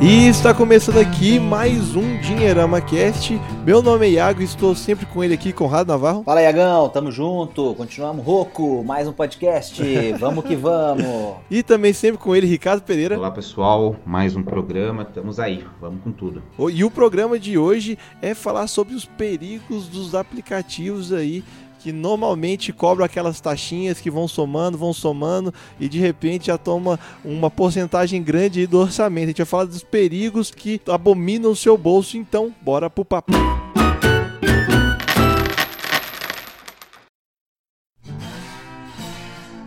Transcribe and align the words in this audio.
E 0.00 0.28
está 0.28 0.54
começando 0.54 0.98
aqui 0.98 1.40
mais 1.40 1.96
um 1.96 2.18
Dinheirama 2.20 2.80
Cast. 2.80 3.36
Meu 3.66 3.82
nome 3.82 4.06
é 4.06 4.10
Iago 4.10 4.40
e 4.40 4.44
estou 4.44 4.72
sempre 4.72 5.04
com 5.04 5.24
ele 5.24 5.34
aqui, 5.34 5.52
Conrado 5.52 5.88
Navarro. 5.88 6.22
Fala, 6.22 6.40
Iagão, 6.40 6.88
tamo 6.88 7.10
junto, 7.10 7.74
continuamos 7.74 8.24
rouco, 8.24 8.84
mais 8.84 9.08
um 9.08 9.12
podcast, 9.12 9.82
vamos 10.20 10.44
que 10.44 10.54
vamos. 10.54 11.38
E 11.50 11.64
também 11.64 11.92
sempre 11.92 12.16
com 12.16 12.34
ele, 12.34 12.46
Ricardo 12.46 12.82
Pereira. 12.82 13.18
Olá 13.18 13.32
pessoal, 13.32 13.96
mais 14.06 14.36
um 14.36 14.42
programa, 14.44 15.02
estamos 15.02 15.40
aí, 15.40 15.64
vamos 15.80 16.00
com 16.04 16.12
tudo. 16.12 16.44
E 16.72 16.84
o 16.84 16.90
programa 16.92 17.36
de 17.36 17.58
hoje 17.58 17.98
é 18.22 18.34
falar 18.34 18.68
sobre 18.68 18.94
os 18.94 19.04
perigos 19.04 19.88
dos 19.88 20.14
aplicativos 20.14 21.12
aí 21.12 21.42
que 21.78 21.92
normalmente 21.92 22.72
cobram 22.72 23.04
aquelas 23.04 23.40
taxinhas 23.40 24.00
que 24.00 24.10
vão 24.10 24.26
somando, 24.26 24.76
vão 24.76 24.92
somando 24.92 25.52
e 25.78 25.88
de 25.88 25.98
repente 25.98 26.46
já 26.46 26.58
toma 26.58 26.98
uma 27.24 27.50
porcentagem 27.50 28.22
grande 28.22 28.66
do 28.66 28.78
orçamento. 28.80 29.24
A 29.24 29.28
gente 29.28 29.38
vai 29.38 29.46
falar 29.46 29.64
dos 29.64 29.82
perigos 29.82 30.50
que 30.50 30.80
abominam 30.88 31.50
o 31.50 31.56
seu 31.56 31.78
bolso, 31.78 32.16
então 32.16 32.54
bora 32.60 32.90
pro 32.90 33.04
papo. 33.04 33.32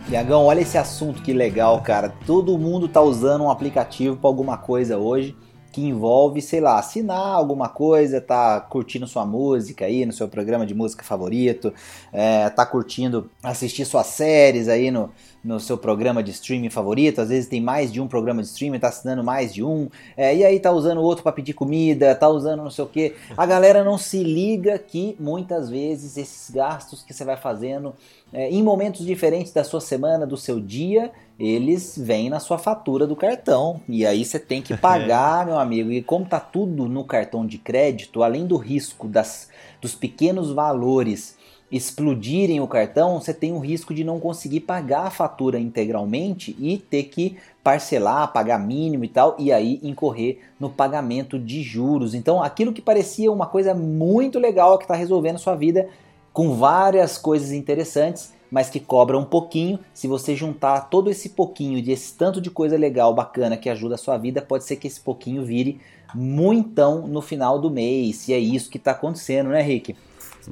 Iagão, 0.08 0.44
olha 0.44 0.60
esse 0.60 0.76
assunto 0.76 1.22
que 1.22 1.32
legal, 1.32 1.80
cara. 1.80 2.10
Todo 2.26 2.58
mundo 2.58 2.86
tá 2.86 3.00
usando 3.00 3.44
um 3.44 3.50
aplicativo 3.50 4.14
para 4.16 4.28
alguma 4.28 4.58
coisa 4.58 4.98
hoje 4.98 5.34
que 5.72 5.80
envolve, 5.80 6.42
sei 6.42 6.60
lá, 6.60 6.78
assinar 6.78 7.34
alguma 7.34 7.68
coisa, 7.68 8.20
tá 8.20 8.60
curtindo 8.60 9.06
sua 9.06 9.24
música 9.24 9.86
aí 9.86 10.04
no 10.04 10.12
seu 10.12 10.28
programa 10.28 10.66
de 10.66 10.74
música 10.74 11.02
favorito, 11.02 11.72
é, 12.12 12.50
tá 12.50 12.66
curtindo 12.66 13.30
assistir 13.42 13.86
suas 13.86 14.06
séries 14.06 14.68
aí 14.68 14.90
no, 14.90 15.10
no 15.42 15.58
seu 15.58 15.78
programa 15.78 16.22
de 16.22 16.30
streaming 16.30 16.68
favorito, 16.68 17.20
às 17.20 17.30
vezes 17.30 17.48
tem 17.48 17.60
mais 17.60 17.90
de 17.90 18.00
um 18.00 18.06
programa 18.06 18.42
de 18.42 18.48
streaming, 18.48 18.78
tá 18.78 18.88
assinando 18.88 19.24
mais 19.24 19.52
de 19.52 19.64
um, 19.64 19.88
é, 20.16 20.36
e 20.36 20.44
aí 20.44 20.60
tá 20.60 20.70
usando 20.70 21.00
outro 21.00 21.22
para 21.22 21.32
pedir 21.32 21.54
comida, 21.54 22.14
tá 22.14 22.28
usando 22.28 22.62
não 22.62 22.70
sei 22.70 22.84
o 22.84 22.88
que. 22.88 23.14
A 23.36 23.46
galera 23.46 23.82
não 23.82 23.96
se 23.96 24.22
liga 24.22 24.78
que 24.78 25.16
muitas 25.18 25.70
vezes 25.70 26.18
esses 26.18 26.50
gastos 26.50 27.02
que 27.02 27.14
você 27.14 27.24
vai 27.24 27.36
fazendo 27.36 27.94
é, 28.32 28.50
em 28.50 28.62
momentos 28.62 29.04
diferentes 29.04 29.52
da 29.52 29.64
sua 29.64 29.80
semana, 29.80 30.26
do 30.26 30.36
seu 30.36 30.60
dia, 30.60 31.10
eles 31.42 31.98
vêm 31.98 32.30
na 32.30 32.38
sua 32.38 32.56
fatura 32.56 33.04
do 33.04 33.16
cartão. 33.16 33.80
E 33.88 34.06
aí 34.06 34.24
você 34.24 34.38
tem 34.38 34.62
que 34.62 34.76
pagar, 34.76 35.44
meu 35.46 35.58
amigo. 35.58 35.90
E 35.90 36.00
como 36.00 36.24
tá 36.24 36.38
tudo 36.38 36.88
no 36.88 37.04
cartão 37.04 37.44
de 37.44 37.58
crédito, 37.58 38.22
além 38.22 38.46
do 38.46 38.56
risco 38.56 39.08
das, 39.08 39.48
dos 39.80 39.92
pequenos 39.92 40.52
valores 40.52 41.36
explodirem 41.70 42.60
o 42.60 42.68
cartão, 42.68 43.18
você 43.18 43.34
tem 43.34 43.52
o 43.52 43.58
risco 43.58 43.92
de 43.92 44.04
não 44.04 44.20
conseguir 44.20 44.60
pagar 44.60 45.06
a 45.06 45.10
fatura 45.10 45.58
integralmente 45.58 46.54
e 46.60 46.78
ter 46.78 47.04
que 47.04 47.38
parcelar, 47.64 48.30
pagar 48.30 48.58
mínimo 48.58 49.04
e 49.04 49.08
tal, 49.08 49.34
e 49.38 49.50
aí 49.50 49.80
incorrer 49.82 50.40
no 50.60 50.70
pagamento 50.70 51.38
de 51.38 51.62
juros. 51.62 52.14
Então, 52.14 52.42
aquilo 52.42 52.74
que 52.74 52.82
parecia 52.82 53.32
uma 53.32 53.46
coisa 53.46 53.74
muito 53.74 54.38
legal 54.38 54.76
que 54.78 54.84
está 54.84 54.94
resolvendo 54.94 55.38
sua 55.38 55.56
vida 55.56 55.88
com 56.32 56.54
várias 56.54 57.16
coisas 57.18 57.52
interessantes, 57.52 58.32
mas 58.52 58.68
que 58.68 58.78
cobra 58.78 59.18
um 59.18 59.24
pouquinho. 59.24 59.78
Se 59.94 60.06
você 60.06 60.36
juntar 60.36 60.82
todo 60.82 61.10
esse 61.10 61.30
pouquinho 61.30 61.80
de 61.80 61.90
esse 61.90 62.14
tanto 62.14 62.38
de 62.38 62.50
coisa 62.50 62.76
legal, 62.76 63.14
bacana 63.14 63.56
que 63.56 63.70
ajuda 63.70 63.94
a 63.94 63.98
sua 63.98 64.18
vida, 64.18 64.42
pode 64.42 64.64
ser 64.64 64.76
que 64.76 64.86
esse 64.86 65.00
pouquinho 65.00 65.42
vire 65.42 65.80
muitão 66.14 67.08
no 67.08 67.22
final 67.22 67.58
do 67.58 67.70
mês. 67.70 68.28
E 68.28 68.34
é 68.34 68.38
isso 68.38 68.70
que 68.70 68.76
está 68.76 68.90
acontecendo, 68.90 69.48
né, 69.48 69.62
Rick? 69.62 69.96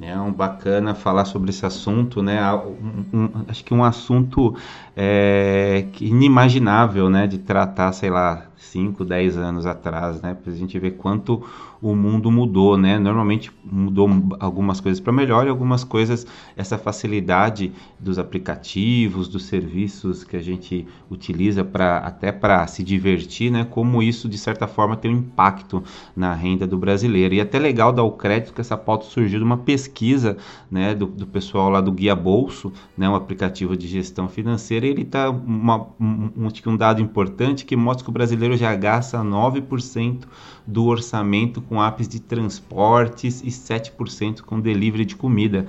É 0.01 0.17
um 0.17 0.31
bacana 0.31 0.95
falar 0.95 1.25
sobre 1.25 1.51
esse 1.51 1.63
assunto, 1.63 2.23
né? 2.23 2.41
Um, 2.55 3.05
um, 3.13 3.29
acho 3.47 3.63
que 3.63 3.73
um 3.73 3.83
assunto 3.83 4.55
é, 4.97 5.85
inimaginável, 5.99 7.07
né? 7.07 7.27
De 7.27 7.37
tratar, 7.37 7.91
sei 7.91 8.09
lá, 8.09 8.47
5, 8.57 9.05
10 9.05 9.37
anos 9.37 9.65
atrás, 9.67 10.21
né? 10.21 10.35
Para 10.41 10.51
a 10.51 10.55
gente 10.55 10.79
ver 10.79 10.91
quanto 10.91 11.45
o 11.81 11.95
mundo 11.95 12.29
mudou, 12.29 12.77
né? 12.77 12.99
Normalmente 12.99 13.51
mudou 13.63 14.07
algumas 14.39 14.79
coisas 14.79 14.99
para 14.99 15.11
melhor 15.11 15.47
e 15.47 15.49
algumas 15.49 15.83
coisas, 15.83 16.27
essa 16.55 16.77
facilidade 16.77 17.71
dos 17.99 18.19
aplicativos, 18.19 19.27
dos 19.27 19.45
serviços 19.45 20.23
que 20.23 20.37
a 20.37 20.41
gente 20.41 20.85
utiliza 21.09 21.63
para 21.63 21.97
até 21.97 22.31
para 22.31 22.67
se 22.67 22.83
divertir, 22.83 23.51
né? 23.51 23.65
Como 23.65 24.03
isso 24.03 24.29
de 24.29 24.37
certa 24.37 24.67
forma 24.67 24.95
tem 24.95 25.11
um 25.11 25.17
impacto 25.17 25.83
na 26.15 26.35
renda 26.35 26.67
do 26.67 26.77
brasileiro. 26.77 27.33
E 27.33 27.39
é 27.39 27.43
até 27.43 27.57
legal 27.57 27.91
dar 27.91 28.03
o 28.03 28.11
crédito 28.11 28.53
que 28.53 28.61
essa 28.61 28.77
pauta 28.77 29.05
surgiu 29.05 29.39
de 29.39 29.45
uma 29.45 29.57
pesquisa, 29.57 30.37
né? 30.69 30.93
Do, 30.93 31.07
do 31.07 31.25
pessoal 31.25 31.69
lá 31.69 31.81
do 31.81 31.91
Guia 31.91 32.15
Bolso, 32.15 32.71
né? 32.95 33.09
Um 33.09 33.15
aplicativo 33.15 33.75
de 33.75 33.87
gestão 33.87 34.27
financeira. 34.27 34.85
Ele 34.85 35.03
tá 35.03 35.31
uma, 35.31 35.87
um, 35.99 36.29
um, 36.37 36.49
um 36.67 36.77
dado 36.77 37.01
importante 37.01 37.65
que 37.65 37.75
mostra 37.75 38.03
que 38.03 38.09
o 38.09 38.13
brasileiro 38.13 38.55
já 38.55 38.75
gasta 38.75 39.17
9% 39.17 40.25
do 40.67 40.85
orçamento 40.85 41.61
com 41.71 41.81
apps 41.81 42.05
de 42.05 42.19
transportes 42.19 43.41
e 43.41 43.47
7% 43.47 44.41
com 44.41 44.59
delivery 44.59 45.05
de 45.05 45.15
comida. 45.15 45.65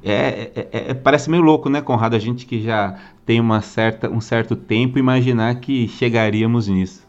É, 0.00 0.52
é, 0.54 0.68
é, 0.90 0.94
parece 0.94 1.28
meio 1.28 1.42
louco, 1.42 1.68
né, 1.68 1.82
Conrado? 1.82 2.14
A 2.14 2.18
gente 2.20 2.46
que 2.46 2.62
já 2.62 2.96
tem 3.24 3.40
uma 3.40 3.60
certa, 3.60 4.08
um 4.08 4.20
certo 4.20 4.54
tempo 4.54 5.00
imaginar 5.00 5.56
que 5.56 5.88
chegaríamos 5.88 6.68
nisso. 6.68 7.04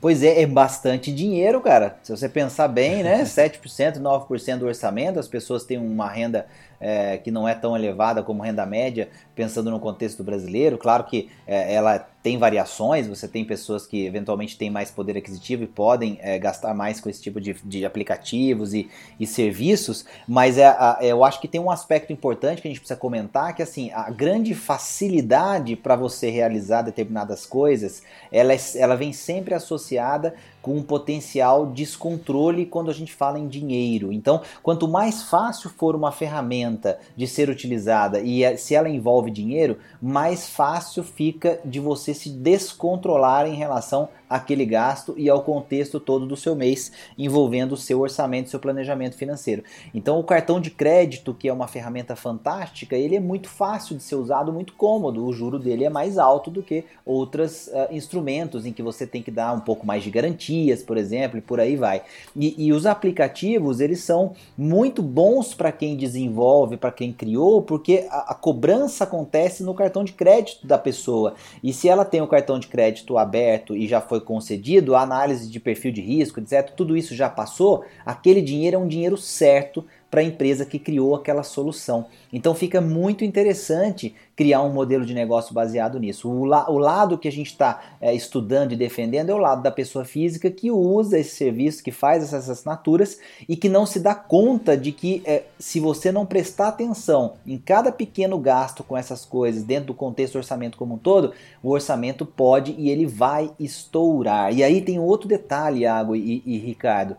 Pois 0.00 0.24
é, 0.24 0.42
é 0.42 0.46
bastante 0.46 1.12
dinheiro, 1.12 1.60
cara. 1.60 1.96
Se 2.02 2.10
você 2.10 2.28
pensar 2.28 2.66
bem, 2.66 3.04
né? 3.04 3.22
7%, 3.26 4.00
9% 4.00 4.58
do 4.58 4.66
orçamento, 4.66 5.20
as 5.20 5.28
pessoas 5.28 5.62
têm 5.62 5.78
uma 5.78 6.08
renda 6.08 6.44
é, 6.80 7.18
que 7.18 7.30
não 7.30 7.48
é 7.48 7.54
tão 7.54 7.76
elevada 7.76 8.20
como 8.20 8.42
renda 8.42 8.66
média, 8.66 9.10
pensando 9.38 9.70
no 9.70 9.78
contexto 9.78 10.24
brasileiro. 10.24 10.76
Claro 10.76 11.04
que 11.04 11.28
é, 11.46 11.72
ela 11.72 12.04
tem 12.20 12.36
variações, 12.36 13.06
você 13.06 13.28
tem 13.28 13.44
pessoas 13.44 13.86
que 13.86 14.04
eventualmente 14.04 14.58
têm 14.58 14.68
mais 14.68 14.90
poder 14.90 15.16
aquisitivo 15.16 15.62
e 15.62 15.66
podem 15.68 16.18
é, 16.20 16.36
gastar 16.38 16.74
mais 16.74 17.00
com 17.00 17.08
esse 17.08 17.22
tipo 17.22 17.40
de, 17.40 17.54
de 17.64 17.86
aplicativos 17.86 18.74
e, 18.74 18.90
e, 19.18 19.26
serviços, 19.26 20.04
mas 20.26 20.58
é, 20.58 20.66
a, 20.66 20.98
é, 21.00 21.06
eu 21.12 21.24
acho 21.24 21.40
que 21.40 21.46
tem 21.46 21.60
um 21.60 21.70
aspecto 21.70 22.12
importante 22.12 22.60
que 22.60 22.66
a 22.66 22.70
gente 22.70 22.80
precisa 22.80 22.98
comentar, 22.98 23.54
que 23.54 23.62
assim, 23.62 23.92
a 23.92 24.10
grande 24.10 24.52
facilidade 24.52 25.76
para 25.76 25.94
você 25.94 26.28
realizar 26.28 26.82
determinadas 26.82 27.46
coisas, 27.46 28.02
ela, 28.32 28.52
é, 28.52 28.58
ela 28.74 28.96
vem 28.96 29.12
sempre 29.12 29.54
associada 29.54 30.34
com 30.60 30.76
um 30.76 30.82
potencial 30.82 31.66
descontrole 31.66 32.66
quando 32.66 32.90
a 32.90 32.94
gente 32.94 33.14
fala 33.14 33.38
em 33.38 33.48
dinheiro. 33.48 34.12
Então, 34.12 34.42
quanto 34.62 34.88
mais 34.88 35.22
fácil 35.22 35.70
for 35.70 35.94
uma 35.94 36.10
ferramenta 36.10 36.98
de 37.16 37.26
ser 37.26 37.48
utilizada 37.48 38.20
e 38.20 38.42
é, 38.42 38.56
se 38.56 38.74
ela 38.74 38.88
envolve 38.88 39.27
dinheiro, 39.30 39.78
mais 40.00 40.48
fácil 40.48 41.02
fica 41.02 41.60
de 41.64 41.80
você 41.80 42.14
se 42.14 42.30
descontrolar 42.30 43.46
em 43.46 43.54
relação 43.54 44.08
àquele 44.28 44.66
gasto 44.66 45.14
e 45.16 45.28
ao 45.28 45.42
contexto 45.42 45.98
todo 45.98 46.26
do 46.26 46.36
seu 46.36 46.54
mês 46.54 46.92
envolvendo 47.16 47.72
o 47.72 47.76
seu 47.76 48.00
orçamento, 48.00 48.50
seu 48.50 48.60
planejamento 48.60 49.16
financeiro. 49.16 49.64
Então, 49.94 50.18
o 50.18 50.24
cartão 50.24 50.60
de 50.60 50.70
crédito, 50.70 51.32
que 51.32 51.48
é 51.48 51.52
uma 51.52 51.66
ferramenta 51.66 52.14
fantástica, 52.14 52.96
ele 52.96 53.16
é 53.16 53.20
muito 53.20 53.48
fácil 53.48 53.96
de 53.96 54.02
ser 54.02 54.16
usado, 54.16 54.52
muito 54.52 54.74
cômodo. 54.74 55.24
O 55.24 55.32
juro 55.32 55.58
dele 55.58 55.84
é 55.84 55.90
mais 55.90 56.18
alto 56.18 56.50
do 56.50 56.62
que 56.62 56.84
outros 57.06 57.68
uh, 57.68 57.88
instrumentos 57.90 58.66
em 58.66 58.72
que 58.72 58.82
você 58.82 59.06
tem 59.06 59.22
que 59.22 59.30
dar 59.30 59.54
um 59.54 59.60
pouco 59.60 59.86
mais 59.86 60.02
de 60.02 60.10
garantia 60.10 60.38
por 60.86 60.96
exemplo, 60.96 61.38
e 61.38 61.40
por 61.40 61.60
aí 61.60 61.76
vai. 61.76 62.02
E, 62.34 62.66
e 62.66 62.72
os 62.72 62.86
aplicativos, 62.86 63.80
eles 63.80 64.00
são 64.00 64.32
muito 64.56 65.02
bons 65.02 65.54
para 65.54 65.72
quem 65.72 65.96
desenvolve, 65.96 66.76
para 66.76 66.90
quem 66.90 67.12
criou, 67.12 67.62
porque 67.62 68.06
a, 68.10 68.32
a 68.32 68.34
cobrança 68.34 69.06
acontece 69.18 69.64
no 69.64 69.74
cartão 69.74 70.04
de 70.04 70.12
crédito 70.12 70.66
da 70.66 70.78
pessoa. 70.78 71.34
E 71.62 71.72
se 71.72 71.88
ela 71.88 72.04
tem 72.04 72.22
o 72.22 72.28
cartão 72.28 72.58
de 72.58 72.68
crédito 72.68 73.18
aberto 73.18 73.74
e 73.76 73.86
já 73.86 74.00
foi 74.00 74.20
concedido, 74.20 74.94
a 74.94 75.02
análise 75.02 75.50
de 75.50 75.58
perfil 75.58 75.90
de 75.90 76.00
risco, 76.00 76.38
etc., 76.38 76.70
tudo 76.76 76.96
isso 76.96 77.14
já 77.14 77.28
passou, 77.28 77.84
aquele 78.06 78.40
dinheiro 78.40 78.76
é 78.76 78.78
um 78.78 78.86
dinheiro 78.86 79.16
certo 79.16 79.84
para 80.10 80.20
a 80.20 80.24
empresa 80.24 80.64
que 80.64 80.78
criou 80.78 81.14
aquela 81.14 81.42
solução. 81.42 82.06
Então 82.32 82.54
fica 82.54 82.80
muito 82.80 83.24
interessante 83.24 84.14
criar 84.34 84.62
um 84.62 84.72
modelo 84.72 85.04
de 85.04 85.12
negócio 85.12 85.52
baseado 85.52 85.98
nisso. 85.98 86.30
O, 86.30 86.44
la 86.44 86.70
o 86.70 86.78
lado 86.78 87.18
que 87.18 87.26
a 87.26 87.32
gente 87.32 87.48
está 87.48 87.82
é, 88.00 88.14
estudando 88.14 88.72
e 88.72 88.76
defendendo 88.76 89.30
é 89.30 89.34
o 89.34 89.38
lado 89.38 89.62
da 89.62 89.70
pessoa 89.70 90.04
física 90.04 90.48
que 90.48 90.70
usa 90.70 91.18
esse 91.18 91.34
serviço, 91.34 91.82
que 91.82 91.90
faz 91.90 92.22
essas 92.22 92.48
assinaturas 92.48 93.18
e 93.48 93.56
que 93.56 93.68
não 93.68 93.84
se 93.84 93.98
dá 93.98 94.14
conta 94.14 94.76
de 94.76 94.92
que 94.92 95.22
é, 95.24 95.42
se 95.58 95.80
você 95.80 96.12
não 96.12 96.24
prestar 96.24 96.68
atenção 96.68 97.34
em 97.44 97.58
cada 97.58 97.90
pequeno 97.90 98.38
gasto 98.38 98.84
com 98.84 98.96
essas 98.96 99.24
coisas 99.24 99.64
dentro 99.64 99.88
do 99.88 99.94
contexto 99.94 100.34
do 100.34 100.38
orçamento 100.38 100.78
como 100.78 100.94
um 100.94 100.98
todo, 100.98 101.32
o 101.60 101.70
orçamento 101.70 102.24
pode 102.24 102.76
e 102.78 102.88
ele 102.90 103.06
vai 103.06 103.50
estourar. 103.58 104.54
E 104.54 104.62
aí 104.62 104.80
tem 104.80 105.00
outro 105.00 105.28
detalhe, 105.28 105.80
Iago 105.80 106.14
e, 106.14 106.42
e 106.46 106.58
Ricardo. 106.58 107.16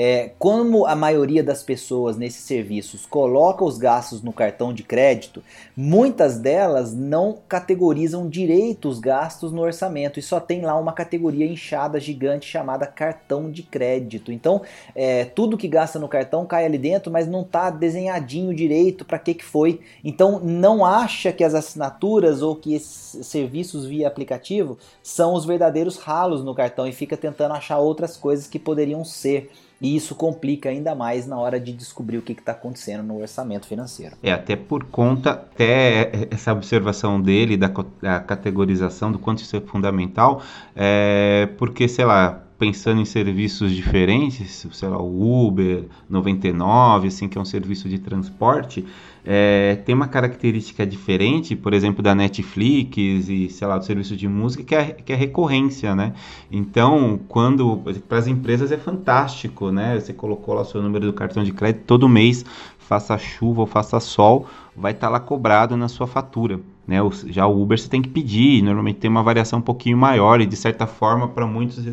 É, 0.00 0.30
como 0.38 0.86
a 0.86 0.94
maioria 0.94 1.42
das 1.42 1.64
pessoas 1.64 2.16
nesses 2.16 2.44
serviços 2.44 3.04
coloca 3.04 3.64
os 3.64 3.78
gastos 3.78 4.22
no 4.22 4.32
cartão 4.32 4.72
de 4.72 4.84
crédito, 4.84 5.42
muitas 5.76 6.38
delas 6.38 6.94
não 6.94 7.38
categorizam 7.48 8.28
direito 8.28 8.88
os 8.88 9.00
gastos 9.00 9.50
no 9.50 9.60
orçamento 9.60 10.20
e 10.20 10.22
só 10.22 10.38
tem 10.38 10.60
lá 10.60 10.78
uma 10.78 10.92
categoria 10.92 11.44
inchada 11.44 11.98
gigante 11.98 12.46
chamada 12.46 12.86
cartão 12.86 13.50
de 13.50 13.64
crédito. 13.64 14.30
Então, 14.30 14.62
é, 14.94 15.24
tudo 15.24 15.58
que 15.58 15.66
gasta 15.66 15.98
no 15.98 16.06
cartão 16.06 16.46
cai 16.46 16.64
ali 16.64 16.78
dentro, 16.78 17.10
mas 17.10 17.26
não 17.26 17.42
está 17.42 17.68
desenhadinho 17.68 18.54
direito 18.54 19.04
para 19.04 19.18
que, 19.18 19.34
que 19.34 19.44
foi. 19.44 19.80
Então, 20.04 20.38
não 20.38 20.84
acha 20.84 21.32
que 21.32 21.42
as 21.42 21.54
assinaturas 21.54 22.40
ou 22.40 22.54
que 22.54 22.72
esses 22.72 23.26
serviços 23.26 23.84
via 23.84 24.06
aplicativo 24.06 24.78
são 25.02 25.34
os 25.34 25.44
verdadeiros 25.44 25.96
ralos 25.96 26.44
no 26.44 26.54
cartão 26.54 26.86
e 26.86 26.92
fica 26.92 27.16
tentando 27.16 27.54
achar 27.54 27.78
outras 27.78 28.16
coisas 28.16 28.46
que 28.46 28.60
poderiam 28.60 29.04
ser. 29.04 29.50
E 29.80 29.94
isso 29.94 30.14
complica 30.14 30.68
ainda 30.68 30.94
mais 30.94 31.26
na 31.26 31.38
hora 31.38 31.60
de 31.60 31.72
descobrir 31.72 32.18
o 32.18 32.22
que 32.22 32.32
está 32.32 32.52
acontecendo 32.52 33.02
no 33.04 33.20
orçamento 33.20 33.66
financeiro. 33.66 34.16
É, 34.22 34.32
até 34.32 34.56
por 34.56 34.84
conta, 34.84 35.30
até 35.30 36.28
essa 36.30 36.52
observação 36.52 37.20
dele 37.20 37.56
da, 37.56 37.72
da 38.02 38.20
categorização, 38.20 39.12
do 39.12 39.18
quanto 39.18 39.42
isso 39.42 39.56
é 39.56 39.60
fundamental, 39.60 40.42
é, 40.74 41.48
porque, 41.56 41.86
sei 41.86 42.04
lá, 42.04 42.42
pensando 42.58 43.00
em 43.00 43.04
serviços 43.04 43.70
diferentes, 43.70 44.66
sei 44.72 44.88
lá, 44.88 45.00
o 45.00 45.46
Uber 45.46 45.84
99, 46.10 47.06
assim, 47.06 47.28
que 47.28 47.38
é 47.38 47.40
um 47.40 47.44
serviço 47.44 47.88
de 47.88 48.00
transporte, 48.00 48.84
é, 49.30 49.76
tem 49.84 49.94
uma 49.94 50.08
característica 50.08 50.86
diferente, 50.86 51.54
por 51.54 51.74
exemplo, 51.74 52.02
da 52.02 52.14
Netflix 52.14 52.96
e, 53.28 53.50
sei 53.50 53.68
lá, 53.68 53.76
do 53.76 53.84
serviço 53.84 54.16
de 54.16 54.26
música, 54.26 54.64
que 54.64 54.74
é, 54.74 54.84
que 54.86 55.12
é 55.12 55.16
recorrência, 55.16 55.94
né? 55.94 56.14
Então, 56.50 57.20
quando, 57.28 57.82
para 58.08 58.16
as 58.16 58.26
empresas 58.26 58.72
é 58.72 58.78
fantástico, 58.78 59.70
né? 59.70 60.00
Você 60.00 60.14
colocou 60.14 60.54
lá 60.54 60.62
o 60.62 60.64
seu 60.64 60.80
número 60.80 61.04
do 61.04 61.12
cartão 61.12 61.44
de 61.44 61.52
crédito, 61.52 61.84
todo 61.84 62.08
mês, 62.08 62.42
faça 62.78 63.18
chuva 63.18 63.60
ou 63.60 63.66
faça 63.66 64.00
sol, 64.00 64.46
vai 64.74 64.92
estar 64.92 65.08
tá 65.08 65.12
lá 65.12 65.20
cobrado 65.20 65.76
na 65.76 65.88
sua 65.88 66.06
fatura. 66.06 66.58
Né? 66.88 66.96
Já 67.26 67.46
o 67.46 67.60
Uber 67.60 67.78
você 67.78 67.86
tem 67.86 68.00
que 68.00 68.08
pedir, 68.08 68.62
normalmente 68.62 68.96
tem 68.96 69.10
uma 69.10 69.22
variação 69.22 69.58
um 69.58 69.62
pouquinho 69.62 69.98
maior 69.98 70.40
e 70.40 70.46
de 70.46 70.56
certa 70.56 70.86
forma 70.86 71.28
para 71.28 71.46
muitos 71.46 71.86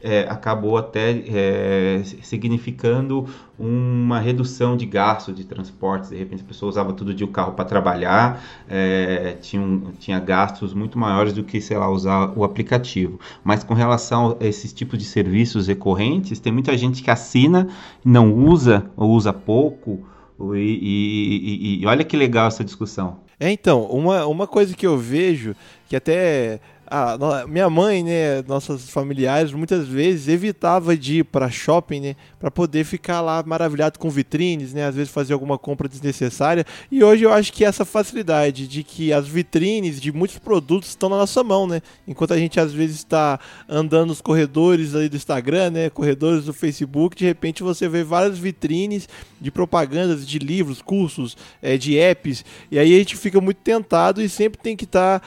é, 0.00 0.20
acabou 0.30 0.78
até 0.78 1.10
é, 1.28 2.02
significando 2.22 3.26
uma 3.58 4.18
redução 4.18 4.78
de 4.78 4.86
gasto 4.86 5.30
de 5.30 5.44
transportes. 5.44 6.08
De 6.08 6.16
repente 6.16 6.40
a 6.40 6.46
pessoa 6.46 6.70
usava 6.70 6.94
todo 6.94 7.12
dia 7.12 7.26
o 7.26 7.28
carro 7.28 7.52
para 7.52 7.66
trabalhar, 7.66 8.42
é, 8.66 9.36
tinha, 9.42 9.62
tinha 9.98 10.18
gastos 10.18 10.72
muito 10.72 10.98
maiores 10.98 11.34
do 11.34 11.44
que, 11.44 11.60
sei 11.60 11.76
lá, 11.76 11.90
usar 11.90 12.32
o 12.34 12.42
aplicativo. 12.42 13.20
Mas 13.44 13.62
com 13.62 13.74
relação 13.74 14.38
a 14.40 14.46
esses 14.46 14.72
tipos 14.72 14.98
de 14.98 15.04
serviços 15.04 15.66
recorrentes, 15.66 16.40
tem 16.40 16.50
muita 16.50 16.74
gente 16.78 17.02
que 17.02 17.10
assina, 17.10 17.68
não 18.02 18.32
usa 18.32 18.90
ou 18.96 19.10
usa 19.10 19.34
pouco. 19.34 20.02
E, 20.54 20.56
e, 20.56 21.78
e, 21.78 21.82
e 21.82 21.86
olha 21.86 22.02
que 22.02 22.16
legal 22.16 22.48
essa 22.48 22.64
discussão. 22.64 23.18
É, 23.40 23.50
então, 23.50 23.84
uma, 23.84 24.26
uma 24.26 24.46
coisa 24.46 24.76
que 24.76 24.86
eu 24.86 24.98
vejo, 24.98 25.56
que 25.88 25.96
até 25.96 26.60
a, 26.90 27.46
minha 27.46 27.70
mãe, 27.70 28.02
né, 28.02 28.42
nossos 28.48 28.90
familiares, 28.90 29.52
muitas 29.52 29.86
vezes 29.86 30.26
evitava 30.26 30.96
de 30.96 31.18
ir 31.18 31.24
para 31.24 31.48
shopping, 31.48 32.00
né, 32.00 32.16
para 32.40 32.50
poder 32.50 32.82
ficar 32.82 33.20
lá 33.20 33.44
maravilhado 33.46 33.96
com 33.96 34.10
vitrines, 34.10 34.74
né, 34.74 34.84
às 34.84 34.96
vezes 34.96 35.12
fazer 35.12 35.32
alguma 35.32 35.56
compra 35.56 35.88
desnecessária. 35.88 36.66
E 36.90 37.04
hoje 37.04 37.22
eu 37.22 37.32
acho 37.32 37.52
que 37.52 37.64
essa 37.64 37.84
facilidade 37.84 38.66
de 38.66 38.82
que 38.82 39.12
as 39.12 39.28
vitrines 39.28 40.00
de 40.00 40.10
muitos 40.10 40.38
produtos 40.38 40.88
estão 40.88 41.08
na 41.08 41.16
nossa 41.16 41.44
mão, 41.44 41.64
né, 41.64 41.80
enquanto 42.08 42.34
a 42.34 42.38
gente 42.38 42.58
às 42.58 42.72
vezes 42.72 42.96
está 42.96 43.38
andando 43.68 44.08
nos 44.08 44.20
corredores 44.20 44.96
aí 44.96 45.08
do 45.08 45.16
Instagram, 45.16 45.70
né, 45.70 45.90
corredores 45.90 46.46
do 46.46 46.52
Facebook, 46.52 47.16
de 47.16 47.24
repente 47.24 47.62
você 47.62 47.88
vê 47.88 48.02
várias 48.02 48.36
vitrines 48.36 49.08
de 49.40 49.50
propagandas 49.52 50.26
de 50.26 50.40
livros, 50.40 50.82
cursos, 50.82 51.36
é, 51.62 51.78
de 51.78 51.96
apps, 51.96 52.44
e 52.68 52.80
aí 52.80 52.92
a 52.92 52.98
gente 52.98 53.16
fica 53.16 53.40
muito 53.40 53.58
tentado 53.58 54.20
e 54.20 54.28
sempre 54.28 54.60
tem 54.60 54.76
que 54.76 54.84
estar 54.84 55.20
tá 55.20 55.26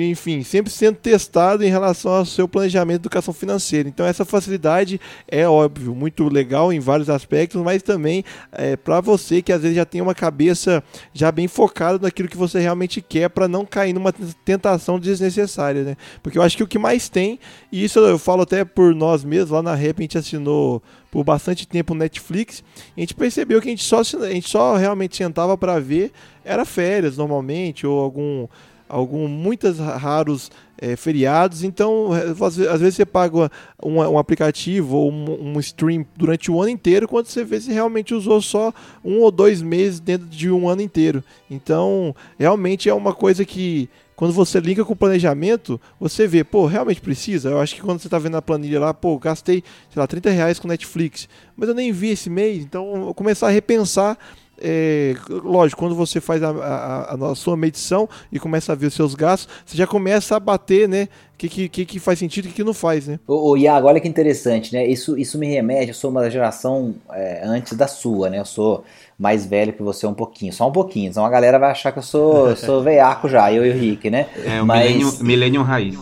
enfim, 0.00 0.42
sempre 0.42 0.72
sendo 0.72 0.96
testado 0.96 1.64
em 1.64 1.68
relação 1.68 2.12
ao 2.12 2.24
seu 2.24 2.48
planejamento 2.48 3.00
de 3.00 3.06
educação 3.06 3.32
financeira. 3.34 3.88
Então, 3.88 4.06
essa 4.06 4.24
facilidade 4.24 5.00
é 5.28 5.48
óbvio, 5.48 5.94
muito 5.94 6.28
legal 6.28 6.72
em 6.72 6.80
vários 6.80 7.10
aspectos, 7.10 7.60
mas 7.62 7.82
também 7.82 8.24
é, 8.50 8.76
para 8.76 9.00
você 9.00 9.42
que 9.42 9.52
às 9.52 9.62
vezes 9.62 9.76
já 9.76 9.84
tem 9.84 10.00
uma 10.00 10.14
cabeça 10.14 10.82
já 11.12 11.30
bem 11.30 11.48
focada 11.48 11.98
naquilo 12.00 12.28
que 12.28 12.36
você 12.36 12.58
realmente 12.60 13.00
quer 13.00 13.28
para 13.28 13.46
não 13.46 13.64
cair 13.64 13.92
numa 13.92 14.12
tentação 14.44 14.98
desnecessária, 14.98 15.82
né? 15.82 15.96
Porque 16.22 16.38
eu 16.38 16.42
acho 16.42 16.56
que 16.56 16.62
o 16.62 16.68
que 16.68 16.78
mais 16.78 17.08
tem, 17.08 17.38
e 17.70 17.84
isso 17.84 17.98
eu 17.98 18.18
falo 18.18 18.42
até 18.42 18.64
por 18.64 18.94
nós 18.94 19.24
mesmos, 19.24 19.50
lá 19.50 19.62
na 19.62 19.74
Rep 19.74 19.98
a 19.98 20.02
gente 20.02 20.18
assinou 20.18 20.82
por 21.10 21.22
bastante 21.24 21.68
tempo 21.68 21.94
Netflix, 21.94 22.64
a 22.96 23.00
gente 23.00 23.14
percebeu 23.14 23.60
que 23.60 23.68
a 23.68 23.70
gente 23.70 23.84
só, 23.84 24.00
a 24.00 24.30
gente 24.30 24.48
só 24.48 24.76
realmente 24.76 25.16
sentava 25.16 25.58
para 25.58 25.78
ver 25.78 26.10
era 26.44 26.64
férias 26.64 27.16
normalmente 27.16 27.86
ou 27.86 28.00
algum 28.00 28.46
algum 28.92 29.26
muitos 29.26 29.78
raros 29.78 30.50
é, 30.76 30.94
feriados. 30.96 31.64
Então, 31.64 32.10
às 32.12 32.80
vezes 32.80 32.96
você 32.96 33.06
paga 33.06 33.50
um, 33.82 33.96
um 34.00 34.18
aplicativo 34.18 34.96
ou 34.96 35.10
um, 35.10 35.54
um, 35.54 35.60
stream 35.60 36.04
durante 36.14 36.50
o 36.50 36.60
ano 36.60 36.68
inteiro, 36.70 37.08
quando 37.08 37.26
você 37.26 37.42
vê 37.42 37.58
se 37.58 37.72
realmente 37.72 38.12
usou 38.12 38.42
só 38.42 38.72
um 39.02 39.20
ou 39.20 39.30
dois 39.30 39.62
meses 39.62 39.98
dentro 39.98 40.26
de 40.26 40.50
um 40.50 40.68
ano 40.68 40.82
inteiro. 40.82 41.24
Então, 41.50 42.14
realmente 42.38 42.88
é 42.88 42.94
uma 42.94 43.14
coisa 43.14 43.46
que 43.46 43.88
quando 44.14 44.34
você 44.34 44.60
liga 44.60 44.84
com 44.84 44.92
o 44.92 44.96
planejamento, 44.96 45.80
você 45.98 46.26
vê, 46.26 46.44
pô, 46.44 46.66
realmente 46.66 47.00
precisa? 47.00 47.48
Eu 47.48 47.60
acho 47.60 47.74
que 47.74 47.80
quando 47.80 47.98
você 47.98 48.08
está 48.08 48.18
vendo 48.18 48.36
a 48.36 48.42
planilha 48.42 48.78
lá, 48.78 48.92
pô, 48.92 49.18
gastei, 49.18 49.64
sei 49.90 50.00
lá, 50.00 50.06
30 50.06 50.30
reais 50.30 50.58
com 50.58 50.68
Netflix, 50.68 51.28
mas 51.56 51.68
eu 51.68 51.74
nem 51.74 51.90
vi 51.92 52.10
esse 52.10 52.28
mês, 52.28 52.62
então 52.62 52.94
eu 52.94 53.04
vou 53.04 53.14
começar 53.14 53.48
a 53.48 53.50
repensar 53.50 54.18
é, 54.62 55.14
lógico, 55.28 55.80
quando 55.80 55.94
você 55.94 56.20
faz 56.20 56.42
a, 56.42 56.50
a, 56.50 57.30
a, 57.32 57.34
sua 57.34 57.56
medição 57.56 58.08
e 58.30 58.38
começa 58.38 58.72
a 58.72 58.74
ver 58.74 58.86
os 58.86 58.94
seus 58.94 59.14
gastos, 59.14 59.52
você 59.66 59.76
já 59.76 59.86
começa 59.86 60.36
a 60.36 60.40
bater, 60.40 60.88
né? 60.88 61.08
O 61.34 61.38
que, 61.38 61.68
que, 61.68 61.84
que 61.84 61.98
faz 61.98 62.20
sentido 62.20 62.46
e 62.46 62.50
o 62.50 62.52
que 62.52 62.62
não 62.62 62.72
faz, 62.72 63.08
né? 63.08 63.18
Ô, 63.26 63.50
ô 63.50 63.56
Iago, 63.56 63.88
olha 63.88 64.00
que 64.00 64.06
interessante, 64.06 64.72
né? 64.72 64.86
Isso, 64.86 65.18
isso 65.18 65.36
me 65.36 65.48
remete, 65.48 65.88
eu 65.88 65.94
sou 65.94 66.10
uma 66.10 66.30
geração 66.30 66.94
é, 67.10 67.42
antes 67.44 67.76
da 67.76 67.88
sua, 67.88 68.30
né? 68.30 68.38
Eu 68.38 68.44
sou 68.44 68.84
mais 69.18 69.44
velho 69.44 69.72
que 69.72 69.82
você 69.82 70.06
um 70.06 70.14
pouquinho, 70.14 70.52
só 70.52 70.68
um 70.68 70.72
pouquinho. 70.72 71.12
Senão 71.12 71.26
a 71.26 71.30
galera 71.30 71.58
vai 71.58 71.72
achar 71.72 71.90
que 71.90 71.98
eu 71.98 72.02
sou, 72.02 72.54
sou 72.54 72.82
veiaco 72.82 73.28
já, 73.28 73.52
eu 73.52 73.66
e 73.66 73.70
o 73.70 73.74
Rick, 73.74 74.08
né? 74.08 74.28
É, 74.44 74.62
o 74.62 74.66
Mas... 74.66 75.20
Millennium 75.20 75.62
Raiz. 75.62 75.98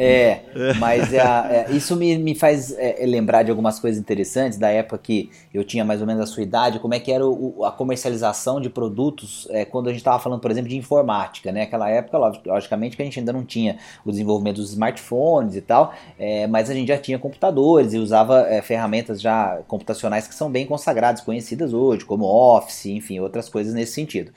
É, 0.00 0.42
mas 0.78 1.12
é, 1.12 1.18
é, 1.18 1.66
isso 1.72 1.96
me, 1.96 2.16
me 2.16 2.32
faz 2.32 2.70
é, 2.78 3.02
é, 3.02 3.06
lembrar 3.06 3.42
de 3.42 3.50
algumas 3.50 3.80
coisas 3.80 3.98
interessantes 3.98 4.56
da 4.56 4.68
época 4.68 4.96
que 4.96 5.28
eu 5.52 5.64
tinha 5.64 5.84
mais 5.84 6.00
ou 6.00 6.06
menos 6.06 6.22
a 6.22 6.26
sua 6.26 6.44
idade, 6.44 6.78
como 6.78 6.94
é 6.94 7.00
que 7.00 7.10
era 7.10 7.26
o, 7.26 7.64
a 7.64 7.72
comercialização 7.72 8.60
de 8.60 8.70
produtos 8.70 9.48
é, 9.50 9.64
quando 9.64 9.88
a 9.88 9.90
gente 9.90 9.98
estava 9.98 10.20
falando, 10.20 10.40
por 10.40 10.52
exemplo, 10.52 10.68
de 10.68 10.76
informática, 10.76 11.50
né? 11.50 11.62
Aquela 11.62 11.90
época, 11.90 12.16
logicamente, 12.46 12.96
que 12.96 13.02
a 13.02 13.04
gente 13.04 13.18
ainda 13.18 13.32
não 13.32 13.44
tinha 13.44 13.78
o 14.04 14.12
desenvolvimento 14.12 14.56
dos 14.56 14.70
smartphones 14.70 15.56
e 15.56 15.60
tal, 15.60 15.92
é, 16.16 16.46
mas 16.46 16.70
a 16.70 16.74
gente 16.74 16.86
já 16.86 16.98
tinha 16.98 17.18
computadores 17.18 17.92
e 17.92 17.98
usava 17.98 18.46
ferramentas 18.62 19.20
já 19.20 19.58
computacionais 19.66 20.28
que 20.28 20.34
são 20.34 20.48
bem 20.48 20.64
consagradas, 20.64 21.22
conhecidas 21.22 21.72
hoje, 21.72 22.04
como 22.04 22.24
Office, 22.24 22.86
enfim, 22.86 23.18
outras 23.18 23.48
coisas 23.48 23.74
nesse 23.74 23.92
sentido. 23.92 24.30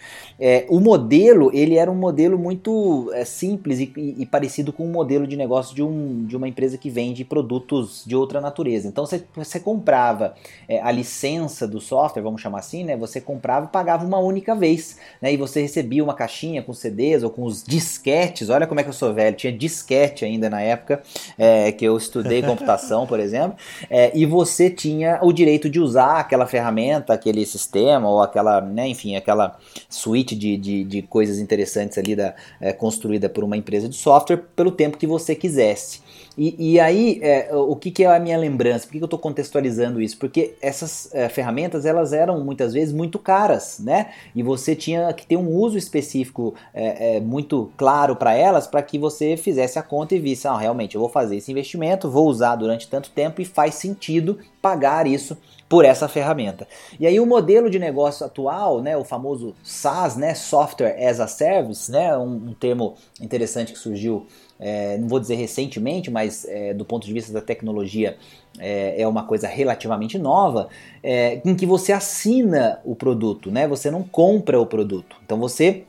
o 0.70 0.80
modelo, 0.80 1.52
ele 1.54 1.76
era 1.76 1.92
um 1.92 1.96
modelo 1.96 2.38
muito 2.38 3.12
simples 3.26 3.80
e, 3.80 3.94
e, 3.96 4.24
e 4.24 4.26
parecido 4.26 4.74
com 4.74 4.86
um 4.86 4.92
modelo 4.92 5.28
de 5.28 5.36
negócio 5.36 5.51
negócio 5.52 5.76
de, 5.76 5.84
um, 5.84 6.26
de 6.26 6.38
uma 6.38 6.48
empresa 6.48 6.78
que 6.78 6.90
vende 6.90 7.26
produtos 7.26 8.04
de 8.08 8.16
outra 8.16 8.40
natureza. 8.40 8.88
Então 8.88 9.06
você, 9.06 9.22
você 9.36 9.60
comprava 9.60 10.34
é, 10.68 10.82
a 10.82 10.90
licença 10.90 11.68
do 11.68 11.82
software, 11.82 12.22
vamos 12.22 12.42
chamar 12.42 12.60
assim, 12.60 12.86
né? 12.86 12.96
Você 12.96 13.20
comprava 13.20 13.66
e 13.66 13.70
pagava 13.70 14.06
uma 14.06 14.18
única 14.18 14.56
vez, 14.56 14.98
né? 15.22 15.34
E 15.34 15.36
você 15.36 15.62
recebia 15.62 16.02
uma 16.02 16.14
caixinha 16.14 16.64
com 16.64 16.74
CDs 16.74 17.22
ou 17.24 17.30
com 17.30 17.44
os 17.44 17.64
disquetes. 17.64 18.50
Olha 18.50 18.66
como 18.66 18.80
é 18.80 18.84
que 18.84 18.90
eu 18.90 18.94
sou 18.94 19.14
velho, 19.14 19.36
tinha 19.36 19.52
disquete 19.52 20.24
ainda 20.24 20.50
na 20.50 20.62
época 20.62 21.04
é, 21.38 21.70
que 21.74 21.84
eu 21.84 21.98
estudei 21.98 22.42
computação, 22.42 23.06
por 23.06 23.20
exemplo. 23.20 23.58
É, 23.90 24.18
e 24.18 24.26
você 24.26 24.70
tinha 24.70 25.20
o 25.22 25.34
direito 25.34 25.70
de 25.70 25.82
usar 25.82 26.20
aquela 26.20 26.48
ferramenta, 26.48 27.14
aquele 27.14 27.46
sistema 27.46 28.08
ou 28.08 28.22
aquela, 28.22 28.62
né? 28.62 28.88
Enfim, 28.88 29.18
aquela 29.18 29.58
suite 29.90 30.34
de, 30.34 30.56
de, 30.56 30.84
de 30.86 31.02
coisas 31.02 31.40
interessantes 31.40 31.98
ali 31.98 32.16
da, 32.16 32.34
é, 32.62 32.72
construída 32.72 33.28
por 33.28 33.44
uma 33.44 33.58
empresa 33.58 33.90
de 33.90 33.98
software 33.98 34.38
pelo 34.56 34.72
tempo 34.72 34.98
que 34.98 35.06
você 35.06 35.36
quisesse. 35.42 36.02
E, 36.38 36.74
e 36.74 36.80
aí, 36.80 37.20
é, 37.22 37.50
o 37.54 37.76
que, 37.76 37.92
que, 37.92 38.04
é 38.06 38.16
a 38.16 38.20
minha 38.20 38.38
lembrança? 38.38 38.86
Por 38.86 38.94
que, 38.94 38.98
que 39.00 39.04
eu 39.04 39.06
estou 39.06 39.20
contextualizando 39.20 40.02
isso? 40.02 40.18
Porque 40.18 40.56
essas 40.62 41.14
é, 41.14 41.28
ferramentas 41.28 41.86
elas 41.86 42.14
eram 42.14 42.40
muitas 42.40 42.74
vezes 42.74 42.94
muito 42.94 43.20
caras, 43.20 43.80
né? 43.80 44.12
E 44.34 44.42
você 44.42 44.74
tinha 44.74 45.12
que 45.14 45.26
ter 45.26 45.36
um 45.36 45.50
uso 45.50 45.78
específico 45.78 46.56
é, 46.74 47.18
é 47.18 47.20
muito 47.20 47.70
claro 47.76 48.16
para 48.16 48.34
elas 48.34 48.66
para 48.66 48.82
que 48.82 48.98
você 48.98 49.36
fizesse 49.36 49.78
a 49.78 49.84
conta 49.84 50.16
e 50.16 50.20
visse, 50.20 50.48
ah, 50.48 50.58
realmente 50.58 50.96
eu 50.96 51.02
vou 51.02 51.10
fazer 51.10 51.36
esse 51.36 51.52
investimento, 51.52 52.10
vou 52.10 52.28
usar 52.28 52.56
durante 52.56 52.88
tanto 52.88 53.10
tempo 53.10 53.42
e 53.42 53.46
faz 53.46 53.76
sentido 53.76 54.40
pagar 54.62 55.06
isso 55.06 55.38
por 55.72 55.86
essa 55.86 56.10
ferramenta. 56.10 56.68
E 57.00 57.08
aí 57.08 57.18
o 57.18 57.26
modelo 57.26 57.70
de 57.70 57.80
negócio 57.80 58.26
atual, 58.26 58.82
né, 58.82 58.98
o 58.98 59.06
famoso 59.06 59.56
SaaS, 59.64 60.18
né, 60.18 60.36
Software 60.36 60.98
as 61.08 61.22
a 61.22 61.28
Service, 61.28 61.90
né, 61.90 62.18
um, 62.18 62.50
um 62.50 62.54
termo 62.54 62.96
interessante 63.22 63.72
que 63.72 63.80
surgiu 63.80 64.28
é, 64.60 64.98
não 64.98 65.08
vou 65.08 65.20
dizer 65.20 65.36
recentemente, 65.36 66.12
mas 66.12 66.46
é, 66.46 66.74
do 66.74 66.84
ponto 66.84 67.08
de 67.08 67.14
vista 67.14 67.32
da 67.32 67.42
tecnologia 67.42 68.18
é, 68.60 69.02
é 69.02 69.08
uma 69.08 69.24
coisa 69.24 69.48
relativamente 69.48 70.20
nova, 70.20 70.68
é, 71.02 71.42
em 71.44 71.56
que 71.56 71.66
você 71.66 71.94
assina 71.94 72.80
o 72.86 72.94
produto, 72.94 73.50
né? 73.50 73.68
Você 73.68 73.90
não 73.90 74.04
compra 74.04 74.62
o 74.62 74.66
produto. 74.66 75.16
Então 75.26 75.40
você 75.40 75.86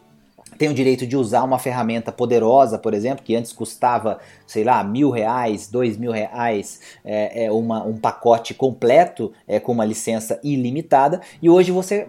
tem 0.59 0.69
o 0.69 0.75
direito 0.75 1.07
de 1.07 1.17
usar 1.17 1.43
uma 1.43 1.59
ferramenta 1.59 2.13
poderosa, 2.13 2.79
por 2.79 2.95
exemplo, 2.95 3.25
que 3.25 3.35
antes 3.35 3.53
custava, 3.53 4.19
sei 4.47 4.65
lá, 4.65 4.83
mil 4.85 5.11
reais, 5.11 5.69
dois 5.69 5.97
mil 5.97 6.13
reais, 6.13 6.81
é, 7.05 7.45
é 7.45 7.53
uma, 7.53 7.85
um 7.85 7.97
pacote 7.97 8.55
completo 8.55 9.33
é, 9.47 9.59
com 9.59 9.73
uma 9.73 9.85
licença 9.85 10.41
ilimitada, 10.43 11.21
e 11.41 11.49
hoje 11.49 11.73
você 11.73 12.09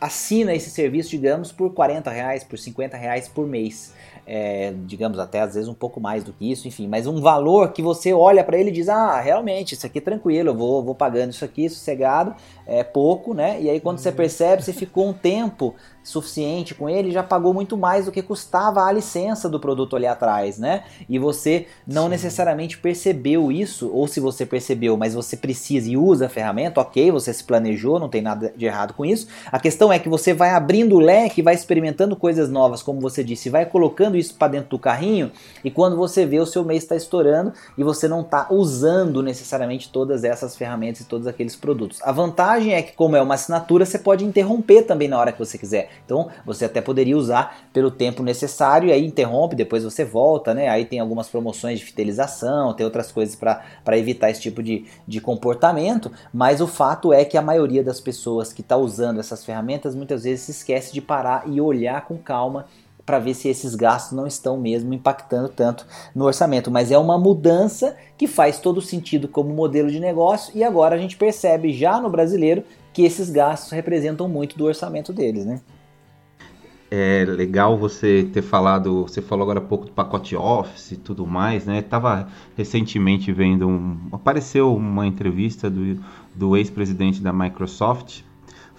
assina 0.00 0.54
esse 0.54 0.70
serviço, 0.70 1.10
digamos, 1.10 1.50
por 1.50 1.72
40 1.74 2.10
reais, 2.10 2.44
por 2.44 2.58
50 2.58 2.96
reais 2.96 3.28
por 3.28 3.46
mês 3.46 3.92
é, 4.30 4.74
digamos 4.84 5.18
até 5.18 5.40
às 5.40 5.54
vezes 5.54 5.70
um 5.70 5.74
pouco 5.74 5.98
mais 5.98 6.22
do 6.22 6.34
que 6.34 6.52
isso, 6.52 6.68
enfim, 6.68 6.86
mas 6.86 7.06
um 7.06 7.18
valor 7.18 7.72
que 7.72 7.80
você 7.80 8.12
olha 8.12 8.44
para 8.44 8.58
ele 8.58 8.68
e 8.68 8.72
diz, 8.72 8.90
ah, 8.90 9.18
realmente, 9.18 9.72
isso 9.72 9.86
aqui 9.86 9.98
é 9.98 10.02
tranquilo, 10.02 10.50
eu 10.50 10.54
vou, 10.54 10.84
vou 10.84 10.94
pagando 10.94 11.30
isso 11.30 11.46
aqui, 11.46 11.66
sossegado, 11.66 12.34
é 12.66 12.84
pouco, 12.84 13.32
né? 13.32 13.58
E 13.58 13.70
aí 13.70 13.80
quando 13.80 13.98
você 13.98 14.12
percebe, 14.12 14.62
você 14.62 14.74
ficou 14.74 15.08
um 15.08 15.14
tempo 15.14 15.74
suficiente 16.08 16.74
com 16.74 16.88
ele, 16.88 17.10
já 17.10 17.22
pagou 17.22 17.52
muito 17.52 17.76
mais 17.76 18.06
do 18.06 18.12
que 18.12 18.22
custava 18.22 18.84
a 18.84 18.92
licença 18.92 19.48
do 19.48 19.60
produto 19.60 19.94
ali 19.94 20.06
atrás, 20.06 20.58
né? 20.58 20.84
E 21.08 21.18
você 21.18 21.66
não 21.86 22.04
Sim. 22.04 22.10
necessariamente 22.10 22.78
percebeu 22.78 23.52
isso, 23.52 23.90
ou 23.92 24.08
se 24.08 24.20
você 24.20 24.46
percebeu, 24.46 24.96
mas 24.96 25.14
você 25.14 25.36
precisa 25.36 25.88
e 25.90 25.96
usa 25.96 26.26
a 26.26 26.28
ferramenta, 26.28 26.80
ok, 26.80 27.10
você 27.10 27.32
se 27.32 27.44
planejou, 27.44 27.98
não 27.98 28.08
tem 28.08 28.22
nada 28.22 28.52
de 28.56 28.64
errado 28.64 28.94
com 28.94 29.04
isso. 29.04 29.28
A 29.52 29.60
questão 29.60 29.92
é 29.92 29.98
que 29.98 30.08
você 30.08 30.32
vai 30.32 30.50
abrindo 30.50 30.96
o 30.96 30.98
leque, 30.98 31.42
vai 31.42 31.54
experimentando 31.54 32.16
coisas 32.16 32.48
novas, 32.50 32.82
como 32.82 33.00
você 33.00 33.22
disse, 33.22 33.50
vai 33.50 33.66
colocando 33.66 34.16
isso 34.16 34.34
para 34.34 34.48
dentro 34.48 34.70
do 34.70 34.78
carrinho, 34.78 35.30
e 35.62 35.70
quando 35.70 35.96
você 35.96 36.24
vê, 36.24 36.38
o 36.38 36.46
seu 36.46 36.64
mês 36.64 36.82
está 36.82 36.96
estourando 36.96 37.52
e 37.76 37.84
você 37.84 38.08
não 38.08 38.22
está 38.22 38.46
usando 38.50 39.22
necessariamente 39.22 39.90
todas 39.90 40.24
essas 40.24 40.56
ferramentas 40.56 41.02
e 41.02 41.04
todos 41.04 41.26
aqueles 41.26 41.54
produtos. 41.54 42.00
A 42.02 42.12
vantagem 42.12 42.74
é 42.74 42.82
que, 42.82 42.92
como 42.92 43.16
é 43.16 43.22
uma 43.22 43.34
assinatura, 43.34 43.84
você 43.84 43.98
pode 43.98 44.24
interromper 44.24 44.82
também 44.82 45.08
na 45.08 45.18
hora 45.18 45.32
que 45.32 45.38
você 45.38 45.58
quiser. 45.58 45.90
Então 46.04 46.28
você 46.44 46.64
até 46.64 46.80
poderia 46.80 47.16
usar 47.16 47.58
pelo 47.72 47.90
tempo 47.90 48.22
necessário 48.22 48.88
e 48.88 48.92
aí 48.92 49.06
interrompe, 49.06 49.56
depois 49.56 49.84
você 49.84 50.04
volta, 50.04 50.54
né? 50.54 50.68
Aí 50.68 50.84
tem 50.84 51.00
algumas 51.00 51.28
promoções 51.28 51.78
de 51.78 51.84
fidelização, 51.84 52.74
tem 52.74 52.84
outras 52.84 53.12
coisas 53.12 53.36
para 53.36 53.98
evitar 53.98 54.30
esse 54.30 54.40
tipo 54.40 54.62
de, 54.62 54.86
de 55.06 55.20
comportamento, 55.20 56.10
mas 56.32 56.60
o 56.60 56.66
fato 56.66 57.12
é 57.12 57.24
que 57.24 57.36
a 57.36 57.42
maioria 57.42 57.82
das 57.82 58.00
pessoas 58.00 58.52
que 58.52 58.60
está 58.60 58.76
usando 58.76 59.20
essas 59.20 59.44
ferramentas 59.44 59.94
muitas 59.94 60.24
vezes 60.24 60.44
se 60.46 60.50
esquece 60.50 60.92
de 60.92 61.00
parar 61.00 61.44
e 61.46 61.60
olhar 61.60 62.06
com 62.06 62.16
calma 62.16 62.66
para 63.08 63.18
ver 63.18 63.32
se 63.32 63.48
esses 63.48 63.74
gastos 63.74 64.14
não 64.14 64.26
estão 64.26 64.58
mesmo 64.58 64.92
impactando 64.92 65.48
tanto 65.48 65.86
no 66.14 66.26
orçamento. 66.26 66.70
Mas 66.70 66.90
é 66.90 66.98
uma 66.98 67.16
mudança 67.16 67.96
que 68.18 68.26
faz 68.26 68.60
todo 68.60 68.82
sentido 68.82 69.26
como 69.26 69.48
modelo 69.48 69.90
de 69.90 69.98
negócio 69.98 70.52
e 70.54 70.62
agora 70.62 70.94
a 70.94 70.98
gente 70.98 71.16
percebe 71.16 71.72
já 71.72 71.98
no 71.98 72.10
brasileiro 72.10 72.62
que 72.92 73.04
esses 73.04 73.30
gastos 73.30 73.70
representam 73.70 74.28
muito 74.28 74.58
do 74.58 74.66
orçamento 74.66 75.10
deles, 75.10 75.46
né? 75.46 75.58
É 76.90 77.24
legal 77.26 77.76
você 77.76 78.26
ter 78.32 78.40
falado, 78.40 79.02
você 79.02 79.20
falou 79.20 79.42
agora 79.42 79.58
há 79.58 79.62
pouco 79.62 79.84
do 79.84 79.92
pacote 79.92 80.34
Office 80.34 80.92
e 80.92 80.96
tudo 80.96 81.26
mais, 81.26 81.66
né? 81.66 81.82
Tava 81.82 82.28
recentemente 82.56 83.30
vendo 83.30 83.68
um, 83.68 83.98
apareceu 84.10 84.74
uma 84.74 85.06
entrevista 85.06 85.68
do, 85.68 86.00
do 86.34 86.56
ex-presidente 86.56 87.20
da 87.20 87.30
Microsoft 87.30 88.22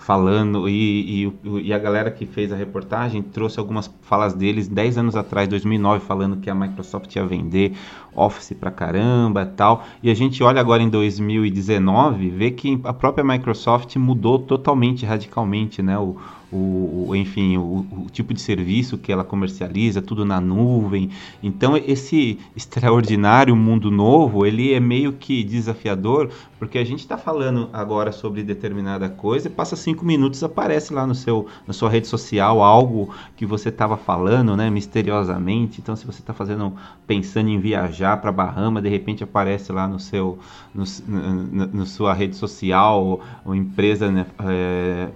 falando 0.10 0.68
e, 0.68 1.28
e, 1.28 1.34
e, 1.66 1.72
a 1.72 1.78
galera 1.78 2.10
que 2.10 2.25
fez 2.25 2.51
a 2.51 2.56
reportagem 2.56 3.22
trouxe 3.22 3.60
algumas 3.60 3.94
falas 4.01 4.34
deles 4.34 4.68
10 4.68 4.98
anos 4.98 5.16
atrás, 5.16 5.48
2009, 5.48 6.04
falando 6.04 6.38
que 6.38 6.50
a 6.50 6.56
Microsoft 6.56 7.16
ia 7.16 7.24
vender 7.24 7.74
Office 8.16 8.54
pra 8.60 8.72
caramba 8.72 9.46
tal. 9.46 9.86
E 10.01 10.10
a 10.10 10.16
gente 10.16 10.42
olha 10.42 10.60
agora 10.60 10.82
em 10.82 10.89
2019, 10.89 12.28
vê 12.30 12.50
que 12.50 12.80
a 12.86 12.92
própria 12.92 13.24
Microsoft 13.24 13.96
mudou 13.98 14.39
totalmente, 14.39 15.06
radicalmente, 15.06 15.84
né? 15.84 15.96
O, 16.00 16.16
o, 16.51 17.15
enfim, 17.15 17.58
o, 17.58 17.86
o, 17.91 18.08
tipo 18.12 18.34
de 18.34 18.41
serviço 18.41 18.98
que 18.98 19.12
ela 19.12 19.24
comercializa, 19.24 20.01
tudo 20.01 20.25
na 20.25 20.41
nuvem. 20.41 21.10
Então 21.44 21.77
esse 21.77 22.39
extraordinário 22.56 23.56
mundo 23.56 23.91
novo, 23.91 24.46
ele 24.46 24.74
é 24.74 24.79
meio 24.79 25.13
que 25.13 25.44
desafiador, 25.44 26.29
porque 26.58 26.77
a 26.77 26.84
gente 26.84 27.00
está 27.00 27.18
falando 27.18 27.70
agora 27.72 28.12
sobre 28.12 28.44
determinada 28.44 29.10
coisa 29.10 29.48
e 29.48 29.51
passa 29.51 29.75
cinco 29.75 30.03
minutos 30.03 30.44
aparece 30.44 30.94
lá 30.94 31.06
no 31.06 31.13
seu, 31.13 31.46
na 31.68 31.74
sua 31.74 31.89
rede 31.89 32.08
social 32.08 32.63
algo 32.63 33.13
que 33.36 33.46
você 33.46 33.70
estava 33.70 33.96
falando, 33.96 34.58
né, 34.58 34.70
misteriosamente. 34.70 35.79
Então 35.82 35.96
se 35.96 36.06
você 36.06 36.20
está 36.20 36.34
fazendo, 36.34 36.74
pensando 37.06 37.50
em 37.50 37.60
viajar 37.60 38.18
para 38.18 38.32
Bahama, 38.32 38.82
de 38.82 38.89
repente 38.89 39.24
aparece 39.24 39.72
lá 39.72 39.88
no 39.88 40.00
seu, 40.00 40.39
no, 40.74 41.86
sua 41.86 42.13
rede 42.13 42.36
social, 42.36 43.22
ou 43.46 43.56
empresa, 43.56 44.12
né, 44.12 44.25
é, 44.39 45.10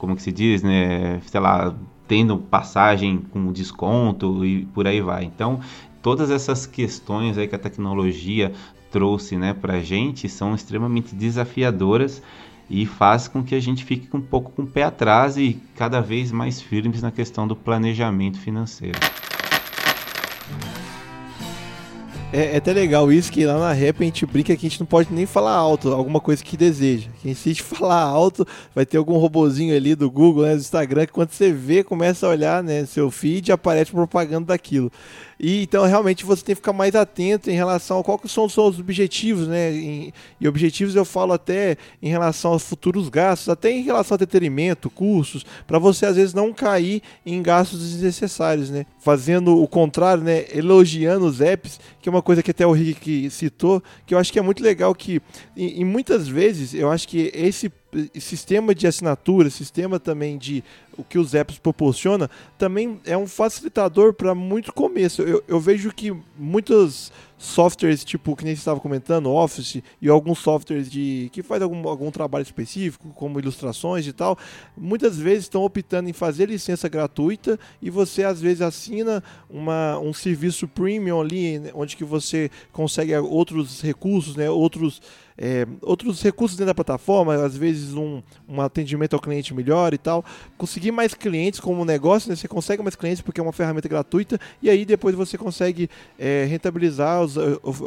como 0.00 0.16
que 0.16 0.22
se 0.22 0.32
diz, 0.32 0.62
né, 0.62 1.20
sei 1.26 1.38
lá, 1.38 1.74
tendo 2.08 2.38
passagem 2.38 3.18
com 3.18 3.52
desconto 3.52 4.44
e 4.44 4.64
por 4.66 4.86
aí 4.86 5.02
vai. 5.02 5.24
Então, 5.24 5.60
todas 6.02 6.30
essas 6.30 6.66
questões 6.66 7.36
aí 7.36 7.46
que 7.46 7.54
a 7.54 7.58
tecnologia 7.58 8.50
trouxe, 8.90 9.36
né, 9.36 9.54
a 9.62 9.78
gente 9.78 10.26
são 10.28 10.54
extremamente 10.54 11.14
desafiadoras 11.14 12.22
e 12.68 12.86
faz 12.86 13.28
com 13.28 13.44
que 13.44 13.54
a 13.54 13.60
gente 13.60 13.84
fique 13.84 14.08
um 14.16 14.22
pouco 14.22 14.50
com 14.52 14.62
o 14.62 14.66
pé 14.66 14.84
atrás 14.84 15.36
e 15.36 15.60
cada 15.76 16.00
vez 16.00 16.32
mais 16.32 16.62
firmes 16.62 17.02
na 17.02 17.10
questão 17.10 17.46
do 17.46 17.54
planejamento 17.54 18.38
financeiro. 18.38 18.98
É, 22.32 22.54
é, 22.54 22.56
até 22.58 22.72
legal 22.72 23.10
isso 23.10 23.32
que 23.32 23.44
lá 23.44 23.58
na 23.58 23.72
rap 23.72 24.00
a 24.00 24.04
gente 24.04 24.24
brinca 24.24 24.56
que 24.56 24.66
a 24.66 24.68
gente 24.68 24.78
não 24.78 24.86
pode 24.86 25.12
nem 25.12 25.26
falar 25.26 25.52
alto 25.52 25.92
alguma 25.92 26.20
coisa 26.20 26.44
que 26.44 26.56
deseja. 26.56 27.08
Que 27.20 27.34
se 27.34 27.48
a 27.48 27.52
gente 27.52 27.62
falar 27.62 28.00
alto, 28.00 28.46
vai 28.74 28.86
ter 28.86 28.98
algum 28.98 29.16
robozinho 29.18 29.74
ali 29.74 29.96
do 29.96 30.08
Google, 30.08 30.44
né, 30.44 30.54
do 30.54 30.60
Instagram, 30.60 31.06
que 31.06 31.12
quando 31.12 31.32
você 31.32 31.52
vê, 31.52 31.82
começa 31.82 32.26
a 32.26 32.30
olhar 32.30 32.62
né, 32.62 32.86
seu 32.86 33.10
feed 33.10 33.50
aparece 33.50 33.90
propaganda 33.90 34.46
daquilo. 34.46 34.92
E 35.42 35.62
então 35.62 35.86
realmente 35.86 36.22
você 36.22 36.44
tem 36.44 36.54
que 36.54 36.60
ficar 36.60 36.74
mais 36.74 36.94
atento 36.94 37.50
em 37.50 37.54
relação 37.54 37.98
a 37.98 38.04
quais 38.04 38.30
são 38.30 38.44
os 38.44 38.52
seus 38.52 38.78
objetivos, 38.78 39.48
né? 39.48 39.72
E, 39.72 40.12
objetivos 40.46 40.94
eu 40.94 41.04
falo 41.04 41.32
até 41.32 41.78
em 42.02 42.10
relação 42.10 42.52
aos 42.52 42.62
futuros 42.62 43.08
gastos, 43.08 43.48
até 43.48 43.70
em 43.70 43.82
relação 43.82 44.16
ao 44.16 44.16
entretenimento, 44.16 44.90
cursos, 44.90 45.46
para 45.66 45.78
você 45.78 46.04
às 46.04 46.16
vezes 46.16 46.34
não 46.34 46.52
cair 46.52 47.02
em 47.24 47.40
gastos 47.40 47.80
desnecessários, 47.80 48.68
né? 48.68 48.84
Fazendo 48.98 49.56
o 49.56 49.66
contrário, 49.66 50.22
né? 50.22 50.44
Elogiando 50.54 51.24
os 51.24 51.40
apps, 51.40 51.80
que 52.02 52.08
é 52.08 52.12
uma 52.12 52.20
coisa 52.20 52.42
que 52.42 52.50
até 52.50 52.66
o 52.66 52.72
Rick 52.72 53.30
citou, 53.30 53.82
que 54.04 54.12
eu 54.12 54.18
acho 54.18 54.30
que 54.30 54.38
é 54.38 54.42
muito 54.42 54.62
legal 54.62 54.94
que, 54.94 55.22
e, 55.56 55.80
e 55.80 55.84
muitas 55.86 56.28
vezes, 56.28 56.74
eu 56.74 56.90
acho 56.90 57.08
que 57.08 57.30
esse 57.34 57.72
sistema 58.18 58.74
de 58.74 58.86
assinatura, 58.86 59.50
sistema 59.50 59.98
também 59.98 60.38
de 60.38 60.62
o 60.96 61.04
que 61.04 61.18
os 61.18 61.34
apps 61.34 61.58
proporciona, 61.58 62.30
também 62.58 63.00
é 63.04 63.16
um 63.16 63.26
facilitador 63.26 64.12
para 64.12 64.34
muito 64.34 64.72
começo. 64.72 65.22
Eu, 65.22 65.42
eu, 65.48 65.58
vejo 65.58 65.92
que 65.92 66.14
muitos 66.38 67.10
softwares, 67.38 68.04
tipo, 68.04 68.36
que 68.36 68.44
nem 68.44 68.54
você 68.54 68.60
estava 68.60 68.78
comentando, 68.80 69.30
Office 69.30 69.82
e 70.00 70.08
alguns 70.08 70.40
softwares 70.40 70.90
de 70.90 71.30
que 71.32 71.42
faz 71.42 71.62
algum, 71.62 71.88
algum 71.88 72.10
trabalho 72.10 72.42
específico, 72.42 73.08
como 73.14 73.38
ilustrações 73.40 74.06
e 74.06 74.12
tal, 74.12 74.38
muitas 74.76 75.16
vezes 75.16 75.44
estão 75.44 75.62
optando 75.62 76.10
em 76.10 76.12
fazer 76.12 76.48
licença 76.48 76.88
gratuita 76.88 77.58
e 77.80 77.88
você 77.88 78.24
às 78.24 78.40
vezes 78.40 78.60
assina 78.60 79.22
uma, 79.48 79.98
um 79.98 80.12
serviço 80.12 80.68
premium 80.68 81.20
ali, 81.20 81.62
onde 81.74 81.96
que 81.96 82.04
você 82.04 82.50
consegue 82.72 83.16
outros 83.16 83.80
recursos, 83.80 84.36
né, 84.36 84.50
outros 84.50 85.00
é, 85.40 85.66
outros 85.80 86.20
recursos 86.20 86.54
dentro 86.54 86.66
da 86.66 86.74
plataforma, 86.74 87.34
às 87.34 87.56
vezes 87.56 87.94
um, 87.94 88.22
um 88.46 88.60
atendimento 88.60 89.14
ao 89.14 89.20
cliente 89.20 89.54
melhor 89.54 89.94
e 89.94 89.98
tal. 89.98 90.22
Conseguir 90.58 90.92
mais 90.92 91.14
clientes 91.14 91.58
como 91.58 91.82
negócio, 91.82 92.28
né? 92.28 92.36
você 92.36 92.46
consegue 92.46 92.82
mais 92.82 92.94
clientes 92.94 93.22
porque 93.22 93.40
é 93.40 93.42
uma 93.42 93.52
ferramenta 93.52 93.88
gratuita 93.88 94.38
e 94.62 94.68
aí 94.68 94.84
depois 94.84 95.14
você 95.14 95.38
consegue 95.38 95.88
é, 96.18 96.44
rentabilizar 96.44 97.22
os, 97.22 97.36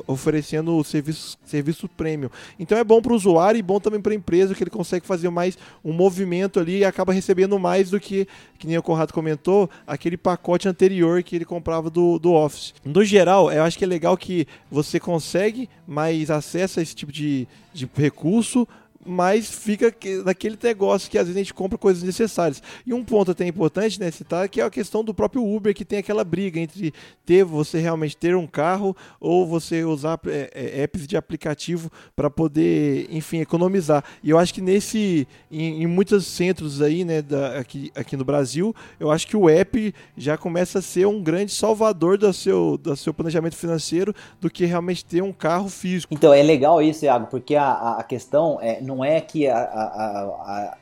oferecendo 0.07 0.75
o 0.75 0.83
serviço, 0.83 1.37
serviço 1.45 1.87
premium. 1.87 2.29
Então 2.57 2.75
é 2.75 2.83
bom 2.83 2.99
para 2.99 3.13
o 3.13 3.15
usuário 3.15 3.59
e 3.59 3.61
bom 3.61 3.79
também 3.79 4.01
para 4.01 4.13
a 4.13 4.15
empresa 4.15 4.55
que 4.55 4.63
ele 4.63 4.71
consegue 4.71 5.05
fazer 5.05 5.29
mais 5.29 5.55
um 5.85 5.93
movimento 5.93 6.59
ali 6.59 6.79
e 6.79 6.85
acaba 6.85 7.13
recebendo 7.13 7.59
mais 7.59 7.91
do 7.91 7.99
que, 7.99 8.27
que 8.57 8.65
nem 8.65 8.79
o 8.79 8.81
Conrado 8.81 9.13
comentou, 9.13 9.69
aquele 9.85 10.17
pacote 10.17 10.67
anterior 10.67 11.21
que 11.21 11.35
ele 11.35 11.45
comprava 11.45 11.91
do, 11.91 12.17
do 12.17 12.33
Office. 12.33 12.73
No 12.83 13.05
geral, 13.05 13.51
eu 13.51 13.61
acho 13.61 13.77
que 13.77 13.83
é 13.83 13.87
legal 13.87 14.17
que 14.17 14.47
você 14.71 14.99
consegue 14.99 15.69
mais 15.85 16.31
acesso 16.31 16.79
a 16.79 16.83
esse 16.83 16.95
tipo 16.95 17.11
de 17.11 17.42
de, 17.73 17.87
recurso, 17.95 18.67
mas 19.05 19.49
fica 19.49 19.93
naquele 20.23 20.57
negócio 20.61 21.09
que 21.09 21.17
às 21.17 21.25
vezes 21.25 21.35
a 21.35 21.39
gente 21.39 21.53
compra 21.53 21.77
coisas 21.77 22.03
necessárias. 22.03 22.61
E 22.85 22.93
um 22.93 23.03
ponto 23.03 23.31
até 23.31 23.45
importante, 23.45 23.99
né, 23.99 24.11
citar, 24.11 24.47
que 24.49 24.61
é 24.61 24.63
a 24.63 24.69
questão 24.69 25.03
do 25.03 25.13
próprio 25.13 25.43
Uber, 25.43 25.73
que 25.73 25.85
tem 25.85 25.99
aquela 25.99 26.23
briga 26.23 26.59
entre 26.59 26.93
ter 27.25 27.43
você 27.43 27.79
realmente 27.79 28.15
ter 28.17 28.35
um 28.35 28.47
carro 28.47 28.95
ou 29.19 29.47
você 29.47 29.83
usar 29.83 30.19
é, 30.27 30.49
é, 30.53 30.83
apps 30.83 31.07
de 31.07 31.17
aplicativo 31.17 31.91
para 32.15 32.29
poder, 32.29 33.07
enfim, 33.09 33.39
economizar. 33.39 34.03
E 34.23 34.29
eu 34.29 34.37
acho 34.37 34.53
que 34.53 34.61
nesse, 34.61 35.27
em, 35.51 35.83
em 35.83 35.87
muitos 35.87 36.25
centros 36.25 36.81
aí, 36.81 37.03
né, 37.05 37.21
da, 37.21 37.59
aqui, 37.59 37.91
aqui 37.95 38.17
no 38.17 38.25
Brasil, 38.25 38.75
eu 38.99 39.11
acho 39.11 39.27
que 39.27 39.37
o 39.37 39.49
app 39.49 39.93
já 40.17 40.37
começa 40.37 40.79
a 40.79 40.81
ser 40.81 41.05
um 41.05 41.21
grande 41.21 41.51
salvador 41.51 42.17
do 42.17 42.31
seu, 42.33 42.77
do 42.77 42.95
seu 42.95 43.13
planejamento 43.13 43.55
financeiro 43.55 44.13
do 44.39 44.49
que 44.49 44.65
realmente 44.65 45.05
ter 45.05 45.21
um 45.21 45.31
carro 45.31 45.69
físico. 45.69 46.13
Então 46.13 46.33
é 46.33 46.43
legal 46.43 46.81
isso, 46.81 47.05
Iago, 47.05 47.27
porque 47.27 47.55
a, 47.55 47.97
a 47.97 48.03
questão 48.03 48.59
é 48.61 48.81
não 48.81 48.92
é 49.01 49.21
que 49.21 49.47
a, 49.47 49.57
a, 49.57 50.21
a 50.21 50.77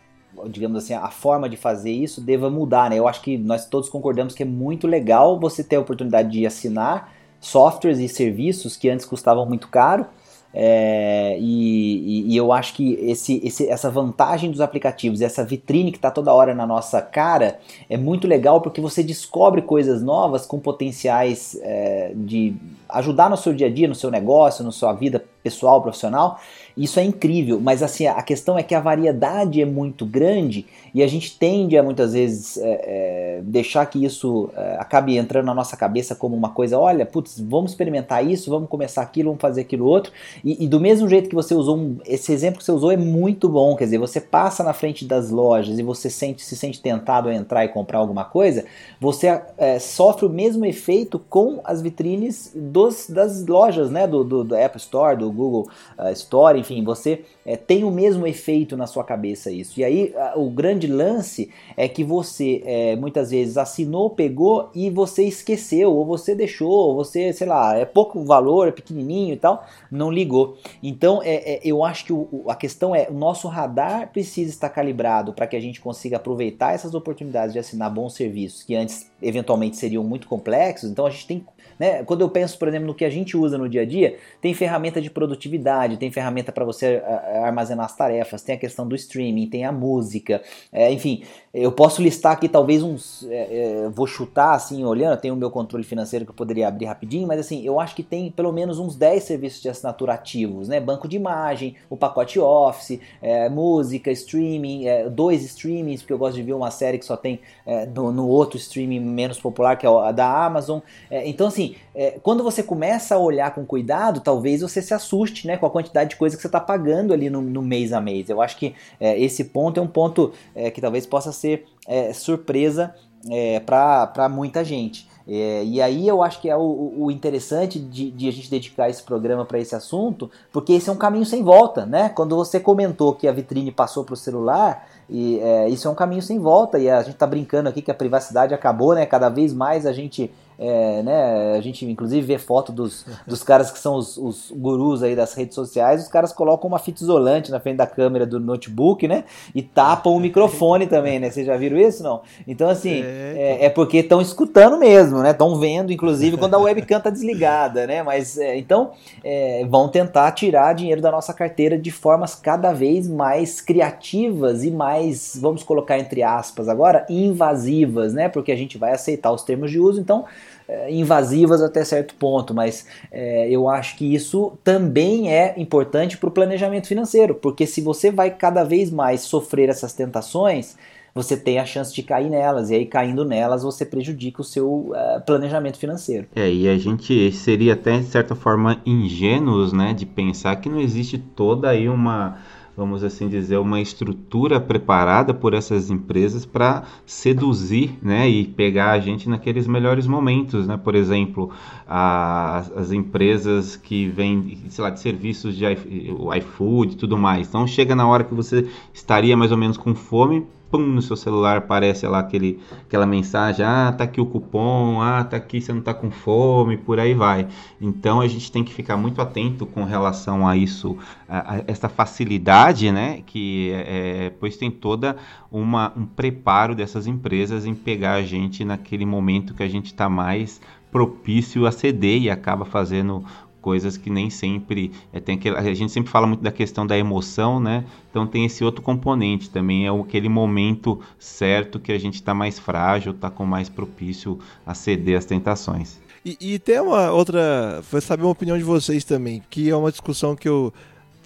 digamos 0.49 0.83
assim, 0.83 0.93
a 0.93 1.09
forma 1.09 1.47
de 1.47 1.57
fazer 1.57 1.91
isso 1.91 2.21
deva 2.21 2.49
mudar, 2.49 2.89
né? 2.89 2.97
Eu 2.97 3.07
acho 3.07 3.21
que 3.21 3.37
nós 3.37 3.65
todos 3.67 3.89
concordamos 3.89 4.33
que 4.33 4.41
é 4.41 4.45
muito 4.45 4.87
legal 4.87 5.39
você 5.39 5.63
ter 5.63 5.75
a 5.75 5.79
oportunidade 5.79 6.31
de 6.31 6.45
assinar 6.45 7.13
softwares 7.39 7.99
e 7.99 8.07
serviços 8.07 8.77
que 8.77 8.89
antes 8.89 9.05
custavam 9.05 9.45
muito 9.45 9.67
caro. 9.67 10.05
É, 10.53 11.37
e, 11.39 12.33
e, 12.33 12.35
eu 12.35 12.51
acho 12.51 12.73
que 12.73 12.93
esse, 12.95 13.39
esse, 13.41 13.69
essa 13.69 13.89
vantagem 13.89 14.51
dos 14.51 14.59
aplicativos, 14.59 15.21
essa 15.21 15.45
vitrine 15.45 15.91
que 15.91 15.97
está 15.97 16.11
toda 16.11 16.33
hora 16.33 16.53
na 16.53 16.67
nossa 16.67 17.01
cara, 17.01 17.57
é 17.89 17.95
muito 17.95 18.27
legal 18.27 18.59
porque 18.59 18.81
você 18.81 19.01
descobre 19.01 19.61
coisas 19.61 20.01
novas 20.03 20.45
com 20.45 20.59
potenciais 20.59 21.57
é, 21.61 22.11
de 22.13 22.53
ajudar 22.89 23.29
no 23.29 23.37
seu 23.37 23.53
dia 23.53 23.67
a 23.67 23.69
dia, 23.71 23.87
no 23.87 23.95
seu 23.95 24.11
negócio, 24.11 24.63
na 24.63 24.73
sua 24.73 24.91
vida 24.91 25.23
pessoal, 25.41 25.81
profissional. 25.81 26.37
Isso 26.75 26.99
é 26.99 27.03
incrível, 27.03 27.59
mas 27.59 27.83
assim, 27.83 28.07
a 28.07 28.21
questão 28.21 28.57
é 28.57 28.63
que 28.63 28.73
a 28.73 28.79
variedade 28.79 29.61
é 29.61 29.65
muito 29.65 30.05
grande 30.05 30.65
e 30.93 31.01
a 31.01 31.07
gente 31.07 31.37
tende 31.37 31.77
a 31.77 31.83
muitas 31.83 32.13
vezes 32.13 32.57
é, 32.57 32.63
é, 32.63 33.41
deixar 33.43 33.85
que 33.85 34.03
isso 34.03 34.49
é, 34.55 34.77
acabe 34.79 35.17
entrando 35.17 35.45
na 35.45 35.53
nossa 35.53 35.77
cabeça 35.77 36.15
como 36.15 36.35
uma 36.35 36.49
coisa, 36.49 36.77
olha, 36.77 37.05
putz, 37.05 37.39
vamos 37.39 37.71
experimentar 37.71 38.25
isso, 38.25 38.49
vamos 38.49 38.69
começar 38.69 39.01
aquilo, 39.01 39.29
vamos 39.29 39.41
fazer 39.41 39.61
aquilo 39.61 39.85
outro. 39.85 40.11
E, 40.43 40.63
e 40.63 40.67
do 40.67 40.79
mesmo 40.79 41.07
jeito 41.07 41.29
que 41.29 41.35
você 41.35 41.53
usou, 41.53 41.77
um, 41.77 41.97
esse 42.05 42.31
exemplo 42.31 42.59
que 42.59 42.65
você 42.65 42.71
usou 42.71 42.91
é 42.91 42.97
muito 42.97 43.47
bom, 43.47 43.75
quer 43.75 43.85
dizer, 43.85 43.97
você 43.97 44.19
passa 44.19 44.63
na 44.63 44.73
frente 44.73 45.05
das 45.05 45.29
lojas 45.29 45.79
e 45.79 45.83
você 45.83 46.09
sente, 46.09 46.43
se 46.43 46.55
sente 46.55 46.81
tentado 46.81 47.29
a 47.29 47.33
entrar 47.33 47.63
e 47.63 47.69
comprar 47.69 47.99
alguma 47.99 48.25
coisa, 48.25 48.65
você 48.99 49.41
é, 49.57 49.79
sofre 49.79 50.25
o 50.25 50.29
mesmo 50.29 50.65
efeito 50.65 51.19
com 51.29 51.61
as 51.63 51.81
vitrines 51.81 52.51
dos, 52.53 53.09
das 53.09 53.45
lojas, 53.45 53.89
né, 53.89 54.07
do, 54.07 54.23
do, 54.23 54.43
do 54.43 54.55
Apple 54.55 54.79
Store, 54.79 55.17
do 55.17 55.31
Google 55.31 55.67
uh, 55.97 56.11
Store, 56.11 56.60
enfim, 56.61 56.83
você 56.83 57.21
é, 57.45 57.57
tem 57.57 57.83
o 57.83 57.91
mesmo 57.91 58.25
efeito 58.25 58.77
na 58.77 58.87
sua 58.87 59.03
cabeça 59.03 59.51
isso. 59.51 59.79
E 59.79 59.83
aí 59.83 60.13
a, 60.15 60.33
o 60.37 60.49
grande 60.49 60.87
lance 60.87 61.49
é 61.75 61.87
que 61.87 62.03
você 62.03 62.63
é, 62.65 62.95
muitas 62.95 63.31
vezes 63.31 63.57
assinou, 63.57 64.09
pegou 64.09 64.69
e 64.73 64.89
você 64.89 65.23
esqueceu, 65.23 65.93
ou 65.93 66.05
você 66.05 66.33
deixou, 66.33 66.71
ou 66.71 66.95
você, 66.95 67.33
sei 67.33 67.47
lá, 67.47 67.77
é 67.77 67.85
pouco 67.85 68.23
valor, 68.23 68.67
é 68.67 68.71
pequenininho 68.71 69.33
e 69.33 69.37
tal, 69.37 69.65
não 69.91 70.11
ligou. 70.11 70.57
Então 70.81 71.21
é, 71.23 71.55
é 71.55 71.61
eu 71.63 71.83
acho 71.83 72.05
que 72.05 72.13
o, 72.13 72.45
a 72.47 72.55
questão 72.55 72.95
é 72.95 73.07
o 73.09 73.13
nosso 73.13 73.47
radar 73.47 74.11
precisa 74.11 74.49
estar 74.49 74.69
calibrado 74.69 75.33
para 75.33 75.47
que 75.47 75.55
a 75.55 75.59
gente 75.59 75.81
consiga 75.81 76.17
aproveitar 76.17 76.73
essas 76.73 76.93
oportunidades 76.93 77.53
de 77.53 77.59
assinar 77.59 77.91
bons 77.91 78.13
serviços 78.13 78.63
que 78.63 78.75
antes 78.75 79.11
eventualmente 79.21 79.77
seriam 79.77 80.03
muito 80.03 80.27
complexos. 80.27 80.89
Então 80.89 81.05
a 81.05 81.09
gente 81.09 81.27
tem 81.27 81.45
né? 81.81 82.03
Quando 82.03 82.21
eu 82.21 82.29
penso, 82.29 82.59
por 82.59 82.67
exemplo, 82.67 82.85
no 82.85 82.93
que 82.93 83.03
a 83.03 83.09
gente 83.09 83.35
usa 83.35 83.57
no 83.57 83.67
dia 83.67 83.81
a 83.81 83.85
dia, 83.85 84.15
tem 84.39 84.53
ferramenta 84.53 85.01
de 85.01 85.09
produtividade, 85.09 85.97
tem 85.97 86.11
ferramenta 86.11 86.50
para 86.51 86.65
você 86.65 87.01
armazenar 87.43 87.85
as 87.85 87.95
tarefas, 87.95 88.41
tem 88.41 88.55
a 88.55 88.57
questão 88.57 88.87
do 88.87 88.95
streaming, 88.95 89.47
tem 89.47 89.65
a 89.65 89.71
música, 89.71 90.41
é, 90.71 90.91
enfim, 90.91 91.23
eu 91.53 91.71
posso 91.71 92.01
listar 92.01 92.31
aqui 92.31 92.47
talvez 92.47 92.81
uns, 92.81 93.27
é, 93.29 93.83
é, 93.85 93.89
vou 93.89 94.07
chutar 94.07 94.53
assim, 94.53 94.85
olhando, 94.85 95.19
tem 95.19 95.31
o 95.31 95.35
meu 95.35 95.51
controle 95.51 95.83
financeiro 95.83 96.23
que 96.23 96.31
eu 96.31 96.35
poderia 96.35 96.67
abrir 96.67 96.85
rapidinho, 96.85 97.27
mas 97.27 97.41
assim, 97.41 97.61
eu 97.65 97.77
acho 97.77 97.93
que 97.93 98.03
tem 98.03 98.31
pelo 98.31 98.53
menos 98.53 98.79
uns 98.79 98.95
10 98.95 99.21
serviços 99.21 99.61
de 99.61 99.67
assinatura 99.67 100.13
ativos, 100.13 100.69
né? 100.69 100.79
Banco 100.79 101.09
de 101.09 101.17
imagem, 101.17 101.75
o 101.89 101.97
pacote 101.97 102.39
Office, 102.39 102.99
é, 103.21 103.49
música, 103.49 104.09
streaming, 104.11 104.85
é, 104.85 105.09
dois 105.09 105.43
streamings, 105.43 106.01
porque 106.01 106.13
eu 106.13 106.17
gosto 106.17 106.35
de 106.35 106.43
ver 106.43 106.53
uma 106.53 106.71
série 106.71 106.97
que 106.97 107.05
só 107.05 107.17
tem 107.17 107.41
é, 107.65 107.85
no, 107.85 108.13
no, 108.13 108.27
outro 108.29 108.57
streaming 108.57 109.01
menos 109.01 109.37
popular, 109.37 109.75
que 109.75 109.85
é 109.85 109.89
a 109.89 110.11
da 110.13 110.45
Amazon. 110.45 110.79
então 111.11 111.47
assim, 111.47 111.75
é, 111.93 112.11
quando 112.23 112.43
você 112.43 112.63
começa 112.63 113.15
a 113.15 113.17
olhar 113.17 113.53
com 113.53 113.65
cuidado, 113.65 114.21
talvez 114.21 114.61
você 114.61 114.81
se 114.81 114.93
assuste 114.93 115.45
né, 115.45 115.57
com 115.57 115.65
a 115.65 115.69
quantidade 115.69 116.11
de 116.11 116.15
coisa 116.15 116.35
que 116.35 116.41
você 116.41 116.47
está 116.47 116.59
pagando 116.59 117.13
ali 117.13 117.29
no, 117.29 117.41
no, 117.41 117.61
mês 117.61 117.91
a 117.91 117.99
mês. 117.99 118.29
Eu 118.29 118.41
acho 118.41 118.57
que 118.57 118.73
é, 118.99 119.19
esse 119.19 119.43
ponto 119.45 119.79
é 119.79 119.83
um 119.83 119.87
ponto 119.87 120.31
é, 120.55 120.71
que 120.71 120.79
talvez 120.79 121.05
possa 121.05 121.33
ser 121.41 121.65
é, 121.87 122.13
surpresa 122.13 122.95
é, 123.29 123.59
para 123.59 124.29
muita 124.29 124.63
gente. 124.63 125.09
É, 125.27 125.63
e 125.63 125.81
aí 125.81 126.07
eu 126.07 126.23
acho 126.23 126.41
que 126.41 126.49
é 126.49 126.57
o, 126.57 126.93
o 126.97 127.11
interessante 127.11 127.79
de, 127.79 128.09
de, 128.11 128.27
a 128.27 128.31
gente 128.31 128.49
dedicar 128.49 128.89
esse 128.89 129.03
programa 129.03 129.45
para 129.45 129.59
esse 129.59 129.75
assunto, 129.75 130.29
porque 130.51 130.73
esse 130.73 130.89
é 130.89 130.93
um 130.93 130.97
caminho 130.97 131.25
sem 131.25 131.43
volta, 131.43 131.85
né? 131.85 132.09
Quando 132.09 132.35
você 132.35 132.59
comentou 132.59 133.13
que 133.13 133.27
a 133.27 133.31
vitrine 133.31 133.71
passou 133.71 134.03
para 134.03 134.13
o 134.13 134.17
celular, 134.17 134.87
e 135.09 135.39
é, 135.39 135.69
isso 135.69 135.87
é 135.87 135.91
um 135.91 135.95
caminho 135.95 136.21
sem 136.21 136.39
volta, 136.39 136.79
e 136.79 136.89
a 136.89 137.01
gente 137.01 137.13
está 137.13 137.27
brincando 137.27 137.69
aqui 137.69 137.81
que 137.81 137.91
a 137.91 137.95
privacidade 137.95 138.53
acabou, 138.53 138.93
né? 138.95 139.05
Cada 139.05 139.29
vez 139.29 139.53
mais 139.53 139.85
a 139.85 139.93
gente 139.93 140.31
é, 140.63 141.01
né, 141.01 141.57
a 141.57 141.61
gente 141.61 141.83
inclusive 141.89 142.21
vê 142.21 142.37
foto 142.37 142.71
dos, 142.71 143.03
dos 143.25 143.41
caras 143.41 143.71
que 143.71 143.79
são 143.79 143.95
os, 143.95 144.15
os, 144.15 144.51
gurus 144.55 145.01
aí 145.01 145.15
das 145.15 145.33
redes 145.33 145.55
sociais, 145.55 146.03
os 146.03 146.07
caras 146.07 146.31
colocam 146.31 146.67
uma 146.67 146.77
fita 146.77 147.01
isolante 147.01 147.49
na 147.49 147.59
frente 147.59 147.77
da 147.77 147.87
câmera 147.87 148.27
do 148.27 148.39
notebook, 148.39 149.07
né? 149.07 149.23
E 149.55 149.63
tapam 149.63 150.13
o 150.13 150.19
microfone 150.19 150.85
também, 150.85 151.19
né? 151.19 151.31
Vocês 151.31 151.47
já 151.47 151.57
viram 151.57 151.79
isso, 151.79 152.03
não? 152.03 152.21
Então, 152.47 152.69
assim, 152.69 153.01
é, 153.01 153.57
é, 153.61 153.65
é 153.65 153.69
porque 153.71 153.97
estão 153.97 154.21
escutando 154.21 154.77
mesmo, 154.77 155.23
né? 155.23 155.31
Estão 155.31 155.59
vendo, 155.59 155.91
inclusive, 155.91 156.37
quando 156.37 156.53
a 156.53 156.59
webcam 156.59 156.99
tá 156.99 157.09
desligada, 157.09 157.87
né? 157.87 158.03
Mas, 158.03 158.37
é, 158.37 158.55
então, 158.55 158.91
é, 159.23 159.65
vão 159.67 159.89
tentar 159.89 160.31
tirar 160.33 160.75
dinheiro 160.75 161.01
da 161.01 161.09
nossa 161.09 161.33
carteira 161.33 161.75
de 161.75 161.89
formas 161.89 162.35
cada 162.35 162.71
vez 162.71 163.09
mais 163.09 163.61
criativas 163.61 164.63
e 164.63 164.69
mais, 164.69 164.90
vamos 165.39 165.63
colocar 165.63 165.99
entre 165.99 166.23
aspas 166.23 166.67
agora, 166.67 167.05
invasivas, 167.09 168.13
né? 168.13 168.29
Porque 168.29 168.51
a 168.51 168.55
gente 168.55 168.77
vai 168.77 168.91
aceitar 168.91 169.31
os 169.31 169.43
termos 169.43 169.71
de 169.71 169.79
uso, 169.79 169.99
então 169.99 170.25
é, 170.67 170.89
invasivas 170.91 171.61
até 171.61 171.83
certo 171.83 172.15
ponto, 172.15 172.53
mas 172.53 172.85
é, 173.11 173.49
eu 173.49 173.67
acho 173.67 173.97
que 173.97 174.13
isso 174.13 174.53
também 174.63 175.33
é 175.33 175.53
importante 175.57 176.17
para 176.17 176.29
o 176.29 176.31
planejamento 176.31 176.87
financeiro, 176.87 177.35
porque 177.35 177.67
se 177.67 177.81
você 177.81 178.09
vai 178.09 178.31
cada 178.31 178.63
vez 178.63 178.89
mais 178.89 179.21
sofrer 179.21 179.67
essas 179.67 179.93
tentações, 179.93 180.77
você 181.13 181.35
tem 181.35 181.59
a 181.59 181.65
chance 181.65 181.93
de 181.93 182.01
cair 182.03 182.29
nelas, 182.29 182.69
e 182.69 182.75
aí 182.75 182.85
caindo 182.85 183.25
nelas 183.25 183.63
você 183.63 183.85
prejudica 183.85 184.41
o 184.41 184.45
seu 184.45 184.91
uh, 184.91 185.21
planejamento 185.25 185.77
financeiro. 185.77 186.27
É, 186.35 186.49
e 186.49 186.69
a 186.69 186.77
gente 186.77 187.31
seria 187.33 187.73
até 187.73 187.97
de 187.97 188.05
certa 188.05 188.33
forma 188.33 188.81
ingênuos, 188.85 189.73
né, 189.73 189.93
de 189.93 190.05
pensar 190.05 190.55
que 190.57 190.69
não 190.69 190.79
existe 190.79 191.17
toda 191.17 191.69
aí 191.69 191.89
uma 191.89 192.37
vamos 192.75 193.03
assim 193.03 193.27
dizer, 193.27 193.57
uma 193.57 193.79
estrutura 193.79 194.59
preparada 194.59 195.33
por 195.33 195.53
essas 195.53 195.89
empresas 195.89 196.45
para 196.45 196.83
seduzir 197.05 197.97
né, 198.01 198.29
e 198.29 198.45
pegar 198.45 198.91
a 198.91 198.99
gente 198.99 199.29
naqueles 199.29 199.67
melhores 199.67 200.07
momentos. 200.07 200.67
Né? 200.67 200.77
Por 200.77 200.95
exemplo, 200.95 201.51
a, 201.87 202.63
as 202.75 202.91
empresas 202.91 203.75
que 203.75 204.07
vendem, 204.07 204.57
sei 204.69 204.83
lá, 204.83 204.89
de 204.89 204.99
serviços 204.99 205.55
de 205.55 205.65
iFood 205.65 206.93
e 206.93 206.97
tudo 206.97 207.17
mais. 207.17 207.47
Então 207.47 207.67
chega 207.67 207.95
na 207.95 208.07
hora 208.07 208.23
que 208.23 208.33
você 208.33 208.67
estaria 208.93 209.35
mais 209.35 209.51
ou 209.51 209.57
menos 209.57 209.77
com 209.77 209.93
fome, 209.93 210.45
pum, 210.71 210.79
no 210.79 211.01
seu 211.01 211.17
celular 211.17 211.57
aparece 211.57 212.07
lá 212.07 212.19
aquele, 212.19 212.59
aquela 212.83 213.05
mensagem, 213.05 213.65
ah, 213.65 213.93
tá 213.95 214.05
aqui 214.05 214.21
o 214.21 214.25
cupom, 214.25 215.01
ah, 215.01 215.23
tá 215.23 215.35
aqui, 215.35 215.59
você 215.59 215.73
não 215.73 215.81
tá 215.81 215.93
com 215.93 216.09
fome, 216.09 216.77
por 216.77 216.99
aí 216.99 217.13
vai. 217.13 217.47
Então 217.79 218.21
a 218.21 218.27
gente 218.27 218.49
tem 218.51 218.63
que 218.63 218.73
ficar 218.73 218.95
muito 218.95 219.21
atento 219.21 219.65
com 219.65 219.83
relação 219.83 220.47
a 220.47 220.55
isso, 220.55 220.97
a, 221.27 221.55
a 221.55 221.63
essa 221.67 221.89
facilidade, 221.89 222.91
né, 222.91 223.21
que 223.25 223.71
é, 223.73 224.27
é, 224.27 224.29
pois 224.29 224.55
tem 224.55 224.71
toda 224.71 225.17
uma, 225.51 225.91
um 225.95 226.05
preparo 226.05 226.73
dessas 226.73 227.05
empresas 227.05 227.65
em 227.65 227.75
pegar 227.75 228.13
a 228.13 228.23
gente 228.23 228.63
naquele 228.63 229.05
momento 229.05 229.53
que 229.53 229.63
a 229.63 229.67
gente 229.67 229.87
está 229.87 230.07
mais 230.09 230.61
propício 230.91 231.65
a 231.65 231.71
ceder 231.71 232.21
e 232.21 232.29
acaba 232.29 232.65
fazendo 232.65 233.23
coisas 233.61 233.95
que 233.95 234.09
nem 234.09 234.29
sempre 234.29 234.91
é, 235.13 235.19
tem 235.19 235.35
aquele, 235.35 235.55
a 235.55 235.73
gente 235.73 235.91
sempre 235.91 236.11
fala 236.11 236.27
muito 236.27 236.41
da 236.41 236.51
questão 236.51 236.85
da 236.85 236.97
emoção, 236.97 237.59
né? 237.59 237.85
Então 238.09 238.27
tem 238.27 238.45
esse 238.45 238.63
outro 238.63 238.81
componente 238.81 239.49
também 239.49 239.87
é 239.87 239.89
aquele 239.89 240.27
momento 240.27 240.99
certo 241.19 241.79
que 241.79 241.91
a 241.91 241.99
gente 241.99 242.15
está 242.15 242.33
mais 242.33 242.59
frágil, 242.59 243.11
está 243.11 243.29
com 243.29 243.45
mais 243.45 243.69
propício 243.69 244.39
a 244.65 244.73
ceder 244.73 245.17
às 245.17 245.25
tentações. 245.25 245.99
E, 246.25 246.37
e 246.39 246.59
tem 246.59 246.79
uma 246.79 247.11
outra, 247.11 247.81
foi 247.83 248.01
saber 248.01 248.23
uma 248.23 248.31
opinião 248.31 248.57
de 248.57 248.63
vocês 248.63 249.03
também, 249.03 249.41
que 249.49 249.69
é 249.69 249.75
uma 249.75 249.91
discussão 249.91 250.35
que 250.35 250.49
eu 250.49 250.73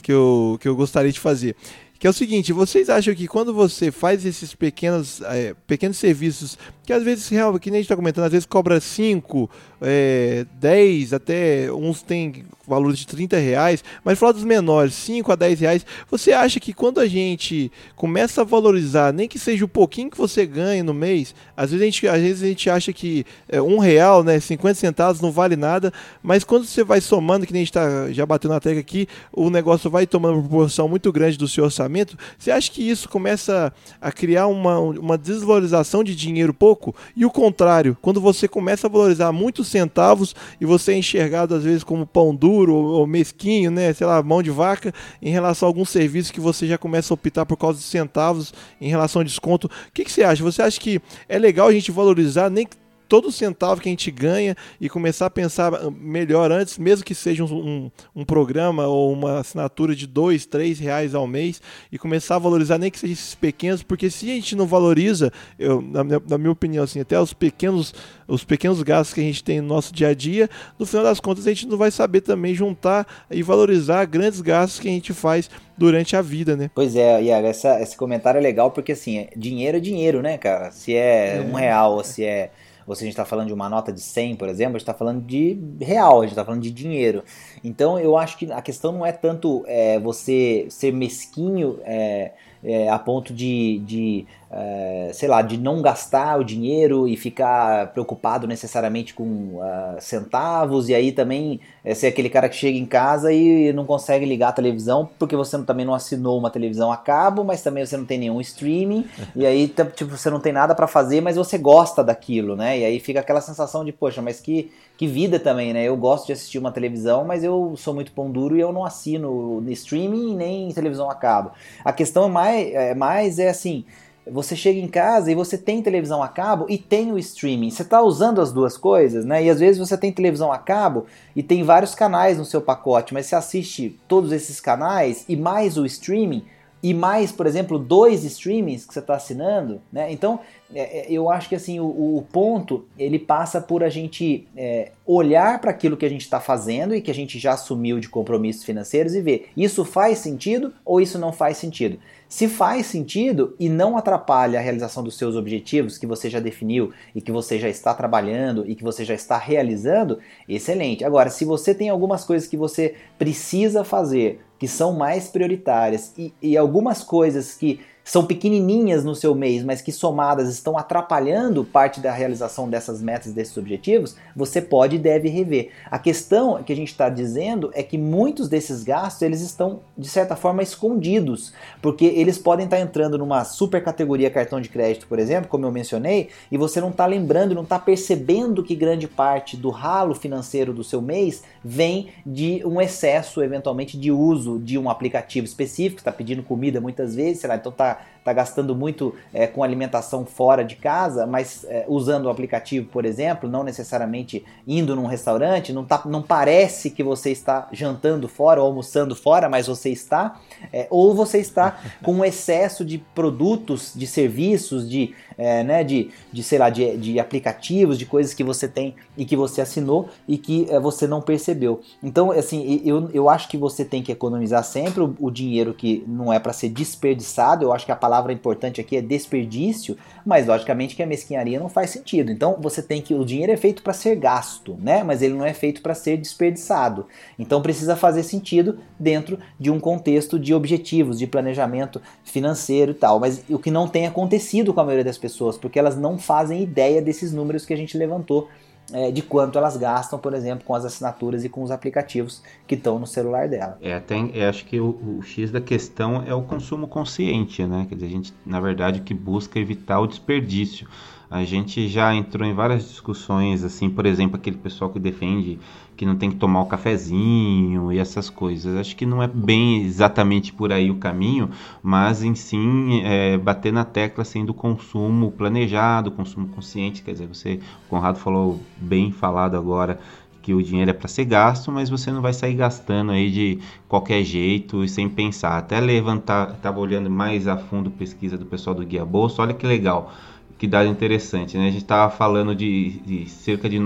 que 0.05 0.11
eu, 0.11 0.59
que 0.61 0.67
eu 0.67 0.75
gostaria 0.75 1.11
de 1.11 1.19
fazer. 1.19 1.55
Que 1.97 2.05
é 2.05 2.09
o 2.09 2.13
seguinte, 2.13 2.53
vocês 2.53 2.89
acham 2.89 3.15
que 3.15 3.27
quando 3.27 3.51
você 3.51 3.91
faz 3.91 4.23
esses 4.23 4.53
pequenos, 4.53 5.19
é, 5.21 5.55
pequenos 5.65 5.97
serviços, 5.97 6.59
que 6.85 6.93
às 6.93 7.03
vezes, 7.03 7.27
real, 7.27 7.57
que 7.59 7.71
nem 7.71 7.79
a 7.79 7.81
gente 7.81 7.85
está 7.85 7.95
comentando, 7.95 8.25
às 8.25 8.31
vezes 8.31 8.45
cobra 8.45 8.79
5, 8.79 9.49
é, 9.81 10.45
10, 10.59 11.13
até 11.13 11.71
uns 11.71 12.01
tem 12.01 12.45
valores 12.67 12.97
de 12.97 13.07
30 13.07 13.37
reais, 13.37 13.83
mas 14.03 14.17
falar 14.17 14.31
dos 14.31 14.43
menores, 14.43 14.93
5 14.95 15.31
a 15.31 15.35
10 15.35 15.59
reais, 15.59 15.85
você 16.09 16.31
acha 16.31 16.59
que 16.59 16.73
quando 16.73 16.99
a 16.99 17.07
gente 17.07 17.71
começa 17.95 18.41
a 18.41 18.43
valorizar, 18.43 19.13
nem 19.13 19.27
que 19.27 19.37
seja 19.37 19.65
o 19.65 19.67
pouquinho 19.67 20.09
que 20.09 20.17
você 20.17 20.45
ganha 20.45 20.83
no 20.83 20.93
mês, 20.93 21.35
às 21.55 21.71
vezes 21.71 21.81
a 21.81 21.85
gente, 21.85 22.07
às 22.07 22.21
vezes 22.21 22.43
a 22.43 22.47
gente 22.47 22.69
acha 22.69 22.91
que 22.91 23.25
é, 23.47 23.61
um 23.61 23.77
real, 23.77 24.23
né, 24.23 24.39
50 24.39 24.75
centavos 24.75 25.21
não 25.21 25.31
vale 25.31 25.55
nada, 25.55 25.93
mas 26.23 26.43
quando 26.43 26.65
você 26.65 26.83
vai 26.83 27.01
somando, 27.01 27.45
que 27.45 27.53
nem 27.53 27.61
a 27.61 27.65
gente 27.65 27.73
tá, 27.73 28.11
já 28.11 28.25
bateu 28.25 28.49
na 28.49 28.59
tecla 28.59 28.79
aqui, 28.79 29.07
o 29.31 29.49
negócio 29.49 29.89
vai 29.89 30.07
tomando 30.07 30.35
uma 30.35 30.41
proporção 30.41 30.87
muito 30.87 31.11
grande 31.11 31.37
do 31.37 31.47
seu 31.47 31.63
orçamento, 31.63 32.17
você 32.37 32.51
acha 32.51 32.71
que 32.71 32.87
isso 32.87 33.07
começa 33.07 33.71
a 34.01 34.11
criar 34.11 34.47
uma, 34.47 34.79
uma 34.79 35.17
desvalorização 35.17 36.03
de 36.03 36.15
dinheiro 36.15 36.53
pouco 36.53 36.74
pouco. 36.75 36.95
E 37.15 37.25
o 37.25 37.31
contrário, 37.31 37.97
quando 38.01 38.19
você 38.19 38.47
começa 38.47 38.87
a 38.87 38.89
valorizar 38.89 39.31
muitos 39.31 39.67
centavos 39.67 40.35
e 40.59 40.65
você 40.65 40.91
é 40.91 40.97
enxergado 40.97 41.55
às 41.55 41.63
vezes 41.63 41.83
como 41.83 42.05
pão 42.05 42.35
duro 42.35 42.75
ou, 42.75 43.07
mesquinho, 43.07 43.71
né, 43.71 43.93
sei 43.93 44.05
lá, 44.05 44.21
mão 44.21 44.43
de 44.43 44.51
vaca, 44.51 44.93
em 45.21 45.29
relação 45.29 45.67
a 45.67 45.69
alguns 45.69 45.89
serviços 45.89 46.31
que 46.31 46.39
você 46.39 46.67
já 46.67 46.77
começa 46.77 47.13
a 47.13 47.15
optar 47.15 47.45
por 47.45 47.57
causa 47.57 47.79
de 47.79 47.85
centavos 47.85 48.53
em 48.79 48.89
relação 48.89 49.21
a 49.21 49.25
desconto. 49.25 49.67
O 49.67 49.91
que, 49.93 50.03
que 50.03 50.11
você 50.11 50.23
acha? 50.23 50.43
Você 50.43 50.61
acha 50.61 50.79
que 50.79 51.01
é 51.29 51.39
legal 51.39 51.67
a 51.67 51.73
gente 51.73 51.91
valorizar, 51.91 52.49
nem 52.49 52.65
que 52.65 52.75
todo 53.07 53.31
centavo 53.31 53.81
que 53.81 53.89
a 53.89 53.91
gente 53.91 54.09
ganha 54.11 54.55
e 54.79 54.89
começar 54.89 55.27
a 55.27 55.29
pensar 55.29 55.71
melhor 55.91 56.51
antes, 56.51 56.77
mesmo 56.77 57.05
que 57.05 57.15
seja 57.15 57.43
um, 57.43 57.47
um, 57.47 57.91
um, 58.15 58.25
programa 58.25 58.87
ou 58.87 59.11
uma 59.11 59.39
assinatura 59.39 59.95
de 59.95 60.07
dois, 60.07 60.45
três 60.45 60.79
reais 60.79 61.15
ao 61.15 61.27
mês 61.27 61.61
e 61.91 61.97
começar 61.97 62.35
a 62.35 62.39
valorizar 62.39 62.77
nem 62.77 62.91
que 62.91 62.99
seja 62.99 63.13
esses 63.13 63.35
pequenos, 63.35 63.83
porque 63.83 64.09
se 64.09 64.29
a 64.31 64.33
gente 64.35 64.55
não 64.55 64.65
valoriza, 64.65 65.31
eu, 65.57 65.81
na, 65.81 66.03
minha, 66.03 66.21
na 66.27 66.37
minha 66.37 66.51
opinião, 66.51 66.83
assim, 66.83 66.99
até 66.99 67.19
os 67.19 67.33
pequenos, 67.33 67.93
os 68.27 68.43
pequenos 68.43 68.81
gastos 68.81 69.13
que 69.13 69.21
a 69.21 69.23
gente 69.23 69.43
tem 69.43 69.61
no 69.61 69.67
nosso 69.67 69.93
dia 69.93 70.09
a 70.09 70.13
dia, 70.13 70.49
no 70.77 70.85
final 70.85 71.03
das 71.03 71.19
contas 71.19 71.45
a 71.45 71.49
gente 71.49 71.67
não 71.67 71.77
vai 71.77 71.91
saber 71.91 72.21
também 72.21 72.53
juntar 72.53 73.07
e 73.29 73.43
valorizar 73.43 74.05
grandes 74.05 74.41
gastos 74.41 74.79
que 74.79 74.87
a 74.87 74.91
gente 74.91 75.13
faz 75.13 75.49
durante 75.77 76.15
a 76.15 76.21
vida, 76.21 76.55
né? 76.55 76.69
Pois 76.73 76.95
é, 76.95 77.21
Iago, 77.21 77.47
essa, 77.47 77.81
esse 77.81 77.95
comentário 77.95 78.37
é 78.37 78.41
legal 78.41 78.71
porque 78.71 78.93
assim, 78.93 79.19
é, 79.19 79.29
dinheiro 79.35 79.77
é 79.77 79.79
dinheiro, 79.79 80.21
né, 80.21 80.37
cara? 80.37 80.71
Se 80.71 80.95
é, 80.95 81.37
é. 81.37 81.41
um 81.41 81.53
real 81.53 81.93
ou 81.95 82.03
se 82.03 82.23
é 82.23 82.51
ou 82.87 82.95
se 82.95 83.03
a 83.03 83.05
gente 83.05 83.13
está 83.13 83.25
falando 83.25 83.47
de 83.47 83.53
uma 83.53 83.67
nota 83.67 83.91
de 83.91 84.01
100, 84.01 84.35
por 84.35 84.47
exemplo, 84.47 84.75
a 84.75 84.79
gente 84.79 84.83
está 84.83 84.93
falando 84.93 85.21
de 85.25 85.57
real, 85.81 86.19
a 86.19 86.21
gente 86.21 86.31
está 86.31 86.45
falando 86.45 86.61
de 86.61 86.71
dinheiro. 86.71 87.23
Então 87.63 87.99
eu 87.99 88.17
acho 88.17 88.37
que 88.37 88.51
a 88.51 88.61
questão 88.61 88.91
não 88.91 89.05
é 89.05 89.11
tanto 89.11 89.63
é, 89.67 89.99
você 89.99 90.67
ser 90.69 90.91
mesquinho 90.93 91.79
é, 91.83 92.31
é, 92.65 92.89
a 92.89 92.97
ponto 92.97 93.33
de, 93.33 93.79
de 93.85 94.25
é, 94.57 95.11
sei 95.13 95.27
lá, 95.27 95.41
de 95.41 95.57
não 95.57 95.81
gastar 95.81 96.39
o 96.39 96.43
dinheiro 96.43 97.09
e 97.09 97.17
ficar 97.17 97.91
preocupado 97.91 98.47
necessariamente 98.47 99.13
com 99.13 99.23
uh, 99.23 99.99
centavos, 99.99 100.87
e 100.87 100.95
aí 100.95 101.11
também 101.11 101.59
é, 101.83 101.93
ser 101.93 102.07
aquele 102.07 102.29
cara 102.29 102.47
que 102.47 102.55
chega 102.55 102.77
em 102.77 102.85
casa 102.85 103.33
e 103.33 103.73
não 103.73 103.85
consegue 103.85 104.25
ligar 104.25 104.49
a 104.49 104.53
televisão 104.53 105.09
porque 105.19 105.35
você 105.35 105.61
também 105.63 105.85
não 105.85 105.93
assinou 105.93 106.39
uma 106.39 106.49
televisão 106.49 106.89
a 106.89 106.95
cabo, 106.95 107.43
mas 107.43 107.61
também 107.61 107.85
você 107.85 107.97
não 107.97 108.05
tem 108.05 108.17
nenhum 108.17 108.39
streaming, 108.39 109.05
e 109.35 109.45
aí 109.45 109.67
tipo, 109.67 110.17
você 110.17 110.29
não 110.29 110.39
tem 110.39 110.53
nada 110.53 110.73
para 110.73 110.87
fazer, 110.87 111.19
mas 111.19 111.35
você 111.35 111.57
gosta 111.57 112.01
daquilo, 112.01 112.55
né? 112.55 112.79
E 112.79 112.85
aí 112.85 112.99
fica 113.01 113.19
aquela 113.19 113.41
sensação 113.41 113.83
de, 113.83 113.91
poxa, 113.91 114.21
mas 114.21 114.39
que, 114.39 114.71
que 114.97 115.05
vida 115.05 115.37
também, 115.37 115.73
né? 115.73 115.83
Eu 115.83 115.97
gosto 115.97 116.27
de 116.27 116.31
assistir 116.33 116.59
uma 116.59 116.71
televisão, 116.71 117.25
mas 117.25 117.43
eu 117.43 117.73
sou 117.75 117.93
muito 117.93 118.13
pão 118.13 118.31
duro 118.31 118.55
e 118.55 118.61
eu 118.61 118.71
não 118.71 118.85
assino 118.85 119.61
streaming 119.67 120.33
nem 120.33 120.71
televisão 120.71 121.09
a 121.09 121.15
cabo. 121.15 121.51
A 121.83 121.91
questão 121.91 122.25
é 122.25 122.29
mais, 122.29 122.54
é, 122.61 122.95
mais 122.95 123.39
é 123.39 123.49
assim 123.49 123.85
você 124.27 124.55
chega 124.55 124.79
em 124.79 124.87
casa 124.87 125.31
e 125.31 125.35
você 125.35 125.57
tem 125.57 125.81
televisão 125.81 126.23
a 126.23 126.27
cabo 126.27 126.65
e 126.67 126.77
tem 126.77 127.11
o 127.11 127.17
streaming. 127.19 127.69
Você 127.69 127.83
está 127.83 128.01
usando 128.01 128.41
as 128.41 128.51
duas 128.51 128.77
coisas, 128.77 129.23
né? 129.23 129.43
E 129.43 129.49
às 129.49 129.59
vezes 129.59 129.77
você 129.77 129.97
tem 129.97 130.11
televisão 130.11 130.51
a 130.51 130.57
cabo 130.57 131.05
e 131.35 131.43
tem 131.43 131.63
vários 131.63 131.93
canais 131.93 132.37
no 132.37 132.45
seu 132.45 132.61
pacote, 132.61 133.13
mas 133.13 133.27
você 133.27 133.35
assiste 133.35 133.99
todos 134.07 134.31
esses 134.31 134.59
canais 134.59 135.25
e 135.29 135.35
mais 135.35 135.77
o 135.77 135.85
streaming 135.85 136.43
e 136.81 136.93
mais, 136.93 137.31
por 137.31 137.47
exemplo, 137.47 137.79
dois 137.79 138.23
streamings 138.23 138.85
que 138.85 138.93
você 138.93 138.99
está 138.99 139.15
assinando, 139.15 139.81
né? 139.91 140.11
Então, 140.11 140.39
é, 140.73 140.99
é, 140.99 141.11
eu 141.11 141.29
acho 141.31 141.49
que 141.49 141.55
assim 141.55 141.79
o, 141.79 141.85
o, 141.85 142.23
ponto 142.31 142.85
ele 142.97 143.17
passa 143.17 143.59
por 143.59 143.83
a 143.83 143.89
gente 143.89 144.47
é, 144.55 144.91
olhar 145.05 145.59
para 145.59 145.71
aquilo 145.71 145.97
que 145.97 146.05
a 146.05 146.09
gente 146.09 146.21
está 146.21 146.39
fazendo 146.39 146.93
e 146.93 147.01
que 147.01 147.09
a 147.09 147.13
gente 147.13 147.39
já 147.39 147.53
assumiu 147.53 147.99
de 147.99 148.07
compromissos 148.07 148.63
financeiros 148.63 149.15
e 149.15 149.21
ver 149.21 149.49
isso 149.57 149.83
faz 149.83 150.19
sentido 150.19 150.73
ou 150.83 151.01
isso 151.01 151.17
não 151.17 151.31
faz 151.31 151.57
sentido. 151.57 151.97
Se 152.35 152.49
faz 152.49 152.87
sentido 152.87 153.55
e 153.57 153.69
não 153.69 153.95
atrapalha 153.95 154.59
a 154.59 154.61
realização 154.61 155.01
dos 155.01 155.17
seus 155.17 155.37
objetivos 155.37 155.97
que 155.97 156.05
você 156.05 156.29
já 156.29 156.41
definiu 156.41 156.91
e 157.15 157.21
que 157.21 157.31
você 157.31 157.57
já 157.57 157.69
está 157.69 157.93
trabalhando 157.93 158.69
e 158.69 158.75
que 158.75 158.83
você 158.83 159.05
já 159.05 159.13
está 159.13 159.37
realizando, 159.37 160.19
excelente. 160.45 161.05
Agora, 161.05 161.29
se 161.29 161.45
você 161.45 161.73
tem 161.73 161.87
algumas 161.87 162.25
coisas 162.25 162.45
que 162.45 162.57
você 162.57 162.95
precisa 163.17 163.85
fazer 163.85 164.41
que 164.59 164.67
são 164.67 164.91
mais 164.91 165.29
prioritárias 165.29 166.11
e, 166.17 166.33
e 166.41 166.57
algumas 166.57 167.01
coisas 167.01 167.53
que 167.53 167.79
são 168.05 168.23
pequenininhas 168.23 169.03
no 169.03 169.15
seu 169.15 169.33
mês, 169.33 169.63
mas 169.63 169.81
que 169.81 169.91
somadas 169.91 170.47
estão 170.47 170.77
atrapalhando 170.77 171.65
parte 171.65 171.99
da 171.99 172.11
realização 172.11 172.69
dessas 172.69 173.01
metas, 173.01 173.33
desses 173.33 173.57
objetivos, 173.57 174.15
você 174.35 174.61
pode 174.61 174.97
e 174.97 174.99
deve 174.99 175.27
rever. 175.27 175.71
A 175.89 175.97
questão 175.97 176.61
que 176.61 176.71
a 176.71 176.75
gente 176.75 176.89
está 176.91 177.09
dizendo 177.09 177.71
é 177.73 177.81
que 177.81 177.97
muitos 177.97 178.47
desses 178.47 178.83
gastos 178.83 179.23
eles 179.23 179.41
estão 179.41 179.79
de 179.97 180.07
certa 180.07 180.35
forma 180.35 180.61
escondidos, 180.61 181.51
porque 181.81 182.05
eles 182.05 182.37
podem 182.37 182.65
estar 182.65 182.77
tá 182.77 182.83
entrando 182.83 183.17
numa 183.17 183.43
super 183.43 183.83
categoria 183.83 184.29
cartão 184.29 184.61
de 184.61 184.69
crédito, 184.69 185.07
por 185.07 185.17
exemplo, 185.17 185.49
como 185.49 185.65
eu 185.65 185.71
mencionei, 185.71 186.29
e 186.51 186.57
você 186.59 186.79
não 186.79 186.89
está 186.89 187.07
lembrando, 187.07 187.55
não 187.55 187.63
está 187.63 187.79
percebendo 187.79 188.63
que 188.63 188.75
grande 188.75 189.07
parte 189.07 189.57
do 189.57 189.71
ralo 189.71 190.13
financeiro 190.13 190.71
do 190.73 190.83
seu 190.83 191.01
mês 191.01 191.41
vem 191.63 192.09
de 192.23 192.61
um 192.65 192.79
excesso, 192.79 193.41
eventualmente, 193.41 193.97
de 193.97 194.11
uso 194.11 194.59
de 194.59 194.77
um 194.77 194.91
aplicativo 194.91 195.45
específico, 195.47 196.01
está 196.01 196.11
pedindo 196.11 196.43
comida 196.43 196.79
muitas 196.79 197.15
vezes, 197.15 197.39
sei 197.39 197.49
lá, 197.49 197.55
então 197.55 197.71
está 197.71 197.94
para 197.97 198.14
tá 198.25 198.33
gastando 198.33 198.75
muito 198.75 199.13
é, 199.31 199.45
com 199.45 199.63
alimentação 199.63 200.25
fora 200.25 200.65
de 200.65 200.75
casa, 200.75 201.27
mas 201.27 201.63
é, 201.69 201.85
usando 201.87 202.25
o 202.25 202.29
aplicativo, 202.29 202.87
por 202.87 203.05
exemplo, 203.05 203.47
não 203.47 203.63
necessariamente 203.63 204.43
indo 204.67 204.95
num 204.95 205.05
restaurante, 205.05 205.71
não, 205.71 205.85
tá, 205.85 206.01
não 206.05 206.23
parece 206.23 206.89
que 206.89 207.03
você 207.03 207.29
está 207.29 207.67
jantando 207.71 208.27
fora 208.27 208.59
ou 208.59 208.65
almoçando 208.65 209.15
fora, 209.15 209.47
mas 209.47 209.67
você 209.67 209.91
está, 209.91 210.39
é, 210.73 210.87
ou 210.89 211.13
você 211.13 211.37
está 211.37 211.79
com 212.01 212.13
um 212.13 212.25
excesso 212.25 212.83
de 212.83 212.97
produtos, 212.97 213.93
de 213.95 214.07
serviços, 214.07 214.89
de, 214.89 215.13
é, 215.37 215.63
né, 215.63 215.83
de, 215.83 216.09
de 216.33 216.41
sei 216.41 216.57
lá, 216.57 216.71
de, 216.71 216.97
de 216.97 217.19
aplicativos, 217.19 217.95
de 217.95 218.07
coisas 218.07 218.33
que 218.33 218.43
você 218.43 218.67
tem 218.67 218.95
e 219.15 219.23
que 219.23 219.35
você 219.35 219.61
assinou 219.61 220.09
e 220.27 220.39
que 220.39 220.65
é, 220.71 220.79
você 220.79 221.05
não 221.05 221.21
percebeu. 221.21 221.81
Então, 222.01 222.31
assim, 222.31 222.81
eu, 222.83 223.07
eu 223.13 223.29
acho 223.29 223.47
que 223.47 223.57
você 223.57 223.85
tem 223.85 224.01
que 224.01 224.11
economizar 224.11 224.63
sempre 224.63 225.03
o, 225.03 225.15
o 225.19 225.29
dinheiro 225.29 225.75
que 225.75 226.03
não 226.07 226.33
é 226.33 226.39
para 226.39 226.53
ser 226.53 226.69
desperdiçado, 226.69 227.63
eu 227.63 227.71
acho 227.71 227.85
que 227.85 227.91
a 227.91 227.95
palavra 227.95 228.14
importante 228.31 228.81
aqui 228.81 228.97
é 228.97 229.01
desperdício, 229.01 229.97
mas 230.25 230.47
logicamente 230.47 230.95
que 230.95 231.03
a 231.03 231.05
mesquinharia 231.05 231.59
não 231.59 231.69
faz 231.69 231.89
sentido. 231.89 232.31
Então 232.31 232.57
você 232.59 232.81
tem 232.81 233.01
que 233.01 233.13
o 233.13 233.25
dinheiro 233.25 233.51
é 233.51 233.57
feito 233.57 233.83
para 233.83 233.93
ser 233.93 234.15
gasto, 234.15 234.77
né? 234.81 235.03
Mas 235.03 235.21
ele 235.21 235.33
não 235.33 235.45
é 235.45 235.53
feito 235.53 235.81
para 235.81 235.93
ser 235.93 236.17
desperdiçado. 236.17 237.05
Então 237.37 237.61
precisa 237.61 237.95
fazer 237.95 238.23
sentido 238.23 238.79
dentro 238.99 239.39
de 239.59 239.69
um 239.69 239.79
contexto 239.79 240.39
de 240.39 240.53
objetivos, 240.53 241.19
de 241.19 241.27
planejamento 241.27 242.01
financeiro 242.23 242.91
e 242.91 242.95
tal. 242.95 243.19
Mas 243.19 243.43
o 243.49 243.59
que 243.59 243.71
não 243.71 243.87
tem 243.87 244.07
acontecido 244.07 244.73
com 244.73 244.81
a 244.81 244.83
maioria 244.83 245.05
das 245.05 245.17
pessoas, 245.17 245.57
porque 245.57 245.79
elas 245.79 245.97
não 245.97 246.17
fazem 246.17 246.63
ideia 246.63 247.01
desses 247.01 247.31
números 247.31 247.65
que 247.65 247.73
a 247.73 247.77
gente 247.77 247.97
levantou 247.97 248.49
é, 248.93 249.11
de 249.11 249.21
quanto 249.21 249.57
elas 249.57 249.77
gastam, 249.77 250.19
por 250.19 250.33
exemplo, 250.33 250.63
com 250.65 250.75
as 250.75 250.85
assinaturas 250.85 251.43
e 251.43 251.49
com 251.49 251.63
os 251.63 251.71
aplicativos 251.71 252.41
que 252.67 252.75
estão 252.75 252.99
no 252.99 253.07
celular 253.07 253.47
dela. 253.47 253.77
É, 253.81 253.99
tem, 253.99 254.31
eu 254.33 254.49
acho 254.49 254.65
que 254.65 254.79
o, 254.79 254.89
o, 254.89 255.21
X 255.23 255.51
da 255.51 255.61
questão 255.61 256.23
é 256.25 256.33
o 256.33 256.41
consumo 256.43 256.87
consciente, 256.87 257.65
né? 257.65 257.85
Quer 257.89 257.95
dizer, 257.95 258.07
a 258.07 258.09
gente, 258.09 258.33
na 258.45 258.59
verdade, 258.59 259.01
que 259.01 259.13
busca 259.13 259.59
evitar 259.59 259.99
o 259.99 260.07
desperdício. 260.07 260.87
A 261.29 261.43
gente 261.43 261.87
já 261.87 262.13
entrou 262.13 262.47
em 262.47 262.53
várias 262.53 262.87
discussões, 262.87 263.63
assim, 263.63 263.89
por 263.89 264.05
exemplo, 264.05 264.35
aquele 264.35 264.57
pessoal 264.57 264.91
que 264.91 264.99
defende 264.99 265.59
que 265.95 266.05
não 266.05 266.15
tem 266.15 266.29
que 266.29 266.37
tomar 266.37 266.61
o 266.61 266.65
cafezinho 266.65 267.91
e 267.91 267.97
essas 267.97 268.29
coisas. 268.29 268.75
Acho 268.75 268.95
que 268.95 269.05
não 269.05 269.23
é 269.23 269.27
bem 269.27 269.83
exatamente 269.83 270.51
por 270.51 270.71
aí 270.71 270.91
o 270.91 270.95
caminho, 270.95 271.49
mas 271.81 272.23
em 272.23 272.35
sim 272.35 273.01
é, 273.03 273.37
bater 273.37 273.71
na 273.71 273.85
tecla 273.85 274.21
assim, 274.21 274.45
do 274.45 274.53
consumo 274.53 275.31
planejado, 275.31 276.11
consumo 276.11 276.47
consciente. 276.47 277.01
Quer 277.01 277.13
dizer, 277.13 277.27
você, 277.27 277.59
o 277.85 277.89
Conrado 277.89 278.19
falou 278.19 278.59
bem 278.77 279.11
falado 279.11 279.55
agora 279.55 279.99
que 280.41 280.53
o 280.53 280.61
dinheiro 280.61 280.91
é 280.91 280.93
para 280.93 281.07
ser 281.07 281.25
gasto, 281.25 281.71
mas 281.71 281.89
você 281.89 282.11
não 282.11 282.21
vai 282.21 282.31
sair 282.31 282.53
gastando 282.53 283.11
aí 283.11 283.31
de 283.31 283.59
qualquer 283.87 284.23
jeito 284.23 284.83
e 284.83 284.89
sem 284.89 285.09
pensar. 285.09 285.57
Até 285.57 285.79
levantar, 285.79 286.51
estava 286.51 286.79
olhando 286.79 287.09
mais 287.09 287.47
a 287.47 287.57
fundo 287.57 287.89
pesquisa 287.89 288.37
do 288.37 288.45
pessoal 288.45 288.75
do 288.75 288.85
Guia 288.85 289.03
Bolsa, 289.03 289.41
olha 289.41 289.55
que 289.55 289.65
legal 289.65 290.13
que 290.57 290.67
dado 290.67 290.87
interessante, 290.87 291.57
né? 291.57 291.67
A 291.67 291.71
gente 291.71 291.81
estava 291.81 292.09
falando 292.09 292.55
de, 292.55 292.99
de, 293.05 293.29
cerca 293.29 293.69
de 293.69 293.79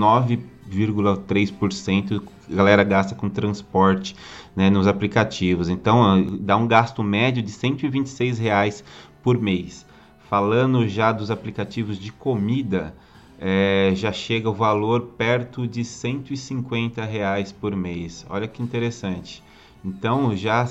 9,3% 0.70 2.22
a 2.50 2.54
galera 2.54 2.84
gasta 2.84 3.14
com 3.14 3.28
transporte 3.28 4.16
né, 4.54 4.70
nos 4.70 4.86
aplicativos. 4.86 5.68
Então, 5.68 6.38
dá 6.40 6.56
um 6.56 6.66
gasto 6.66 7.02
médio 7.02 7.42
de 7.42 7.50
126 7.50 8.38
reais 8.38 8.84
por 9.22 9.40
mês. 9.40 9.86
Falando 10.28 10.86
já 10.88 11.12
dos 11.12 11.30
aplicativos 11.30 11.98
de 11.98 12.12
comida, 12.12 12.94
é, 13.38 13.92
já 13.94 14.12
chega 14.12 14.48
o 14.50 14.54
valor 14.54 15.14
perto 15.16 15.66
de 15.66 15.84
150 15.84 17.04
reais 17.04 17.50
por 17.50 17.74
mês. 17.74 18.26
Olha 18.28 18.46
que 18.46 18.62
interessante. 18.62 19.42
Então 19.84 20.36
já 20.36 20.66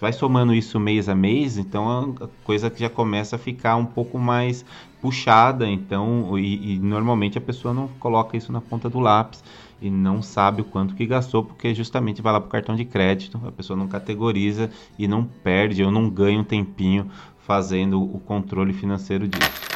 vai 0.00 0.12
somando 0.12 0.54
isso 0.54 0.78
mês 0.78 1.08
a 1.08 1.14
mês, 1.14 1.56
então 1.56 2.14
a 2.20 2.28
coisa 2.44 2.68
que 2.68 2.80
já 2.80 2.90
começa 2.90 3.36
a 3.36 3.38
ficar 3.38 3.76
um 3.76 3.86
pouco 3.86 4.18
mais 4.18 4.64
puxada, 5.00 5.66
então 5.66 6.38
e, 6.38 6.74
e, 6.74 6.78
normalmente 6.78 7.38
a 7.38 7.40
pessoa 7.40 7.72
não 7.72 7.88
coloca 7.88 8.36
isso 8.36 8.52
na 8.52 8.60
ponta 8.60 8.90
do 8.90 9.00
lápis 9.00 9.42
e 9.80 9.90
não 9.90 10.22
sabe 10.22 10.60
o 10.60 10.64
quanto 10.64 10.94
que 10.94 11.06
gastou, 11.06 11.42
porque 11.42 11.74
justamente 11.74 12.22
vai 12.22 12.32
lá 12.32 12.40
para 12.40 12.48
o 12.48 12.50
cartão 12.50 12.76
de 12.76 12.84
crédito, 12.84 13.40
a 13.46 13.50
pessoa 13.50 13.76
não 13.76 13.88
categoriza 13.88 14.70
e 14.98 15.08
não 15.08 15.24
perde 15.24 15.82
ou 15.82 15.90
não 15.90 16.08
ganha 16.08 16.38
um 16.38 16.44
tempinho 16.44 17.10
fazendo 17.38 18.00
o 18.00 18.20
controle 18.20 18.72
financeiro 18.72 19.26
disso. 19.26 19.72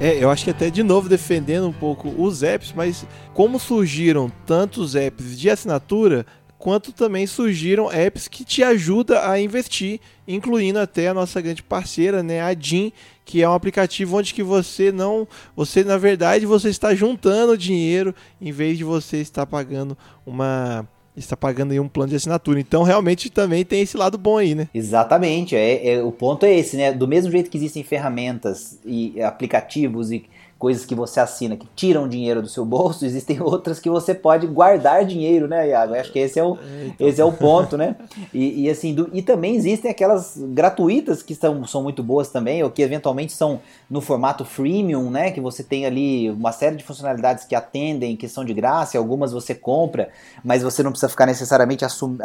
É, 0.00 0.22
eu 0.22 0.30
acho 0.30 0.44
que 0.44 0.50
até 0.50 0.68
de 0.70 0.82
novo 0.82 1.08
defendendo 1.08 1.68
um 1.68 1.72
pouco 1.72 2.08
os 2.08 2.42
apps, 2.42 2.72
mas 2.74 3.06
como 3.32 3.58
surgiram 3.58 4.30
tantos 4.46 4.96
apps 4.96 5.38
de 5.38 5.48
assinatura, 5.48 6.26
quanto 6.62 6.92
também 6.92 7.26
surgiram 7.26 7.90
apps 7.90 8.28
que 8.28 8.44
te 8.44 8.62
ajudam 8.62 9.20
a 9.20 9.40
investir, 9.40 10.00
incluindo 10.28 10.78
até 10.78 11.08
a 11.08 11.14
nossa 11.14 11.40
grande 11.40 11.60
parceira, 11.60 12.22
né, 12.22 12.40
a 12.40 12.54
DIN, 12.54 12.92
que 13.24 13.42
é 13.42 13.48
um 13.48 13.52
aplicativo 13.52 14.16
onde 14.16 14.32
que 14.32 14.44
você 14.44 14.92
não, 14.92 15.26
você 15.56 15.82
na 15.82 15.98
verdade 15.98 16.46
você 16.46 16.68
está 16.68 16.94
juntando 16.94 17.58
dinheiro 17.58 18.14
em 18.40 18.52
vez 18.52 18.78
de 18.78 18.84
você 18.84 19.16
estar 19.18 19.44
pagando 19.44 19.98
uma 20.24 20.88
está 21.16 21.36
pagando 21.36 21.72
aí 21.72 21.80
um 21.80 21.88
plano 21.88 22.10
de 22.10 22.16
assinatura. 22.16 22.60
Então, 22.60 22.82
realmente 22.82 23.30
também 23.30 23.64
tem 23.64 23.82
esse 23.82 23.96
lado 23.96 24.16
bom 24.16 24.38
aí, 24.38 24.54
né? 24.54 24.68
Exatamente. 24.74 25.54
É, 25.54 25.94
é, 25.94 26.02
o 26.02 26.12
ponto 26.12 26.46
é 26.46 26.54
esse, 26.54 26.76
né? 26.76 26.92
Do 26.92 27.06
mesmo 27.06 27.30
jeito 27.30 27.50
que 27.50 27.58
existem 27.58 27.82
ferramentas 27.82 28.78
e 28.84 29.20
aplicativos 29.22 30.10
e 30.10 30.24
coisas 30.62 30.86
que 30.86 30.94
você 30.94 31.18
assina 31.18 31.56
que 31.56 31.66
tiram 31.74 32.06
dinheiro 32.06 32.40
do 32.40 32.46
seu 32.48 32.64
bolso, 32.64 33.02
existem 33.04 33.42
outras 33.42 33.80
que 33.80 33.90
você 33.90 34.14
pode 34.14 34.46
guardar 34.46 35.04
dinheiro, 35.04 35.48
né, 35.48 35.70
Iago? 35.70 35.96
Eu 35.96 36.00
acho 36.00 36.12
que 36.12 36.20
esse 36.20 36.38
é 36.38 36.44
o, 36.44 36.54
é, 36.54 36.86
então. 36.86 37.08
esse 37.08 37.20
é 37.20 37.24
o 37.24 37.32
ponto, 37.32 37.76
né? 37.76 37.96
E, 38.32 38.62
e 38.62 38.70
assim, 38.70 38.94
do, 38.94 39.10
e 39.12 39.22
também 39.22 39.56
existem 39.56 39.90
aquelas 39.90 40.36
gratuitas 40.36 41.20
que 41.20 41.34
são, 41.34 41.66
são 41.66 41.82
muito 41.82 42.00
boas 42.00 42.28
também, 42.28 42.62
ou 42.62 42.70
que 42.70 42.80
eventualmente 42.80 43.32
são 43.32 43.60
no 43.90 44.00
formato 44.00 44.44
freemium, 44.44 45.10
né? 45.10 45.32
Que 45.32 45.40
você 45.40 45.64
tem 45.64 45.84
ali 45.84 46.30
uma 46.30 46.52
série 46.52 46.76
de 46.76 46.84
funcionalidades 46.84 47.42
que 47.44 47.56
atendem, 47.56 48.14
que 48.14 48.28
são 48.28 48.44
de 48.44 48.54
graça, 48.54 48.96
e 48.96 48.98
algumas 48.98 49.32
você 49.32 49.56
compra, 49.56 50.10
mas 50.44 50.62
você 50.62 50.80
não 50.80 50.92
precisa 50.92 51.08
ficar 51.08 51.26
necessariamente 51.26 51.84
assum, 51.84 52.16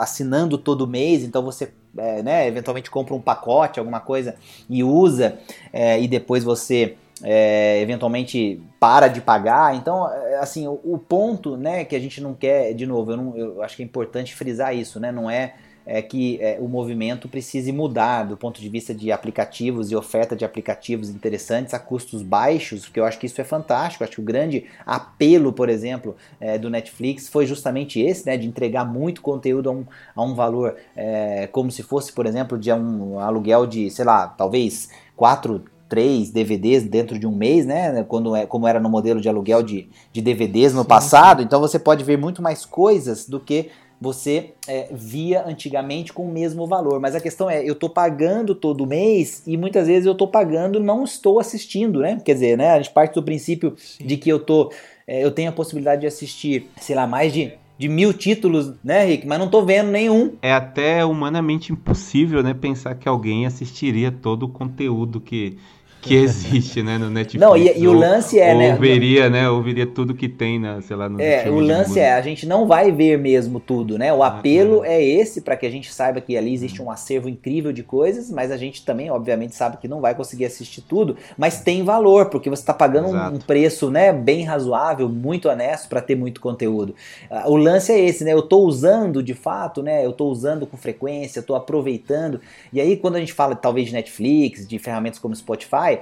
assinando 0.00 0.58
todo 0.58 0.88
mês, 0.88 1.22
então 1.22 1.40
você 1.40 1.72
é, 1.96 2.20
né, 2.20 2.48
eventualmente 2.48 2.90
compra 2.90 3.14
um 3.14 3.20
pacote, 3.20 3.78
alguma 3.78 4.00
coisa, 4.00 4.34
e 4.68 4.82
usa, 4.82 5.38
é, 5.72 6.00
e 6.00 6.08
depois 6.08 6.42
você 6.42 6.96
é, 7.22 7.80
eventualmente 7.80 8.60
para 8.78 9.08
de 9.08 9.20
pagar. 9.20 9.74
Então, 9.74 10.10
é, 10.10 10.36
assim, 10.38 10.66
o, 10.66 10.80
o, 10.84 10.98
ponto, 10.98 11.56
né, 11.56 11.84
que 11.84 11.96
a 11.96 12.00
gente 12.00 12.20
não 12.20 12.34
quer, 12.34 12.74
de 12.74 12.86
novo, 12.86 13.12
eu, 13.12 13.16
não, 13.16 13.36
eu 13.36 13.62
acho 13.62 13.76
que 13.76 13.82
é 13.82 13.86
importante 13.86 14.34
frisar 14.34 14.74
isso, 14.76 15.00
né, 15.00 15.10
não 15.10 15.30
é, 15.30 15.54
é 15.86 16.02
que 16.02 16.38
é, 16.42 16.58
o 16.60 16.66
movimento 16.66 17.28
precise 17.28 17.70
mudar 17.70 18.24
do 18.24 18.36
ponto 18.36 18.60
de 18.60 18.68
vista 18.68 18.92
de 18.92 19.12
aplicativos 19.12 19.92
e 19.92 19.96
oferta 19.96 20.34
de 20.34 20.44
aplicativos 20.44 21.08
interessantes 21.08 21.72
a 21.72 21.78
custos 21.78 22.22
baixos, 22.22 22.86
porque 22.86 22.98
eu 22.98 23.04
acho 23.04 23.18
que 23.20 23.26
isso 23.26 23.40
é 23.40 23.44
fantástico. 23.44 24.02
Acho 24.02 24.14
que 24.14 24.20
o 24.20 24.24
grande 24.24 24.64
apelo, 24.84 25.52
por 25.52 25.68
exemplo, 25.68 26.16
é, 26.40 26.58
do 26.58 26.68
Netflix 26.68 27.28
foi 27.28 27.46
justamente 27.46 28.00
esse, 28.00 28.26
né, 28.26 28.36
de 28.36 28.48
entregar 28.48 28.84
muito 28.84 29.22
conteúdo 29.22 29.70
a 29.70 29.72
um, 29.72 29.86
a 30.14 30.22
um 30.24 30.34
valor 30.34 30.74
é, 30.96 31.46
como 31.52 31.70
se 31.70 31.84
fosse, 31.84 32.12
por 32.12 32.26
exemplo, 32.26 32.58
de 32.58 32.72
um 32.72 33.20
aluguel 33.20 33.64
de, 33.64 33.88
sei 33.88 34.04
lá, 34.04 34.26
talvez 34.26 34.90
4, 35.14 35.64
três 35.88 36.30
DVDs 36.30 36.84
dentro 36.84 37.18
de 37.18 37.26
um 37.26 37.34
mês, 37.34 37.66
né? 37.66 38.04
Quando 38.04 38.34
é, 38.34 38.46
como 38.46 38.66
era 38.66 38.80
no 38.80 38.88
modelo 38.88 39.20
de 39.20 39.28
aluguel 39.28 39.62
de, 39.62 39.88
de 40.12 40.20
DVDs 40.20 40.72
no 40.72 40.82
sim, 40.82 40.88
passado. 40.88 41.38
Sim. 41.40 41.44
Então 41.44 41.60
você 41.60 41.78
pode 41.78 42.04
ver 42.04 42.18
muito 42.18 42.42
mais 42.42 42.64
coisas 42.64 43.28
do 43.28 43.40
que 43.40 43.70
você 44.00 44.52
é, 44.68 44.88
via 44.92 45.44
antigamente 45.46 46.12
com 46.12 46.26
o 46.26 46.30
mesmo 46.30 46.66
valor. 46.66 47.00
Mas 47.00 47.14
a 47.14 47.20
questão 47.20 47.48
é, 47.48 47.62
eu 47.64 47.72
estou 47.72 47.88
pagando 47.88 48.54
todo 48.54 48.86
mês 48.86 49.42
e 49.46 49.56
muitas 49.56 49.86
vezes 49.86 50.06
eu 50.06 50.12
estou 50.12 50.28
pagando 50.28 50.78
não 50.80 51.04
estou 51.04 51.40
assistindo, 51.40 52.00
né? 52.00 52.20
Quer 52.24 52.34
dizer, 52.34 52.58
né? 52.58 52.70
A 52.72 52.76
gente 52.76 52.92
parte 52.92 53.14
do 53.14 53.22
princípio 53.22 53.74
sim. 53.76 54.06
de 54.06 54.16
que 54.16 54.28
eu 54.28 54.38
tô, 54.38 54.70
é, 55.06 55.24
eu 55.24 55.30
tenho 55.30 55.48
a 55.48 55.52
possibilidade 55.52 56.02
de 56.02 56.06
assistir, 56.06 56.68
sei 56.80 56.94
lá, 56.94 57.06
mais 57.06 57.32
de 57.32 57.52
de 57.78 57.88
mil 57.88 58.12
títulos, 58.12 58.72
né, 58.82 59.04
Rick? 59.04 59.26
Mas 59.26 59.38
não 59.38 59.48
tô 59.48 59.62
vendo 59.62 59.90
nenhum. 59.90 60.32
É 60.40 60.52
até 60.52 61.04
humanamente 61.04 61.72
impossível, 61.72 62.42
né, 62.42 62.54
pensar 62.54 62.94
que 62.94 63.08
alguém 63.08 63.46
assistiria 63.46 64.10
todo 64.10 64.44
o 64.44 64.48
conteúdo 64.48 65.20
que 65.20 65.58
que 66.06 66.14
existe, 66.14 66.82
né, 66.82 66.96
no 66.98 67.10
Netflix. 67.10 67.40
Não, 67.40 67.56
e, 67.56 67.78
e 67.78 67.88
o 67.88 67.92
lance 67.92 68.38
é, 68.38 68.52
ou 68.52 68.58
né? 68.58 68.76
Veria, 68.76 69.28
né? 69.28 69.50
Ou 69.50 69.60
veria 69.62 69.86
tudo 69.86 70.14
que 70.14 70.28
tem, 70.28 70.58
na, 70.58 70.80
sei 70.80 70.96
lá, 70.96 71.08
no 71.08 71.20
É, 71.20 71.48
o 71.50 71.58
lance 71.58 71.98
é, 71.98 72.12
a 72.12 72.22
gente 72.22 72.46
não 72.46 72.66
vai 72.66 72.92
ver 72.92 73.18
mesmo 73.18 73.58
tudo, 73.58 73.98
né? 73.98 74.12
O 74.12 74.22
ah, 74.22 74.28
apelo 74.28 74.82
ah, 74.82 74.88
é. 74.88 75.02
é 75.02 75.04
esse 75.04 75.40
para 75.40 75.56
que 75.56 75.66
a 75.66 75.70
gente 75.70 75.92
saiba 75.92 76.20
que 76.20 76.36
ali 76.36 76.54
existe 76.54 76.80
um 76.80 76.90
acervo 76.90 77.28
incrível 77.28 77.72
de 77.72 77.82
coisas, 77.82 78.30
mas 78.30 78.50
a 78.50 78.56
gente 78.56 78.84
também, 78.84 79.10
obviamente, 79.10 79.54
sabe 79.54 79.78
que 79.78 79.88
não 79.88 80.00
vai 80.00 80.14
conseguir 80.14 80.44
assistir 80.44 80.82
tudo, 80.82 81.16
mas 81.36 81.60
tem 81.60 81.82
valor, 81.82 82.26
porque 82.26 82.48
você 82.48 82.62
está 82.62 82.72
pagando 82.72 83.08
um, 83.08 83.34
um, 83.34 83.38
preço, 83.38 83.90
né, 83.90 84.12
bem 84.12 84.44
razoável, 84.44 85.08
muito 85.08 85.48
honesto 85.48 85.88
para 85.88 86.00
ter 86.00 86.14
muito 86.14 86.40
conteúdo. 86.40 86.94
Uh, 87.30 87.50
o 87.50 87.56
lance 87.56 87.92
é 87.92 87.98
esse, 87.98 88.24
né? 88.24 88.32
Eu 88.32 88.40
estou 88.40 88.64
usando 88.64 89.22
de 89.22 89.34
fato, 89.34 89.82
né? 89.82 90.04
Eu 90.04 90.10
estou 90.10 90.30
usando 90.30 90.66
com 90.66 90.76
frequência, 90.76 91.40
estou 91.40 91.56
aproveitando. 91.56 92.40
E 92.72 92.80
aí, 92.80 92.96
quando 92.96 93.16
a 93.16 93.20
gente 93.20 93.32
fala 93.32 93.56
talvez 93.56 93.88
de 93.88 93.92
Netflix, 93.92 94.66
de 94.66 94.78
ferramentas 94.78 95.18
como 95.18 95.34
Spotify, 95.34 95.95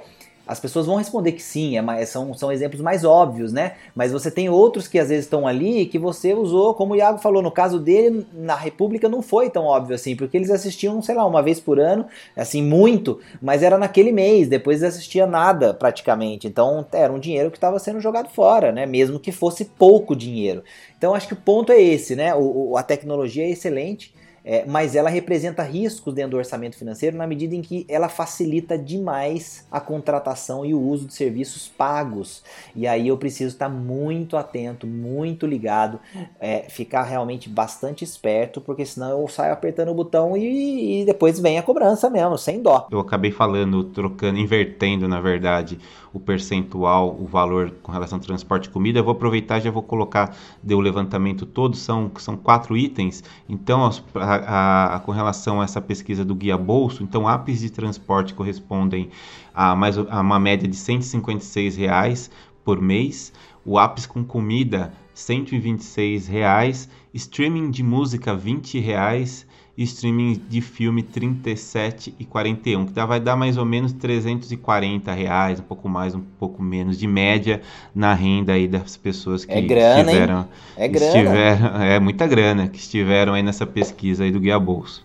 as 0.47 0.61
pessoas 0.61 0.87
vão 0.87 0.97
responder 0.97 1.33
que 1.33 1.43
sim, 1.43 1.79
é, 1.79 2.07
são, 2.07 2.35
são 2.35 2.53
exemplos 2.53 2.83
mais 2.83 3.03
óbvios, 3.05 3.53
né? 3.53 3.73
Mas 3.95 4.13
você 4.13 4.31
tem 4.31 4.49
outros 4.49 4.87
que 4.87 4.99
às 4.99 5.09
vezes 5.09 5.25
estão 5.25 5.47
ali 5.47 5.87
que 5.87 5.99
você 5.99 6.35
usou, 6.35 6.75
como 6.75 6.93
o 6.93 6.97
Iago 6.97 7.19
falou, 7.19 7.43
no 7.43 7.51
caso 7.51 7.79
dele, 7.79 8.27
na 8.33 8.55
República 8.55 9.09
não 9.09 9.23
foi 9.23 9.49
tão 9.49 9.65
óbvio 9.65 9.95
assim, 9.95 10.15
porque 10.15 10.37
eles 10.37 10.51
assistiam, 10.51 11.01
sei 11.01 11.15
lá, 11.15 11.25
uma 11.25 11.43
vez 11.43 11.61
por 11.61 11.81
ano, 11.81 12.07
assim, 12.37 12.63
muito, 12.63 13.21
mas 13.41 13.63
era 13.63 13.79
naquele 13.79 14.13
mês, 14.13 14.47
depois 14.47 14.83
eles 14.83 14.95
assistiam 14.95 15.27
nada 15.27 15.73
praticamente. 15.73 16.47
Então 16.47 16.87
era 16.93 17.13
um 17.13 17.19
dinheiro 17.19 17.51
que 17.51 17.57
estava 17.57 17.79
sendo 17.79 18.01
jogado 18.01 18.29
fora, 18.29 18.71
né? 18.71 18.85
Mesmo 18.85 19.19
que 19.19 19.33
fosse 19.33 19.65
pouco 19.65 20.15
dinheiro. 20.15 20.63
Então 20.99 21.15
acho 21.15 21.27
que 21.27 21.35
o 21.35 21.39
ponto 21.39 21.73
é 21.73 21.81
esse, 21.81 22.15
né? 22.15 22.35
O, 22.35 22.77
a 22.77 22.83
tecnologia 22.83 23.45
é 23.45 23.51
excelente 23.51 24.14
é, 24.45 24.65
mas 24.67 24.95
ela 24.95 25.09
representa 25.09 25.63
riscos 25.63 26.13
dentro 26.13 26.33
do 26.33 26.37
orçamento 26.37 26.77
financeiro 26.77 27.17
na 27.17 27.27
medida 27.27 27.55
em 27.55 27.63
que 27.63 27.87
ela 27.89 28.09
facilita 28.09 28.77
demais 28.77 29.67
a 29.71 29.81
contratação 29.81 30.67
e 30.67 30.75
o 30.75 30.81
uso 30.81 31.07
de 31.07 31.15
serviços 31.15 31.67
pagos. 31.69 32.45
E 32.77 32.87
aí 32.87 33.09
eu 33.09 33.17
preciso 33.17 33.55
estar 33.55 33.71
muito 33.71 34.37
atento, 34.37 34.87
muito 34.87 35.47
ligado, 35.47 35.99
é, 36.39 36.67
ficar 36.69 37.05
realmente 37.05 37.49
bastante 37.49 38.05
esperto, 38.05 38.61
porque 38.61 38.85
senão 38.85 39.23
eu 39.23 39.29
saio 39.29 39.53
apertando 39.53 39.89
o 39.89 39.95
botão 39.95 40.37
e, 40.37 41.01
e 41.01 41.05
depois 41.05 41.41
vem 41.41 41.59
a 41.59 41.63
cobrança 41.63 42.11
mesmo, 42.11 42.37
sem 42.37 42.61
dó. 42.61 42.87
Eu 42.91 43.01
acabei 43.01 43.31
falando, 43.31 43.83
trocando, 43.85 44.39
invertendo 44.39 45.09
na 45.09 45.21
verdade 45.21 45.79
o 46.13 46.21
percentual, 46.21 47.17
o 47.19 47.27
valor 47.27 47.73
com 47.83 47.91
relação 47.91 48.19
ao 48.19 48.25
transporte 48.25 48.67
e 48.67 48.71
comida. 48.71 49.01
Eu 49.01 49.05
vou 49.05 49.13
aproveitar 49.13 49.59
já 49.59 49.71
vou 49.71 49.83
colocar 49.83 50.37
deu 50.63 50.79
o 50.79 50.81
levantamento 50.81 51.45
todo, 51.45 51.77
são, 51.77 52.11
são 52.19 52.37
quatro 52.37 52.77
itens. 52.77 53.25
Então, 53.49 53.91
a, 54.15 54.34
a, 54.37 54.97
a, 54.97 55.01
com 55.01 55.13
relação 55.13 55.61
a 55.61 55.65
essa 55.65 55.81
pesquisa 55.81 56.25
do 56.25 56.35
Guia 56.35 56.57
Bolso, 56.57 57.03
então 57.03 57.29
apps 57.29 57.61
de 57.61 57.71
transporte 57.71 58.35
correspondem 58.35 59.11
a, 59.55 59.75
mais, 59.75 59.97
a 59.97 60.21
uma 60.21 60.39
média 60.39 60.69
de 60.69 60.77
156 60.77 61.77
reais 61.77 62.31
por 62.65 62.81
mês. 62.81 63.33
O 63.65 63.81
apps 63.81 64.07
com 64.07 64.25
comida, 64.25 64.93
126 65.15 66.27
reais. 66.27 66.89
Streaming 67.13 67.71
de 67.71 67.83
música, 67.83 68.35
20 68.35 68.79
reais 68.81 69.47
streaming 69.83 70.41
de 70.49 70.61
filme 70.61 71.03
37 71.03 72.15
e 72.19 72.25
41, 72.25 72.87
que 72.87 72.93
vai 73.05 73.19
dar 73.19 73.37
mais 73.37 73.57
ou 73.57 73.65
menos 73.65 73.93
340 73.93 75.13
reais, 75.13 75.59
um 75.59 75.65
pouco 75.65 75.89
mais, 75.89 76.15
um 76.15 76.21
pouco 76.21 76.63
menos 76.63 76.99
de 76.99 77.07
média 77.07 77.61
na 77.95 78.15
renda 78.15 78.53
aí 78.53 78.69
das 78.69 78.97
pessoas 78.97 79.45
que 79.45 79.53
é 79.53 79.61
grana, 79.61 80.01
estiveram, 80.03 80.39
hein? 80.39 80.47
É 80.77 80.89
grana. 80.89 81.07
Estiveram, 81.07 81.83
é 81.83 82.01
muita 82.01 82.27
grana 82.27 82.69
que 82.69 82.79
estiveram 82.79 83.35
aí 83.35 83.43
nessa 83.43 83.67
pesquisa 83.67 84.25
aí 84.25 84.31
do 84.31 84.39
Guia 84.39 84.59
Bolso. 84.59 85.05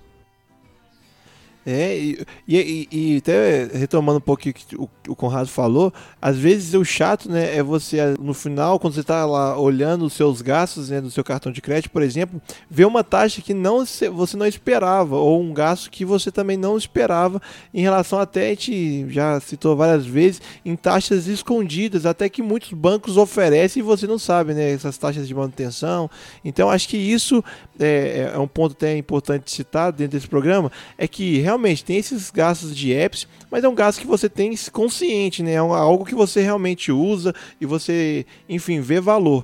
É, 1.66 1.98
e, 1.98 2.26
e, 2.48 2.88
e, 2.92 3.18
até 3.18 3.66
retomando 3.74 4.18
um 4.18 4.22
pouco 4.22 4.48
o 4.50 4.54
que 4.54 4.76
o, 5.10 5.16
Conrado 5.16 5.50
falou, 5.50 5.94
às 6.22 6.38
vezes 6.38 6.74
o 6.74 6.86
chato, 6.86 7.30
né, 7.30 7.56
é 7.58 7.62
você, 7.62 8.16
no 8.20 8.34
final, 8.34 8.80
quando 8.80 8.94
você 8.94 9.02
está 9.02 9.26
lá 9.26 9.60
olhando 9.60 10.06
os 10.06 10.14
seus 10.14 10.42
gastos, 10.42 10.90
né, 10.90 11.02
do 11.02 11.12
seu 11.12 11.24
cartão 11.24 11.52
de 11.52 11.62
crédito, 11.62 11.92
por 11.92 12.02
exemplo, 12.02 12.42
ver 12.70 12.86
uma 12.86 13.04
taxa 13.04 13.42
que 13.42 13.54
não 13.54 13.86
você 13.86 14.38
não 14.38 14.48
esperava, 14.48 15.18
ou 15.18 15.42
um 15.42 15.54
gasto 15.54 15.92
que 15.92 16.06
você 16.06 16.32
também 16.32 16.56
não 16.56 16.78
esperava, 16.78 17.42
em 17.74 17.82
relação 17.82 18.20
até, 18.20 18.48
a 18.48 18.50
gente 18.50 19.06
já 19.10 19.40
citou 19.42 19.76
várias 19.76 20.06
vezes, 20.06 20.42
em 20.64 20.78
taxas 20.78 21.28
escondidas, 21.28 22.06
até 22.06 22.30
que 22.30 22.42
muitos 22.42 22.72
bancos 22.72 23.18
oferecem 23.18 23.82
e 23.82 23.84
você 23.84 24.08
não 24.08 24.18
sabe, 24.18 24.54
né, 24.54 24.72
essas 24.72 24.98
taxas 24.98 25.28
de 25.28 25.36
manutenção. 25.36 26.10
Então, 26.44 26.70
acho 26.70 26.88
que 26.88 26.98
isso 26.98 27.44
é, 27.78 28.32
é 28.34 28.40
um 28.40 28.48
ponto 28.48 28.72
até 28.72 28.98
importante 28.98 29.52
citar 29.52 29.92
dentro 29.92 30.18
desse 30.18 30.28
programa, 30.28 30.72
é 30.98 31.08
que 31.08 31.49
realmente 31.50 31.84
tem 31.84 31.98
esses 31.98 32.30
gastos 32.30 32.76
de 32.76 32.94
apps, 32.94 33.28
mas 33.50 33.64
é 33.64 33.68
um 33.68 33.76
gasto 33.76 34.00
que 34.00 34.08
você 34.08 34.30
tem 34.30 34.56
consciente, 34.72 35.42
né? 35.42 35.54
É 35.54 35.58
algo 35.58 36.06
que 36.06 36.16
você 36.16 36.42
realmente 36.42 36.92
usa 36.92 37.34
e 37.60 37.66
você, 37.66 38.26
enfim, 38.48 38.80
vê 38.80 39.02
valor. 39.02 39.44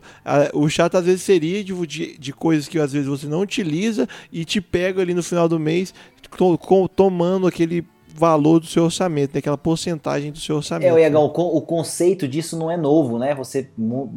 O 0.53 0.69
chato 0.69 0.95
às 0.95 1.05
vezes 1.05 1.23
seria 1.23 1.63
de, 1.63 1.73
de, 1.85 2.17
de 2.17 2.33
coisas 2.33 2.67
que 2.67 2.79
às 2.79 2.93
vezes 2.93 3.07
você 3.07 3.27
não 3.27 3.41
utiliza 3.41 4.07
e 4.31 4.45
te 4.45 4.61
pega 4.61 5.01
ali 5.01 5.13
no 5.13 5.23
final 5.23 5.49
do 5.49 5.59
mês 5.59 5.93
to, 6.37 6.87
tomando 6.95 7.47
aquele 7.47 7.85
valor 8.17 8.61
do 8.61 8.65
seu 8.65 8.85
orçamento, 8.85 9.33
né? 9.33 9.39
aquela 9.39 9.57
porcentagem 9.57 10.31
do 10.31 10.39
seu 10.39 10.55
orçamento. 10.55 10.87
É, 10.87 10.93
o 10.93 10.97
Iagão, 10.97 11.25
o 11.25 11.61
conceito 11.61 12.27
disso 12.27 12.57
não 12.57 12.71
é 12.71 12.77
novo, 12.77 13.19
né? 13.19 13.35
Você 13.35 13.69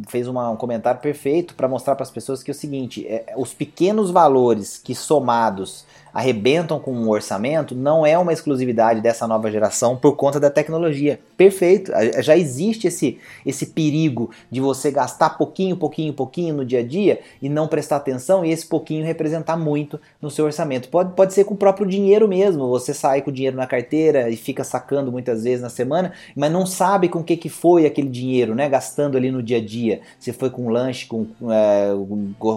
fez 0.07 0.29
uma, 0.29 0.51
um 0.51 0.57
comentário 0.57 1.01
perfeito 1.01 1.57
para 1.57 1.67
mostrar 1.67 1.97
para 1.97 2.05
as 2.05 2.11
pessoas 2.11 2.41
que 2.41 2.51
é 2.51 2.55
o 2.55 2.55
seguinte: 2.55 3.05
é, 3.09 3.35
os 3.37 3.53
pequenos 3.53 4.13
valores 4.13 4.79
que 4.79 4.95
somados 4.95 5.85
arrebentam 6.19 6.81
com 6.81 6.93
um 6.93 7.09
orçamento, 7.09 7.77
não 7.77 8.05
é 8.05 8.19
uma 8.19 8.33
exclusividade 8.33 9.01
dessa 9.01 9.25
nova 9.29 9.49
geração 9.53 9.97
por 9.97 10.17
conta 10.17 10.41
da 10.41 10.51
tecnologia. 10.51 11.21
Perfeito, 11.37 11.93
já 12.21 12.37
existe 12.37 12.89
esse, 12.89 13.19
esse 13.47 13.67
perigo 13.67 14.29
de 14.51 14.61
você 14.61 14.91
gastar 14.91 15.39
pouquinho, 15.39 15.77
pouquinho, 15.77 16.13
pouquinho 16.13 16.57
no 16.57 16.65
dia 16.65 16.81
a 16.81 16.83
dia 16.83 17.21
e 17.41 17.49
não 17.49 17.69
prestar 17.69 17.97
atenção 17.99 18.45
e 18.45 18.51
esse 18.51 18.67
pouquinho 18.67 19.05
representar 19.05 19.57
muito 19.57 20.01
no 20.21 20.29
seu 20.29 20.45
orçamento. 20.45 20.89
Pode, 20.89 21.13
pode 21.13 21.33
ser 21.33 21.45
com 21.45 21.55
o 21.55 21.57
próprio 21.57 21.87
dinheiro 21.87 22.27
mesmo, 22.27 22.69
você 22.69 22.93
sai 22.93 23.23
com 23.23 23.31
o 23.31 23.33
dinheiro 23.33 23.57
na 23.57 23.69
carteira 23.69 24.29
e 24.29 24.37
fica 24.37 24.65
sacando 24.65 25.13
muitas 25.13 25.45
vezes 25.45 25.61
na 25.63 25.71
semana, 25.71 26.13
mas 26.35 26.51
não 26.51 26.67
sabe 26.67 27.09
com 27.09 27.21
o 27.21 27.25
que, 27.25 27.37
que 27.37 27.49
foi 27.49 27.87
aquele 27.87 28.09
dinheiro, 28.09 28.57
né? 28.57 28.69
Gastando 28.69 29.17
ali 29.17 29.31
no 29.31 29.41
dia 29.41 29.59
a 29.59 29.65
dia. 29.65 30.01
Se 30.19 30.33
foi 30.33 30.51
com 30.51 30.69
lanche, 30.69 31.07
com, 31.07 31.29
é, 31.49 31.91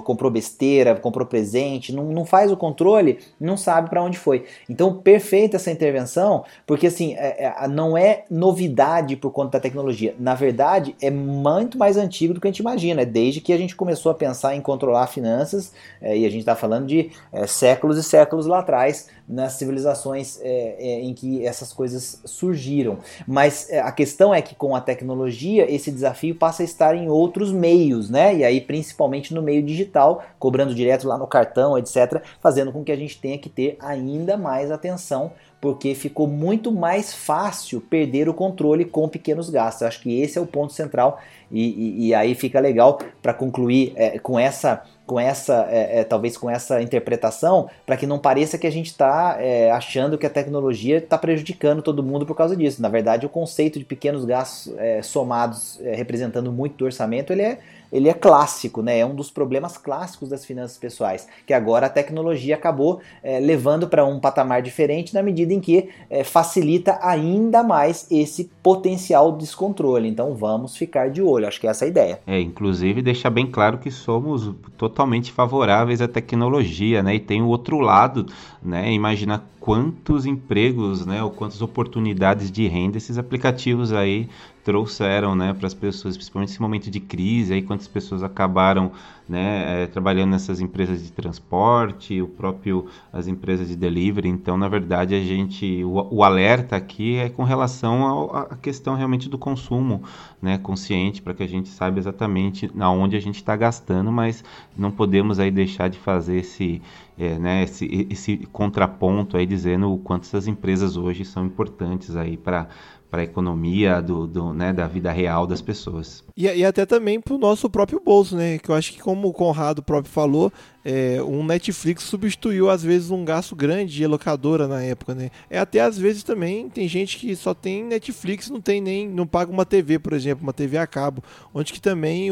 comprou 0.04 0.32
besteira, 0.32 0.95
comprou 0.95 1.28
presente, 1.28 1.93
não, 1.93 2.06
não 2.06 2.26
faz 2.26 2.52
o 2.52 2.58
controle, 2.58 3.19
não 3.39 3.50
sabe 3.57 3.89
para 3.89 4.03
onde 4.03 4.17
foi. 4.17 4.45
Então, 4.69 4.93
perfeita 4.93 5.57
essa 5.57 5.71
intervenção, 5.71 6.43
porque 6.65 6.87
assim, 6.87 7.13
é, 7.15 7.45
é, 7.45 7.67
não 7.67 7.97
é 7.97 8.23
novidade 8.29 9.15
por 9.15 9.31
conta 9.31 9.57
da 9.57 9.59
tecnologia. 9.59 10.15
Na 10.19 10.35
verdade, 10.35 10.95
é 11.01 11.09
muito 11.09 11.77
mais 11.77 11.97
antigo 11.97 12.33
do 12.33 12.41
que 12.41 12.47
a 12.47 12.51
gente 12.51 12.59
imagina. 12.59 13.01
É 13.01 13.05
desde 13.05 13.41
que 13.41 13.53
a 13.53 13.57
gente 13.57 13.75
começou 13.75 14.11
a 14.11 14.15
pensar 14.15 14.55
em 14.55 14.61
controlar 14.61 15.07
finanças, 15.07 15.73
é, 16.01 16.17
e 16.17 16.25
a 16.25 16.29
gente 16.29 16.41
está 16.41 16.55
falando 16.55 16.87
de 16.87 17.11
é, 17.31 17.47
séculos 17.47 17.97
e 17.97 18.03
séculos 18.03 18.45
lá 18.45 18.59
atrás, 18.59 19.07
nas 19.27 19.53
civilizações 19.53 20.39
é, 20.41 20.75
é, 20.77 21.01
em 21.01 21.13
que 21.13 21.45
essas 21.45 21.71
coisas 21.71 22.21
surgiram. 22.25 22.97
Mas 23.25 23.69
a 23.71 23.91
questão 23.91 24.33
é 24.33 24.41
que 24.41 24.53
com 24.55 24.75
a 24.75 24.81
tecnologia 24.81 25.71
esse 25.73 25.89
desafio 25.89 26.35
passa 26.35 26.63
a 26.63 26.65
estar 26.65 26.95
em 26.95 27.09
outros 27.09 27.51
meios, 27.51 28.09
né? 28.09 28.35
E 28.35 28.43
aí 28.43 28.59
principalmente 28.59 29.33
no 29.33 29.41
meio 29.41 29.63
digital, 29.63 30.23
cobrando 30.37 30.75
direto 30.75 31.07
lá 31.07 31.17
no 31.17 31.27
cartão, 31.27 31.77
etc., 31.77 32.21
fazendo 32.41 32.71
com 32.71 32.83
que 32.83 32.91
a 32.91 32.95
gente 32.95 33.19
tenha 33.19 33.31
que 33.38 33.50
ter 33.50 33.78
ainda 33.80 34.38
mais 34.38 34.72
atenção 34.72 35.32
porque 35.62 35.94
ficou 35.94 36.28
muito 36.28 36.72
mais 36.72 37.13
fácil 37.13 37.80
perder 37.80 38.28
o 38.28 38.34
controle 38.34 38.84
com 38.84 39.08
pequenos 39.08 39.48
gastos. 39.48 39.84
Eu 39.84 39.88
acho 39.88 40.02
que 40.02 40.20
esse 40.20 40.38
é 40.38 40.41
o 40.41 40.46
ponto 40.46 40.74
central 40.74 41.22
e, 41.52 41.62
e, 41.62 42.08
e 42.08 42.13
aí 42.15 42.34
fica 42.34 42.60
legal 42.60 43.00
para 43.22 43.32
concluir 43.32 43.94
é, 43.96 44.17
com 44.17 44.39
essa 44.39 44.84
com 45.06 45.20
essa, 45.20 45.67
é, 45.70 46.00
é, 46.00 46.04
talvez 46.06 46.38
com 46.38 46.50
essa 46.50 46.82
interpretação, 46.82 47.70
para 47.86 47.98
que 47.98 48.08
não 48.08 48.17
pareça 48.17 48.58
que 48.58 48.65
a 48.65 48.72
gente 48.72 48.88
está 48.88 49.36
é, 49.41 49.70
achando 49.70 50.17
que 50.17 50.26
a 50.26 50.30
tecnologia 50.30 51.00
está 51.00 51.17
prejudicando 51.17 51.82
todo 51.82 52.02
mundo 52.02 52.26
por 52.26 52.34
causa 52.34 52.56
disso. 52.56 52.82
Na 52.82 52.88
verdade, 52.88 53.26
o 53.26 53.30
conceito 53.30 53.78
de 53.78 53.84
pequenos 53.84 54.24
gastos 54.24 54.74
é, 54.78 55.02
somados 55.02 55.82
é, 55.82 55.96
representando 55.96 56.50
muito 56.50 56.78
do 56.78 56.86
orçamento, 56.86 57.34
ele 57.34 57.41
é 57.41 57.60
ele 57.91 58.08
é 58.10 58.13
clássico, 58.13 58.82
né? 58.82 58.99
É 58.99 59.06
um 59.06 59.13
dos 59.13 59.30
problemas 59.30 59.77
clássicos 59.77 60.30
das 60.30 60.45
finanças 60.45 60.77
pessoais, 60.77 61.27
que 61.45 61.54
agora 61.54 61.88
a 61.88 61.89
tecnologia 61.89 62.56
acabou 62.56 63.01
é, 63.21 63.39
levando 63.39 63.88
para 63.88 64.06
um 64.06 64.19
patamar 64.19 64.62
diferente 64.62 65.13
na 65.13 65.21
medida 65.21 65.54
em 65.54 65.60
que 65.60 65.89
é, 66.10 66.23
facilita 66.23 66.97
ainda 67.01 67.63
mais 67.63 68.08
esse 68.10 68.49
potencial 68.63 69.32
descontrole. 69.32 70.08
Então 70.08 70.34
vamos 70.36 70.77
ficar 70.77 71.10
de 71.10 71.21
olho, 71.21 71.47
acho 71.47 71.60
que 71.60 71.67
essa 71.67 71.86
é 71.86 71.88
a 71.88 71.89
ideia. 71.89 72.19
É, 72.25 72.39
inclusive 72.39 73.01
deixar 73.01 73.30
bem 73.30 73.47
claro 73.47 73.77
que 73.77 73.91
somos 73.91 74.51
totalmente 74.77 75.32
favoráveis 75.32 76.01
à 76.01 76.08
tecnologia, 76.08 77.04
né? 77.04 77.15
E 77.15 77.19
tem 77.19 77.41
o 77.41 77.47
outro 77.47 77.80
lado, 77.80 78.25
né? 78.62 78.91
Imagina 78.91 79.43
quantos 79.62 80.26
empregos, 80.26 81.06
né, 81.06 81.24
ou 81.24 81.30
quantas 81.30 81.62
oportunidades 81.62 82.52
de 82.52 82.67
renda 82.67 82.97
esses 82.97 83.19
aplicativos 83.19 83.93
aí 83.93 84.28
trouxeram, 84.63 85.36
né, 85.36 85.54
para 85.54 85.67
as 85.67 85.74
pessoas, 85.74 86.15
principalmente 86.15 86.50
nesse 86.50 86.62
momento 86.62 86.89
de 86.89 87.00
crise, 87.00 87.54
aí 87.54 87.62
quantas 87.62 87.88
pessoas 87.88 88.24
acabaram, 88.24 88.91
né, 89.30 89.84
é, 89.84 89.88
trabalhando 89.88 90.32
nessas 90.32 90.60
empresas 90.60 91.04
de 91.04 91.12
transporte, 91.12 92.19
o 92.21 92.28
próprio 92.28 92.88
as 93.13 93.28
empresas 93.28 93.67
de 93.67 93.76
delivery. 93.76 94.30
Então, 94.30 94.58
na 94.58 94.67
verdade, 94.67 95.13
a 95.13 95.21
gente 95.21 95.84
o, 95.84 96.08
o 96.12 96.24
alerta 96.24 96.76
aqui 96.76 97.17
é 97.17 97.30
com 97.30 97.43
relação 97.43 98.36
à 98.36 98.56
questão 98.56 98.95
realmente 98.95 99.30
do 99.30 99.38
consumo, 99.38 100.02
né, 100.41 100.58
consciente, 100.58 101.21
para 101.21 101.36
que 101.36 101.43
a 101.43 101.47
gente 101.47 101.69
saiba 101.69 102.00
exatamente 102.00 102.69
aonde 102.80 103.15
a 103.15 103.19
gente 103.19 103.36
está 103.36 103.56
gastando, 103.56 104.12
mas 104.12 104.43
não 104.76 104.89
podemos 104.89 105.39
aí 105.39 105.52
deixar 105.52 105.88
de 105.88 106.00
fazer 106.00 106.38
esse 106.38 106.82
é, 107.17 107.38
né, 107.38 107.63
esse, 107.63 108.08
esse 108.10 108.38
contraponto 108.52 109.38
aí 109.38 109.45
dizendo 109.45 109.91
o 109.91 109.97
quanto 109.97 110.24
essas 110.24 110.47
empresas 110.47 110.97
hoje 110.97 111.26
são 111.26 111.45
importantes 111.45 112.15
aí 112.15 112.38
para 112.38 112.67
para 113.12 113.21
a 113.21 113.26
economia 113.26 114.02
do, 114.02 114.26
do, 114.26 114.54
né, 114.54 114.71
da 114.71 114.88
vida 114.88 115.12
real 115.12 115.45
das 115.45 115.62
pessoas. 115.62 116.24
E, 116.36 116.45
e 116.45 116.63
até 116.63 116.86
também 116.86 117.19
para 117.19 117.34
o 117.34 117.38
nosso 117.38 117.69
próprio 117.69 118.00
bolso, 118.00 118.38
né? 118.38 118.58
Que 118.58 118.69
eu 118.69 118.76
acho 118.76 118.93
que 118.93 119.02
como 119.02 119.28
o 119.28 119.34
Conrado 119.34 119.84
próprio 119.84 120.12
falou, 120.12 120.50
é, 120.84 121.22
um 121.22 121.44
Netflix 121.44 122.04
substituiu 122.04 122.70
às 122.70 122.84
vezes 122.84 123.12
um 123.12 123.24
gasto 123.24 123.56
grande 123.56 123.94
de 123.94 124.08
locadora 124.08 124.67
na 124.67 124.82
época, 124.82 125.13
né? 125.13 125.30
É 125.50 125.60
até 125.60 125.80
às 125.80 125.98
vezes 125.98 126.24
também 126.24 126.70
tem 126.70 126.88
gente 126.88 127.17
que 127.17 127.36
só 127.36 127.54
tem 127.54 127.84
Netflix, 127.84 128.50
não 128.50 128.60
tem 128.60 128.82
nem 128.82 129.08
não 129.08 129.28
paga 129.28 129.52
uma 129.52 129.65
TV, 129.65 130.00
por 130.00 130.13
exemplo, 130.13 130.44
uma 130.44 130.54
TV 130.54 130.78
a 130.78 130.88
cabo, 130.88 131.24
onde 131.54 131.72
que 131.72 131.82
também 131.82 132.30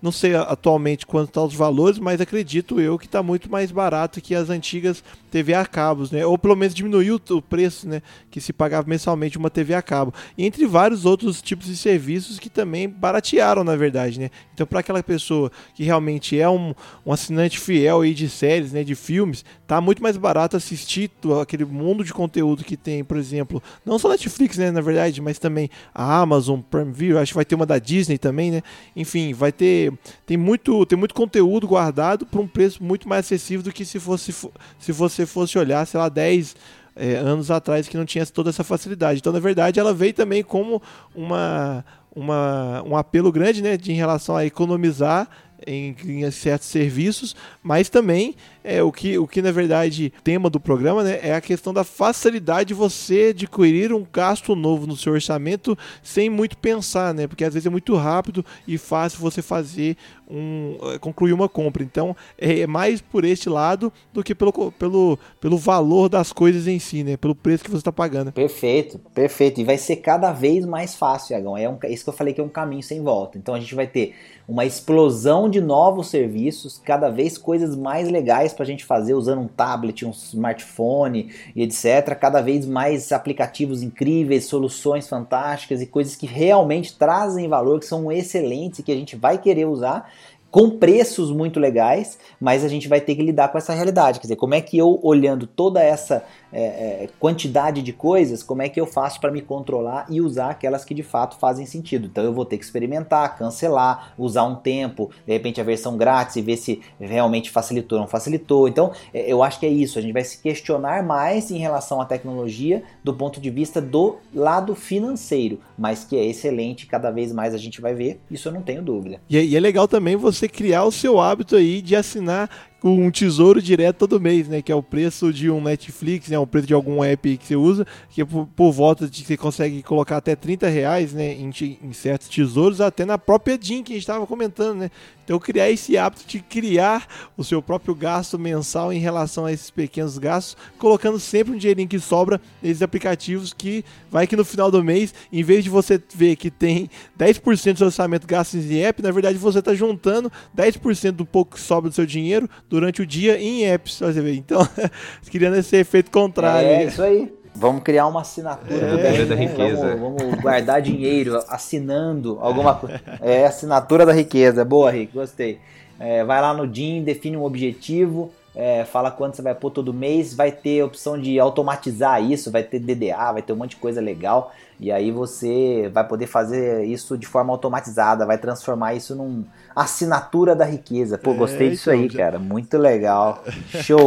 não 0.00 0.12
sei 0.12 0.34
atualmente 0.34 1.06
quanto 1.06 1.32
tá 1.32 1.42
os 1.42 1.54
valores, 1.54 1.98
mas 1.98 2.20
acredito 2.20 2.80
eu 2.80 2.98
que 2.98 3.06
está 3.06 3.22
muito 3.22 3.50
mais 3.50 3.70
barato 3.70 4.20
que 4.20 4.34
as 4.34 4.50
antigas 4.50 5.02
TV 5.30 5.54
a 5.54 5.66
cabos, 5.66 6.10
né? 6.10 6.24
Ou 6.24 6.38
pelo 6.38 6.56
menos 6.56 6.74
diminuiu 6.74 7.20
o 7.30 7.42
preço, 7.42 7.88
né? 7.88 8.02
Que 8.30 8.40
se 8.40 8.52
pagava 8.52 8.88
mensalmente 8.88 9.36
uma 9.36 9.50
TV 9.50 9.74
a 9.74 9.82
cabo. 9.82 10.12
E 10.36 10.44
entre 10.44 10.66
vários 10.66 11.04
outros 11.04 11.42
tipos 11.42 11.66
de 11.66 11.76
serviços 11.76 12.38
que 12.38 12.48
também 12.48 12.88
baratearam, 12.88 13.62
na 13.62 13.76
verdade, 13.76 14.18
né? 14.18 14.30
Então, 14.54 14.66
para 14.66 14.80
aquela 14.80 15.02
pessoa 15.02 15.50
que 15.74 15.84
realmente 15.84 16.38
é 16.38 16.48
um, 16.48 16.74
um 17.04 17.12
assinante 17.12 17.47
assinante 17.48 17.58
fiel 17.58 18.02
aí 18.02 18.14
de 18.14 18.28
séries, 18.28 18.72
né, 18.72 18.84
de 18.84 18.94
filmes, 18.94 19.44
tá 19.66 19.80
muito 19.80 20.02
mais 20.02 20.16
barato 20.16 20.56
assistir 20.56 21.10
aquele 21.40 21.64
mundo 21.64 22.04
de 22.04 22.12
conteúdo 22.12 22.62
que 22.62 22.76
tem, 22.76 23.02
por 23.02 23.16
exemplo, 23.16 23.62
não 23.84 23.98
só 23.98 24.08
Netflix, 24.08 24.58
né, 24.58 24.70
na 24.70 24.80
verdade, 24.80 25.20
mas 25.20 25.38
também 25.38 25.68
a 25.94 26.20
Amazon, 26.20 26.60
Prime 26.60 26.92
Video, 26.92 27.18
acho 27.18 27.32
que 27.32 27.36
vai 27.36 27.44
ter 27.44 27.54
uma 27.54 27.66
da 27.66 27.78
Disney 27.78 28.18
também, 28.18 28.50
né? 28.50 28.62
Enfim, 28.94 29.32
vai 29.32 29.50
ter 29.50 29.92
tem 30.26 30.36
muito 30.36 30.84
tem 30.86 30.98
muito 30.98 31.14
conteúdo 31.14 31.66
guardado 31.66 32.26
por 32.26 32.40
um 32.40 32.46
preço 32.46 32.82
muito 32.82 33.08
mais 33.08 33.26
acessível 33.26 33.62
do 33.62 33.72
que 33.72 33.84
se 33.84 33.98
fosse 33.98 34.32
se 34.78 34.92
você 34.92 35.26
fosse 35.26 35.58
olhar, 35.58 35.86
sei 35.86 35.98
lá, 35.98 36.08
10 36.08 36.54
é, 36.94 37.16
anos 37.16 37.50
atrás 37.50 37.88
que 37.88 37.96
não 37.96 38.04
tinha 38.04 38.26
toda 38.26 38.50
essa 38.50 38.64
facilidade. 38.64 39.20
Então, 39.20 39.32
na 39.32 39.38
verdade, 39.38 39.80
ela 39.80 39.94
veio 39.94 40.12
também 40.12 40.42
como 40.42 40.82
uma, 41.14 41.84
uma, 42.14 42.82
um 42.84 42.96
apelo 42.96 43.30
grande 43.30 43.62
né, 43.62 43.76
de, 43.76 43.92
em 43.92 43.94
relação 43.94 44.36
a 44.36 44.44
economizar 44.44 45.28
em, 45.66 45.94
em 46.04 46.30
certos 46.30 46.68
serviços, 46.68 47.34
mas 47.62 47.88
também 47.88 48.34
é 48.62 48.82
o 48.82 48.92
que, 48.92 49.18
o 49.18 49.26
que 49.26 49.40
na 49.40 49.50
verdade 49.50 50.12
tema 50.22 50.50
do 50.50 50.60
programa 50.60 51.02
né, 51.02 51.18
é 51.22 51.34
a 51.34 51.40
questão 51.40 51.72
da 51.72 51.84
facilidade 51.84 52.68
de 52.68 52.74
você 52.74 53.28
adquirir 53.30 53.92
um 53.92 54.06
gasto 54.12 54.54
novo 54.54 54.86
no 54.86 54.96
seu 54.96 55.14
orçamento 55.14 55.76
sem 56.02 56.28
muito 56.28 56.58
pensar, 56.58 57.14
né? 57.14 57.26
Porque 57.26 57.44
às 57.44 57.54
vezes 57.54 57.66
é 57.66 57.70
muito 57.70 57.94
rápido 57.96 58.44
e 58.66 58.76
fácil 58.76 59.20
você 59.20 59.40
fazer 59.40 59.96
um 60.30 60.76
eh, 60.82 60.98
concluir 60.98 61.32
uma 61.32 61.48
compra. 61.48 61.82
Então 61.82 62.14
é 62.36 62.66
mais 62.66 63.00
por 63.00 63.24
este 63.24 63.48
lado 63.48 63.92
do 64.12 64.22
que 64.22 64.34
pelo, 64.34 64.72
pelo, 64.72 65.18
pelo 65.40 65.56
valor 65.56 66.08
das 66.08 66.32
coisas 66.32 66.66
em 66.66 66.78
si, 66.78 67.02
né? 67.02 67.16
Pelo 67.16 67.34
preço 67.34 67.64
que 67.64 67.70
você 67.70 67.78
está 67.78 67.92
pagando. 67.92 68.32
Perfeito, 68.32 68.98
perfeito. 69.14 69.60
E 69.60 69.64
vai 69.64 69.78
ser 69.78 69.96
cada 69.96 70.32
vez 70.32 70.66
mais 70.66 70.94
fácil, 70.94 71.36
Agão. 71.36 71.56
É 71.56 71.68
um, 71.68 71.78
isso 71.88 72.04
que 72.04 72.10
eu 72.10 72.14
falei 72.14 72.34
que 72.34 72.40
é 72.40 72.44
um 72.44 72.48
caminho 72.48 72.82
sem 72.82 73.02
volta. 73.02 73.38
Então 73.38 73.54
a 73.54 73.60
gente 73.60 73.74
vai 73.74 73.86
ter 73.86 74.14
uma 74.48 74.64
explosão 74.64 75.46
de 75.46 75.60
novos 75.60 76.08
serviços, 76.08 76.80
cada 76.82 77.10
vez 77.10 77.36
coisas 77.36 77.76
mais 77.76 78.08
legais 78.08 78.54
para 78.54 78.62
a 78.62 78.66
gente 78.66 78.82
fazer 78.82 79.12
usando 79.12 79.42
um 79.42 79.46
tablet, 79.46 80.06
um 80.06 80.10
smartphone 80.10 81.30
e 81.54 81.62
etc. 81.62 82.18
Cada 82.18 82.40
vez 82.40 82.64
mais 82.64 83.12
aplicativos 83.12 83.82
incríveis, 83.82 84.46
soluções 84.46 85.06
fantásticas 85.06 85.82
e 85.82 85.86
coisas 85.86 86.16
que 86.16 86.26
realmente 86.26 86.96
trazem 86.96 87.46
valor, 87.46 87.78
que 87.78 87.84
são 87.84 88.10
excelentes 88.10 88.78
e 88.78 88.82
que 88.82 88.90
a 88.90 88.96
gente 88.96 89.16
vai 89.16 89.36
querer 89.36 89.66
usar 89.66 90.10
com 90.50 90.70
preços 90.70 91.30
muito 91.30 91.60
legais, 91.60 92.18
mas 92.40 92.64
a 92.64 92.68
gente 92.68 92.88
vai 92.88 93.00
ter 93.00 93.14
que 93.14 93.22
lidar 93.22 93.48
com 93.48 93.58
essa 93.58 93.74
realidade. 93.74 94.18
Quer 94.18 94.26
dizer, 94.26 94.36
como 94.36 94.54
é 94.54 94.60
que 94.60 94.78
eu, 94.78 94.98
olhando 95.02 95.46
toda 95.46 95.82
essa 95.82 96.24
é, 96.50 96.62
é, 96.62 97.08
quantidade 97.18 97.82
de 97.82 97.92
coisas, 97.92 98.42
como 98.42 98.62
é 98.62 98.68
que 98.68 98.80
eu 98.80 98.86
faço 98.86 99.20
para 99.20 99.30
me 99.30 99.42
controlar 99.42 100.06
e 100.08 100.20
usar 100.20 100.50
aquelas 100.50 100.84
que 100.84 100.94
de 100.94 101.02
fato 101.02 101.36
fazem 101.38 101.66
sentido? 101.66 102.06
Então 102.06 102.24
eu 102.24 102.32
vou 102.32 102.44
ter 102.44 102.56
que 102.56 102.64
experimentar, 102.64 103.36
cancelar, 103.36 104.14
usar 104.16 104.44
um 104.44 104.54
tempo, 104.54 105.10
de 105.26 105.32
repente 105.32 105.60
a 105.60 105.64
versão 105.64 105.96
grátis 105.96 106.36
e 106.36 106.42
ver 106.42 106.56
se 106.56 106.80
realmente 106.98 107.50
facilitou 107.50 107.98
ou 107.98 108.02
não 108.02 108.08
facilitou. 108.08 108.66
Então 108.68 108.92
é, 109.12 109.30
eu 109.30 109.42
acho 109.42 109.60
que 109.60 109.66
é 109.66 109.70
isso, 109.70 109.98
a 109.98 110.02
gente 110.02 110.12
vai 110.12 110.24
se 110.24 110.38
questionar 110.38 111.02
mais 111.02 111.50
em 111.50 111.58
relação 111.58 112.00
à 112.00 112.06
tecnologia 112.06 112.82
do 113.04 113.12
ponto 113.12 113.40
de 113.40 113.50
vista 113.50 113.80
do 113.80 114.16
lado 114.34 114.74
financeiro, 114.74 115.60
mas 115.76 116.04
que 116.04 116.16
é 116.16 116.24
excelente, 116.24 116.86
cada 116.86 117.10
vez 117.10 117.32
mais 117.32 117.54
a 117.54 117.58
gente 117.58 117.80
vai 117.80 117.94
ver, 117.94 118.20
isso 118.30 118.48
eu 118.48 118.52
não 118.52 118.62
tenho 118.62 118.82
dúvida. 118.82 119.20
E, 119.28 119.36
é, 119.36 119.44
e 119.44 119.56
é 119.56 119.60
legal 119.60 119.86
também 119.86 120.16
você 120.16 120.37
criar 120.46 120.84
o 120.84 120.92
seu 120.92 121.18
hábito 121.18 121.56
aí 121.56 121.80
de 121.80 121.96
assinar 121.96 122.50
um 122.82 123.10
tesouro 123.10 123.60
direto 123.60 123.96
todo 123.96 124.20
mês, 124.20 124.48
né? 124.48 124.62
Que 124.62 124.70
é 124.70 124.74
o 124.74 124.82
preço 124.82 125.32
de 125.32 125.50
um 125.50 125.60
Netflix, 125.60 126.28
né? 126.28 126.38
O 126.38 126.46
preço 126.46 126.66
de 126.66 126.74
algum 126.74 127.02
app 127.02 127.36
que 127.36 127.46
você 127.46 127.56
usa, 127.56 127.86
que 128.10 128.22
é 128.22 128.24
por, 128.24 128.46
por 128.54 128.72
volta 128.72 129.08
de 129.08 129.24
você 129.24 129.36
consegue 129.36 129.82
colocar 129.82 130.18
até 130.18 130.36
30 130.36 130.68
reais, 130.68 131.12
né? 131.12 131.32
Em, 131.32 131.50
em 131.82 131.92
certos 131.92 132.28
tesouros, 132.28 132.80
até 132.80 133.04
na 133.04 133.18
própria 133.18 133.58
DIN 133.58 133.82
que 133.82 133.92
a 133.92 133.96
gente 133.96 134.02
estava 134.02 134.26
comentando, 134.26 134.78
né? 134.78 134.90
Então 135.28 135.38
criar 135.38 135.68
esse 135.68 135.94
hábito 135.98 136.24
de 136.26 136.40
criar 136.40 137.06
o 137.36 137.44
seu 137.44 137.60
próprio 137.60 137.94
gasto 137.94 138.38
mensal 138.38 138.90
em 138.90 138.98
relação 138.98 139.44
a 139.44 139.52
esses 139.52 139.70
pequenos 139.70 140.16
gastos, 140.16 140.56
colocando 140.78 141.20
sempre 141.20 141.52
um 141.52 141.58
dinheirinho 141.58 141.86
que 141.86 142.00
sobra 142.00 142.40
nesses 142.62 142.80
aplicativos 142.80 143.52
que 143.52 143.84
vai 144.10 144.26
que 144.26 144.34
no 144.34 144.42
final 144.42 144.70
do 144.70 144.82
mês, 144.82 145.12
em 145.30 145.42
vez 145.42 145.62
de 145.62 145.68
você 145.68 146.02
ver 146.14 146.34
que 146.36 146.50
tem 146.50 146.88
10% 147.18 147.72
do 147.72 147.76
seu 147.76 147.86
orçamento 147.88 148.26
gasto 148.26 148.56
em 148.56 148.82
app, 148.82 149.02
na 149.02 149.10
verdade 149.10 149.36
você 149.36 149.58
está 149.58 149.74
juntando 149.74 150.32
10% 150.56 151.10
do 151.10 151.26
pouco 151.26 151.56
que 151.56 151.60
sobra 151.60 151.90
do 151.90 151.94
seu 151.94 152.06
dinheiro 152.06 152.48
durante 152.68 153.02
o 153.02 153.06
dia 153.06 153.40
em 153.40 153.64
apps, 153.66 153.98
você 153.98 154.20
ver. 154.20 154.34
Então, 154.34 154.66
criando 155.30 155.56
esse 155.56 155.76
efeito 155.76 156.10
contrário. 156.10 156.68
É, 156.68 156.84
isso 156.84 157.02
aí. 157.02 157.32
Vamos 157.54 157.82
criar 157.82 158.06
uma 158.06 158.20
assinatura 158.20 158.86
É, 158.86 158.90
do 158.90 158.96
bem, 158.98 159.26
da 159.26 159.34
né? 159.34 159.46
riqueza. 159.46 159.96
Vamos, 159.96 160.22
vamos 160.22 160.40
guardar 160.40 160.80
dinheiro 160.80 161.42
assinando 161.48 162.38
alguma 162.40 162.74
coisa. 162.74 163.00
É, 163.20 163.46
assinatura 163.46 164.06
da 164.06 164.12
riqueza. 164.12 164.64
Boa, 164.64 164.90
Rick, 164.92 165.12
gostei. 165.12 165.58
É, 165.98 166.22
vai 166.22 166.40
lá 166.40 166.54
no 166.54 166.68
DIN, 166.68 167.02
define 167.02 167.36
um 167.36 167.42
objetivo, 167.42 168.30
é, 168.54 168.84
fala 168.84 169.10
quanto 169.10 169.36
você 169.36 169.42
vai 169.42 169.54
pôr 169.54 169.70
todo 169.70 169.92
mês, 169.94 170.34
vai 170.34 170.50
ter 170.50 170.82
opção 170.82 171.20
de 171.20 171.38
automatizar 171.38 172.22
isso, 172.22 172.50
vai 172.50 172.62
ter 172.62 172.78
DDA, 172.78 173.32
vai 173.32 173.42
ter 173.42 173.52
um 173.52 173.56
monte 173.56 173.70
de 173.70 173.76
coisa 173.76 174.00
legal, 174.00 174.52
e 174.80 174.90
aí 174.90 175.10
você 175.12 175.88
vai 175.92 176.06
poder 176.06 176.26
fazer 176.26 176.84
isso 176.84 177.16
de 177.16 177.26
forma 177.26 177.52
automatizada, 177.52 178.26
vai 178.26 178.38
transformar 178.38 178.94
isso 178.94 179.14
num 179.14 179.44
assinatura 179.76 180.56
da 180.56 180.64
riqueza. 180.64 181.16
Pô, 181.18 181.32
É, 181.32 181.34
gostei 181.34 181.70
disso 181.70 181.90
então, 181.90 182.02
aí, 182.02 182.08
já- 182.08 182.18
cara, 182.18 182.38
muito 182.38 182.76
legal. 182.78 183.42
Show. 183.70 184.04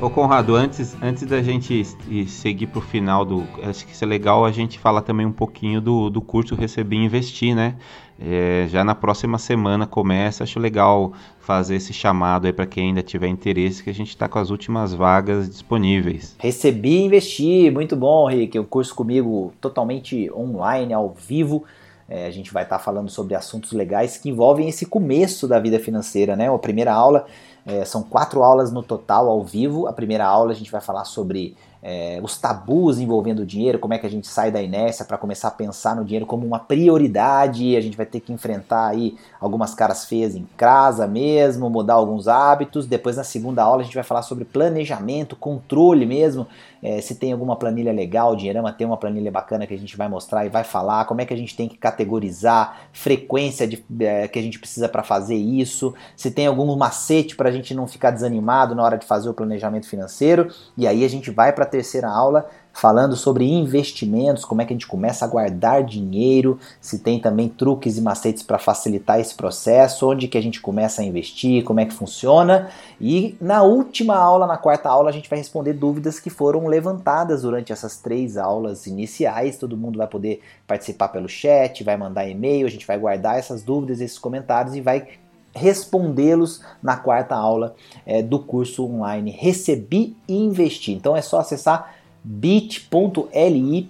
Ô 0.00 0.08
Conrado, 0.08 0.54
antes, 0.54 0.96
antes 1.02 1.26
da 1.26 1.42
gente 1.42 1.84
seguir 2.28 2.68
pro 2.68 2.80
final 2.80 3.24
do. 3.24 3.42
Acho 3.64 3.84
que 3.84 3.92
isso 3.92 4.04
é 4.04 4.06
legal 4.06 4.44
a 4.44 4.52
gente 4.52 4.78
falar 4.78 5.02
também 5.02 5.26
um 5.26 5.32
pouquinho 5.32 5.80
do, 5.80 6.08
do 6.08 6.20
curso 6.20 6.54
Receber 6.54 6.94
e 6.94 7.04
Investir, 7.04 7.52
né? 7.52 7.74
É, 8.20 8.68
já 8.68 8.84
na 8.84 8.94
próxima 8.94 9.38
semana 9.38 9.88
começa, 9.88 10.44
acho 10.44 10.60
legal 10.60 11.12
fazer 11.40 11.76
esse 11.76 11.92
chamado 11.92 12.46
aí 12.46 12.52
para 12.52 12.64
quem 12.64 12.88
ainda 12.88 13.02
tiver 13.02 13.26
interesse, 13.26 13.82
que 13.82 13.90
a 13.90 13.94
gente 13.94 14.10
está 14.10 14.28
com 14.28 14.38
as 14.38 14.50
últimas 14.50 14.94
vagas 14.94 15.48
disponíveis. 15.48 16.36
Recebi 16.38 16.98
e 16.98 17.04
investi, 17.04 17.68
muito 17.68 17.96
bom, 17.96 18.28
Rick. 18.28 18.56
O 18.56 18.64
curso 18.64 18.94
comigo 18.94 19.52
totalmente 19.60 20.30
online, 20.30 20.92
ao 20.92 21.12
vivo. 21.12 21.64
É, 22.08 22.26
a 22.26 22.30
gente 22.30 22.52
vai 22.52 22.62
estar 22.62 22.78
falando 22.78 23.10
sobre 23.10 23.34
assuntos 23.34 23.72
legais 23.72 24.16
que 24.16 24.30
envolvem 24.30 24.68
esse 24.68 24.86
começo 24.86 25.46
da 25.46 25.58
vida 25.58 25.78
financeira, 25.78 26.34
né? 26.34 26.52
A 26.52 26.58
primeira 26.58 26.92
aula 26.92 27.26
é, 27.66 27.84
são 27.84 28.02
quatro 28.02 28.42
aulas 28.42 28.72
no 28.72 28.82
total 28.82 29.28
ao 29.28 29.44
vivo. 29.44 29.86
A 29.86 29.92
primeira 29.92 30.24
aula 30.24 30.52
a 30.52 30.54
gente 30.54 30.72
vai 30.72 30.80
falar 30.80 31.04
sobre 31.04 31.54
é, 31.82 32.18
os 32.22 32.38
tabus 32.38 32.98
envolvendo 32.98 33.40
o 33.40 33.46
dinheiro, 33.46 33.78
como 33.78 33.94
é 33.94 33.98
que 33.98 34.06
a 34.06 34.10
gente 34.10 34.26
sai 34.26 34.50
da 34.50 34.60
inércia 34.60 35.04
para 35.04 35.18
começar 35.18 35.48
a 35.48 35.50
pensar 35.50 35.94
no 35.94 36.04
dinheiro 36.04 36.26
como 36.26 36.46
uma 36.46 36.58
prioridade. 36.58 37.76
A 37.76 37.80
gente 37.80 37.96
vai 37.96 38.06
ter 38.06 38.20
que 38.20 38.32
enfrentar 38.32 38.88
aí 38.88 39.16
algumas 39.40 39.74
caras 39.74 40.04
feias 40.04 40.34
em 40.34 40.46
casa 40.56 41.06
mesmo, 41.06 41.68
mudar 41.68 41.94
alguns 41.94 42.26
hábitos. 42.26 42.86
Depois 42.86 43.16
na 43.16 43.24
segunda 43.24 43.62
aula 43.62 43.82
a 43.82 43.84
gente 43.84 43.94
vai 43.94 44.04
falar 44.04 44.22
sobre 44.22 44.44
planejamento, 44.44 45.36
controle 45.36 46.06
mesmo. 46.06 46.46
É, 46.82 47.00
se 47.00 47.14
tem 47.14 47.32
alguma 47.32 47.56
planilha 47.56 47.92
legal, 47.92 48.32
o 48.32 48.36
Dinheirama 48.36 48.72
tem 48.72 48.86
uma 48.86 48.96
planilha 48.96 49.30
bacana 49.30 49.66
que 49.66 49.74
a 49.74 49.78
gente 49.78 49.96
vai 49.96 50.08
mostrar 50.08 50.46
e 50.46 50.48
vai 50.48 50.64
falar 50.64 51.04
como 51.04 51.20
é 51.20 51.26
que 51.26 51.34
a 51.34 51.36
gente 51.36 51.56
tem 51.56 51.68
que 51.68 51.76
categorizar, 51.76 52.88
frequência 52.92 53.66
de, 53.66 53.84
é, 54.00 54.28
que 54.28 54.38
a 54.38 54.42
gente 54.42 54.58
precisa 54.58 54.88
para 54.88 55.02
fazer 55.02 55.36
isso, 55.36 55.94
se 56.16 56.30
tem 56.30 56.46
algum 56.46 56.74
macete 56.76 57.34
para 57.34 57.48
a 57.48 57.52
gente 57.52 57.74
não 57.74 57.86
ficar 57.86 58.10
desanimado 58.10 58.74
na 58.74 58.82
hora 58.82 58.98
de 58.98 59.06
fazer 59.06 59.28
o 59.28 59.34
planejamento 59.34 59.88
financeiro. 59.88 60.52
E 60.76 60.86
aí 60.86 61.04
a 61.04 61.08
gente 61.08 61.30
vai 61.30 61.52
para 61.52 61.64
a 61.64 61.68
terceira 61.68 62.08
aula 62.08 62.48
falando 62.72 63.16
sobre 63.16 63.44
investimentos, 63.44 64.44
como 64.44 64.62
é 64.62 64.64
que 64.64 64.72
a 64.72 64.76
gente 64.76 64.86
começa 64.86 65.24
a 65.24 65.28
guardar 65.28 65.82
dinheiro, 65.82 66.60
se 66.80 67.00
tem 67.00 67.18
também 67.18 67.48
truques 67.48 67.98
e 67.98 68.00
macetes 68.00 68.42
para 68.42 68.58
facilitar 68.58 69.18
esse 69.18 69.34
processo, 69.34 70.08
onde 70.08 70.28
que 70.28 70.38
a 70.38 70.40
gente 70.40 70.60
começa 70.60 71.02
a 71.02 71.04
investir, 71.04 71.64
como 71.64 71.80
é 71.80 71.84
que 71.84 71.92
funciona. 71.92 72.70
E 73.00 73.36
na 73.40 73.62
última 73.62 74.16
aula, 74.16 74.46
na 74.46 74.56
quarta 74.56 74.88
aula, 74.88 75.10
a 75.10 75.12
gente 75.12 75.28
vai 75.28 75.38
responder 75.38 75.72
dúvidas 75.72 76.20
que 76.20 76.30
foram 76.30 76.66
levantadas 76.66 77.42
durante 77.42 77.72
essas 77.72 77.96
três 77.96 78.36
aulas 78.36 78.86
iniciais. 78.86 79.58
Todo 79.58 79.76
mundo 79.76 79.98
vai 79.98 80.06
poder 80.06 80.40
participar 80.66 81.08
pelo 81.08 81.28
chat, 81.28 81.82
vai 81.82 81.96
mandar 81.96 82.28
e-mail, 82.28 82.66
a 82.66 82.70
gente 82.70 82.86
vai 82.86 82.98
guardar 82.98 83.38
essas 83.38 83.62
dúvidas, 83.62 84.00
esses 84.00 84.18
comentários 84.18 84.76
e 84.76 84.80
vai 84.80 85.08
respondê-los 85.54 86.62
na 86.82 86.96
quarta 86.96 87.34
aula 87.34 87.74
é, 88.06 88.22
do 88.22 88.38
curso 88.38 88.84
online 88.86 89.30
Recebi 89.30 90.16
e 90.28 90.36
Investi. 90.36 90.92
Então 90.92 91.16
é 91.16 91.22
só 91.22 91.40
acessar 91.40 91.97
bit.ly, 92.24 93.86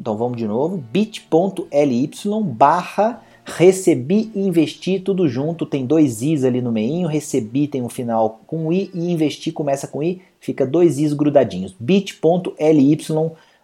então 0.00 0.16
vamos 0.16 0.36
de 0.36 0.46
novo, 0.46 0.76
bit.ly 0.92 2.10
barra 2.44 3.22
recebi 3.44 4.30
e 4.34 4.40
investi 4.40 4.98
tudo 4.98 5.28
junto, 5.28 5.66
tem 5.66 5.84
dois 5.84 6.22
i's 6.22 6.44
ali 6.44 6.62
no 6.62 6.72
meio, 6.72 7.06
recebi 7.06 7.68
tem 7.68 7.82
um 7.82 7.90
final 7.90 8.40
com 8.46 8.72
i 8.72 8.90
e 8.94 9.12
investi 9.12 9.52
começa 9.52 9.86
com 9.86 10.02
i, 10.02 10.22
fica 10.40 10.66
dois 10.66 10.98
i's 10.98 11.12
grudadinhos, 11.12 11.74
bit.ly 11.78 12.98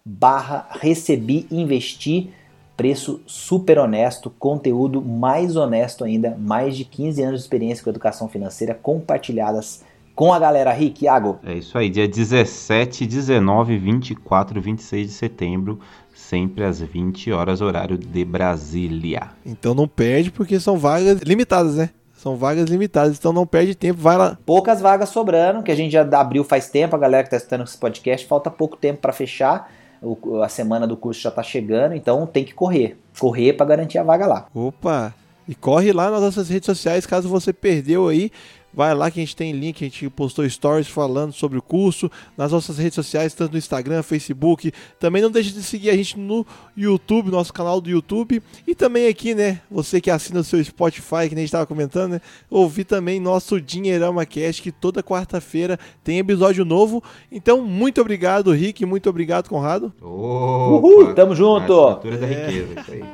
barra 0.04 0.68
recebi 0.70 1.46
investi 1.50 2.30
preço 2.76 3.20
super 3.26 3.78
honesto, 3.78 4.30
conteúdo 4.38 5.02
mais 5.02 5.54
honesto 5.54 6.02
ainda, 6.02 6.36
mais 6.38 6.76
de 6.76 6.84
15 6.84 7.22
anos 7.22 7.40
de 7.40 7.44
experiência 7.44 7.84
com 7.84 7.90
educação 7.90 8.26
financeira 8.26 8.74
compartilhadas 8.74 9.82
com 10.20 10.34
a 10.34 10.38
galera 10.38 10.70
Rick, 10.70 11.06
Iago. 11.06 11.38
É 11.42 11.54
isso 11.54 11.78
aí, 11.78 11.88
dia 11.88 12.06
17, 12.06 13.06
19, 13.06 13.78
24 13.78 14.58
e 14.58 14.60
26 14.60 15.06
de 15.06 15.12
setembro, 15.14 15.80
sempre 16.14 16.62
às 16.62 16.78
20 16.78 17.32
horas, 17.32 17.62
horário 17.62 17.96
de 17.96 18.22
Brasília. 18.22 19.30
Então 19.46 19.72
não 19.72 19.88
perde 19.88 20.30
porque 20.30 20.60
são 20.60 20.76
vagas 20.76 21.20
limitadas, 21.22 21.76
né? 21.76 21.88
São 22.12 22.36
vagas 22.36 22.68
limitadas, 22.68 23.16
então 23.16 23.32
não 23.32 23.46
perde 23.46 23.74
tempo, 23.74 23.98
vai 23.98 24.18
lá. 24.18 24.36
Poucas 24.44 24.82
vagas 24.82 25.08
sobrando, 25.08 25.62
que 25.62 25.72
a 25.72 25.74
gente 25.74 25.92
já 25.92 26.02
abriu 26.02 26.44
faz 26.44 26.68
tempo, 26.68 26.94
a 26.94 26.98
galera 26.98 27.22
que 27.22 27.28
está 27.28 27.38
escutando 27.38 27.64
esse 27.64 27.78
podcast, 27.78 28.26
falta 28.26 28.50
pouco 28.50 28.76
tempo 28.76 29.00
para 29.00 29.14
fechar. 29.14 29.72
O, 30.02 30.42
a 30.42 30.50
semana 30.50 30.86
do 30.86 30.98
curso 30.98 31.22
já 31.22 31.30
está 31.30 31.42
chegando, 31.42 31.94
então 31.94 32.26
tem 32.26 32.44
que 32.44 32.52
correr. 32.52 32.98
Correr 33.18 33.54
para 33.54 33.64
garantir 33.64 33.96
a 33.96 34.02
vaga 34.02 34.26
lá. 34.26 34.46
Opa! 34.54 35.14
E 35.48 35.54
corre 35.54 35.92
lá 35.92 36.10
nas 36.10 36.20
nossas 36.20 36.48
redes 36.48 36.66
sociais, 36.66 37.06
caso 37.06 37.28
você 37.28 37.52
perdeu 37.52 38.06
aí. 38.06 38.30
Vai 38.72 38.94
lá 38.94 39.10
que 39.10 39.18
a 39.18 39.22
gente 39.22 39.34
tem 39.34 39.52
link, 39.52 39.82
a 39.84 39.88
gente 39.88 40.08
postou 40.10 40.48
stories 40.48 40.86
falando 40.86 41.32
sobre 41.32 41.58
o 41.58 41.62
curso 41.62 42.10
nas 42.36 42.52
nossas 42.52 42.78
redes 42.78 42.94
sociais, 42.94 43.34
tanto 43.34 43.52
no 43.52 43.58
Instagram, 43.58 44.02
Facebook. 44.02 44.72
Também 44.98 45.20
não 45.20 45.30
deixe 45.30 45.50
de 45.50 45.62
seguir 45.62 45.90
a 45.90 45.96
gente 45.96 46.18
no 46.18 46.46
YouTube, 46.76 47.30
nosso 47.30 47.52
canal 47.52 47.80
do 47.80 47.90
YouTube. 47.90 48.40
E 48.66 48.74
também 48.74 49.08
aqui, 49.08 49.34
né? 49.34 49.60
Você 49.70 50.00
que 50.00 50.10
assina 50.10 50.40
o 50.40 50.44
seu 50.44 50.62
Spotify, 50.62 51.28
que 51.28 51.34
nem 51.34 51.38
a 51.38 51.40
gente 51.40 51.44
estava 51.46 51.66
comentando, 51.66 52.12
né? 52.12 52.20
Ouvir 52.48 52.84
também 52.84 53.18
nosso 53.18 53.60
Dinheirama 53.60 54.24
Cast, 54.24 54.62
que 54.62 54.70
toda 54.70 55.02
quarta-feira 55.02 55.78
tem 56.04 56.18
episódio 56.18 56.64
novo. 56.64 57.02
Então, 57.30 57.62
muito 57.62 58.00
obrigado, 58.00 58.52
Rick. 58.52 58.86
Muito 58.86 59.10
obrigado, 59.10 59.48
Conrado. 59.48 59.92
Uhul, 60.00 61.12
tamo 61.14 61.34
junto. 61.34 61.94
Da 61.96 62.26
riqueza, 62.26 62.80
isso 62.80 62.92
aí. 62.92 63.04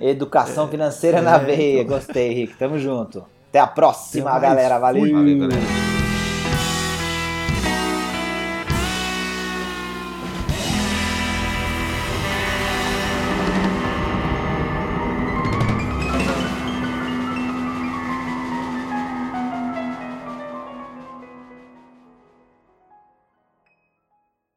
Educação 0.00 0.68
financeira 0.68 1.20
na 1.20 1.36
É, 1.36 1.44
veia. 1.44 1.82
então. 1.82 1.96
Gostei, 1.96 2.32
Rick. 2.32 2.56
Tamo 2.56 2.78
junto. 2.78 3.24
Até 3.48 3.58
a 3.58 3.66
próxima, 3.66 4.30
Até 4.30 4.46
galera. 4.46 4.78
Valeu. 4.78 5.12
Valeu, 5.12 5.38
galera. 5.38 5.97